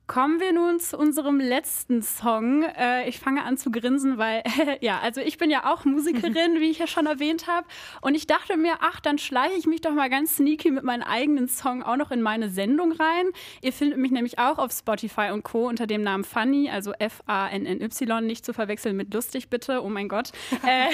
Kommen 0.06 0.38
wir 0.38 0.52
nun 0.52 0.78
zu 0.78 0.96
unserem 0.96 1.40
letzten 1.40 2.00
Song. 2.00 2.62
Äh, 2.62 3.08
ich 3.08 3.18
fange 3.18 3.42
an 3.42 3.56
zu 3.56 3.72
grinsen, 3.72 4.18
weil, 4.18 4.44
ja, 4.80 5.00
also 5.00 5.20
ich 5.20 5.36
bin 5.36 5.50
ja 5.50 5.72
auch 5.72 5.84
Musikerin, 5.84 6.34
wie 6.60 6.70
ich 6.70 6.78
ja 6.78 6.86
schon 6.86 7.06
erwähnt 7.06 7.48
habe. 7.48 7.66
Und 8.02 8.14
ich 8.14 8.28
dachte 8.28 8.56
mir, 8.56 8.74
ach, 8.80 9.00
dann 9.00 9.18
schleiche 9.18 9.56
ich 9.56 9.66
mich 9.66 9.80
doch 9.80 9.90
mal 9.90 10.08
ganz 10.08 10.36
sneaky 10.36 10.70
mit 10.70 10.84
meinem 10.84 11.02
eigenen 11.02 11.48
Song 11.48 11.82
auch 11.82 11.96
noch 11.96 12.12
in 12.12 12.22
meine 12.22 12.50
Sendung 12.50 12.92
rein. 12.92 13.26
Ihr 13.62 13.72
findet 13.72 13.98
mich 13.98 14.12
nämlich 14.12 14.38
auch 14.38 14.58
auf 14.58 14.70
Spotify 14.70 15.30
und 15.32 15.42
Co. 15.42 15.66
unter 15.66 15.88
dem 15.88 16.02
Namen 16.02 16.22
Funny, 16.22 16.70
also 16.70 16.92
F-A-N-N-Y, 16.92 18.24
nicht 18.24 18.44
zu 18.44 18.52
verwechseln 18.52 18.96
mit 18.96 19.12
lustig 19.12 19.50
bitte, 19.50 19.82
oh 19.82 19.88
mein 19.88 20.08
Gott. 20.08 20.30
äh, 20.66 20.88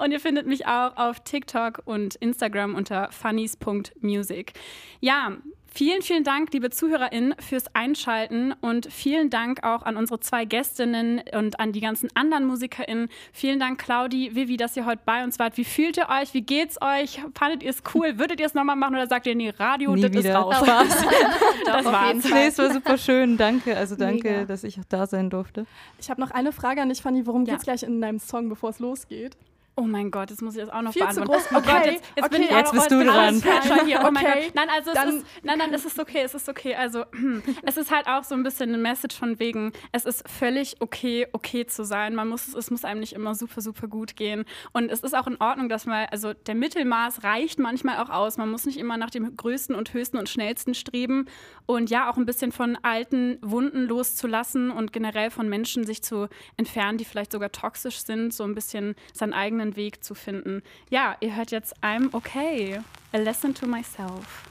und 0.00 0.12
ihr 0.12 0.20
findet 0.20 0.46
mich 0.46 0.66
auch 0.66 0.96
auf 0.96 1.24
TikTok 1.24 1.82
und 1.84 2.14
Instagram 2.14 2.76
unter 2.76 3.10
funnies.music. 3.10 4.52
Ja, 5.00 5.36
Vielen, 5.76 6.00
vielen 6.00 6.24
Dank, 6.24 6.54
liebe 6.54 6.70
ZuhörerInnen, 6.70 7.34
fürs 7.38 7.66
Einschalten 7.74 8.54
und 8.62 8.90
vielen 8.90 9.28
Dank 9.28 9.62
auch 9.62 9.82
an 9.82 9.98
unsere 9.98 10.18
zwei 10.20 10.46
Gästinnen 10.46 11.20
und 11.34 11.60
an 11.60 11.72
die 11.72 11.80
ganzen 11.82 12.08
anderen 12.14 12.46
MusikerInnen. 12.46 13.10
Vielen 13.34 13.60
Dank, 13.60 13.78
Claudi, 13.78 14.34
Vivi, 14.34 14.56
dass 14.56 14.74
ihr 14.74 14.86
heute 14.86 15.02
bei 15.04 15.22
uns 15.22 15.38
wart. 15.38 15.58
Wie 15.58 15.66
fühlt 15.66 15.98
ihr 15.98 16.08
euch? 16.08 16.32
Wie 16.32 16.40
geht's 16.40 16.80
euch? 16.80 17.20
Fandet 17.34 17.62
ihr 17.62 17.68
es 17.68 17.82
cool? 17.94 18.18
Würdet 18.18 18.40
ihr 18.40 18.46
es 18.46 18.54
nochmal 18.54 18.74
machen 18.76 18.94
oder 18.94 19.06
sagt 19.06 19.26
ihr, 19.26 19.34
nee, 19.34 19.50
Radio, 19.50 19.94
Nie 19.94 20.00
das 20.00 20.12
ist 20.12 20.24
wieder. 20.24 20.36
raus? 20.38 20.56
Spaß. 20.64 21.04
das 21.66 21.84
war's. 21.84 22.06
jeden 22.08 22.22
Fall. 22.22 22.40
Nee, 22.40 22.46
es 22.46 22.56
war 22.58 22.72
super 22.72 22.96
schön. 22.96 23.36
Danke. 23.36 23.76
Also 23.76 23.96
danke, 23.96 24.30
Mega. 24.30 24.44
dass 24.46 24.64
ich 24.64 24.80
auch 24.80 24.84
da 24.88 25.06
sein 25.06 25.28
durfte. 25.28 25.66
Ich 26.00 26.08
habe 26.08 26.22
noch 26.22 26.30
eine 26.30 26.52
Frage 26.52 26.80
an 26.80 26.88
dich, 26.88 27.02
Fanny. 27.02 27.26
Worum 27.26 27.44
Ja. 27.44 27.52
geht's 27.52 27.64
gleich 27.64 27.82
in 27.82 28.00
deinem 28.00 28.18
Song, 28.18 28.48
bevor 28.48 28.70
es 28.70 28.78
losgeht? 28.78 29.36
Oh 29.78 29.82
mein 29.82 30.10
Gott, 30.10 30.30
jetzt 30.30 30.40
muss 30.40 30.56
ich 30.56 30.62
das 30.62 30.70
auch 30.70 30.80
noch 30.80 30.94
Viel 30.94 31.02
zu 31.08 31.16
beantworten. 31.20 31.42
groß. 31.42 31.58
Oh 31.58 31.60
Gott, 31.60 31.80
Okay, 31.82 31.90
jetzt, 31.92 32.04
jetzt 32.16 32.30
bin 32.30 32.42
okay. 32.42 32.50
ich 32.50 32.56
Jetzt 32.56 32.72
bist 32.72 32.90
du 32.90 33.04
dran. 33.04 33.42
hier. 33.84 34.00
Oh 34.06 34.10
mein 34.10 34.24
Okay, 34.24 34.42
Gott. 34.46 34.54
Nein, 34.54 34.68
also 34.74 34.90
es 34.90 34.94
dann- 34.96 35.08
ist, 35.18 35.26
nein, 35.42 35.58
nein, 35.58 35.74
es 35.74 35.84
ist 35.84 35.98
okay, 35.98 36.22
es 36.24 36.34
ist 36.34 36.48
okay. 36.48 36.74
Also 36.74 37.04
es 37.62 37.76
ist 37.76 37.90
halt 37.90 38.06
auch 38.06 38.24
so 38.24 38.34
ein 38.34 38.42
bisschen 38.42 38.70
eine 38.70 38.78
Message 38.78 39.18
von 39.18 39.38
wegen, 39.38 39.72
es 39.92 40.06
ist 40.06 40.26
völlig 40.28 40.76
okay, 40.80 41.26
okay 41.32 41.66
zu 41.66 41.84
sein. 41.84 42.14
Man 42.14 42.28
muss, 42.28 42.54
es 42.54 42.70
muss 42.70 42.86
einem 42.86 43.00
nicht 43.00 43.12
immer 43.12 43.34
super, 43.34 43.60
super 43.60 43.86
gut 43.86 44.16
gehen. 44.16 44.46
Und 44.72 44.90
es 44.90 45.00
ist 45.00 45.14
auch 45.14 45.26
in 45.26 45.36
Ordnung, 45.42 45.68
dass 45.68 45.84
man, 45.84 46.06
also 46.10 46.32
der 46.32 46.54
Mittelmaß 46.54 47.22
reicht 47.22 47.58
manchmal 47.58 47.98
auch 47.98 48.08
aus. 48.08 48.38
Man 48.38 48.50
muss 48.50 48.64
nicht 48.64 48.78
immer 48.78 48.96
nach 48.96 49.10
dem 49.10 49.36
größten 49.36 49.74
und 49.76 49.92
höchsten 49.92 50.16
und 50.16 50.30
schnellsten 50.30 50.74
streben. 50.74 51.26
Und 51.66 51.90
ja, 51.90 52.08
auch 52.10 52.16
ein 52.16 52.24
bisschen 52.24 52.50
von 52.50 52.78
alten 52.82 53.38
Wunden 53.42 53.82
loszulassen 53.86 54.70
und 54.70 54.94
generell 54.94 55.30
von 55.30 55.48
Menschen 55.50 55.84
sich 55.84 56.02
zu 56.02 56.28
entfernen, 56.56 56.96
die 56.96 57.04
vielleicht 57.04 57.32
sogar 57.32 57.52
toxisch 57.52 57.98
sind, 57.98 58.32
so 58.32 58.44
ein 58.44 58.54
bisschen 58.54 58.94
seinen 59.12 59.34
eigenen 59.34 59.65
Weg 59.74 60.04
zu 60.04 60.14
finden. 60.14 60.62
Ja, 60.90 61.16
ihr 61.18 61.34
hört 61.34 61.50
jetzt 61.50 61.74
I'm 61.82 62.14
okay. 62.14 62.78
A 63.12 63.18
lesson 63.18 63.54
to 63.54 63.66
myself. 63.66 64.44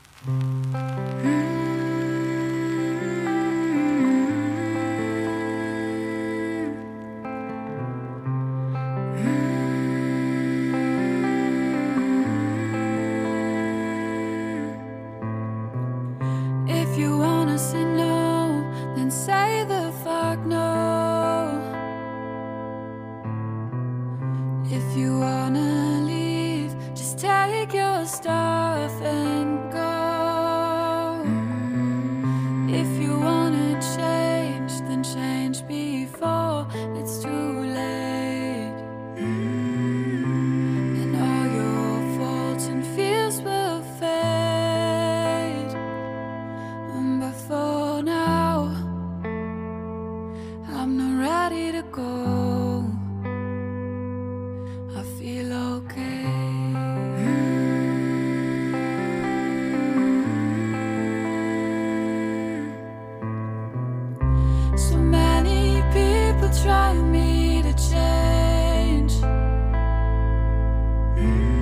So 71.25 71.54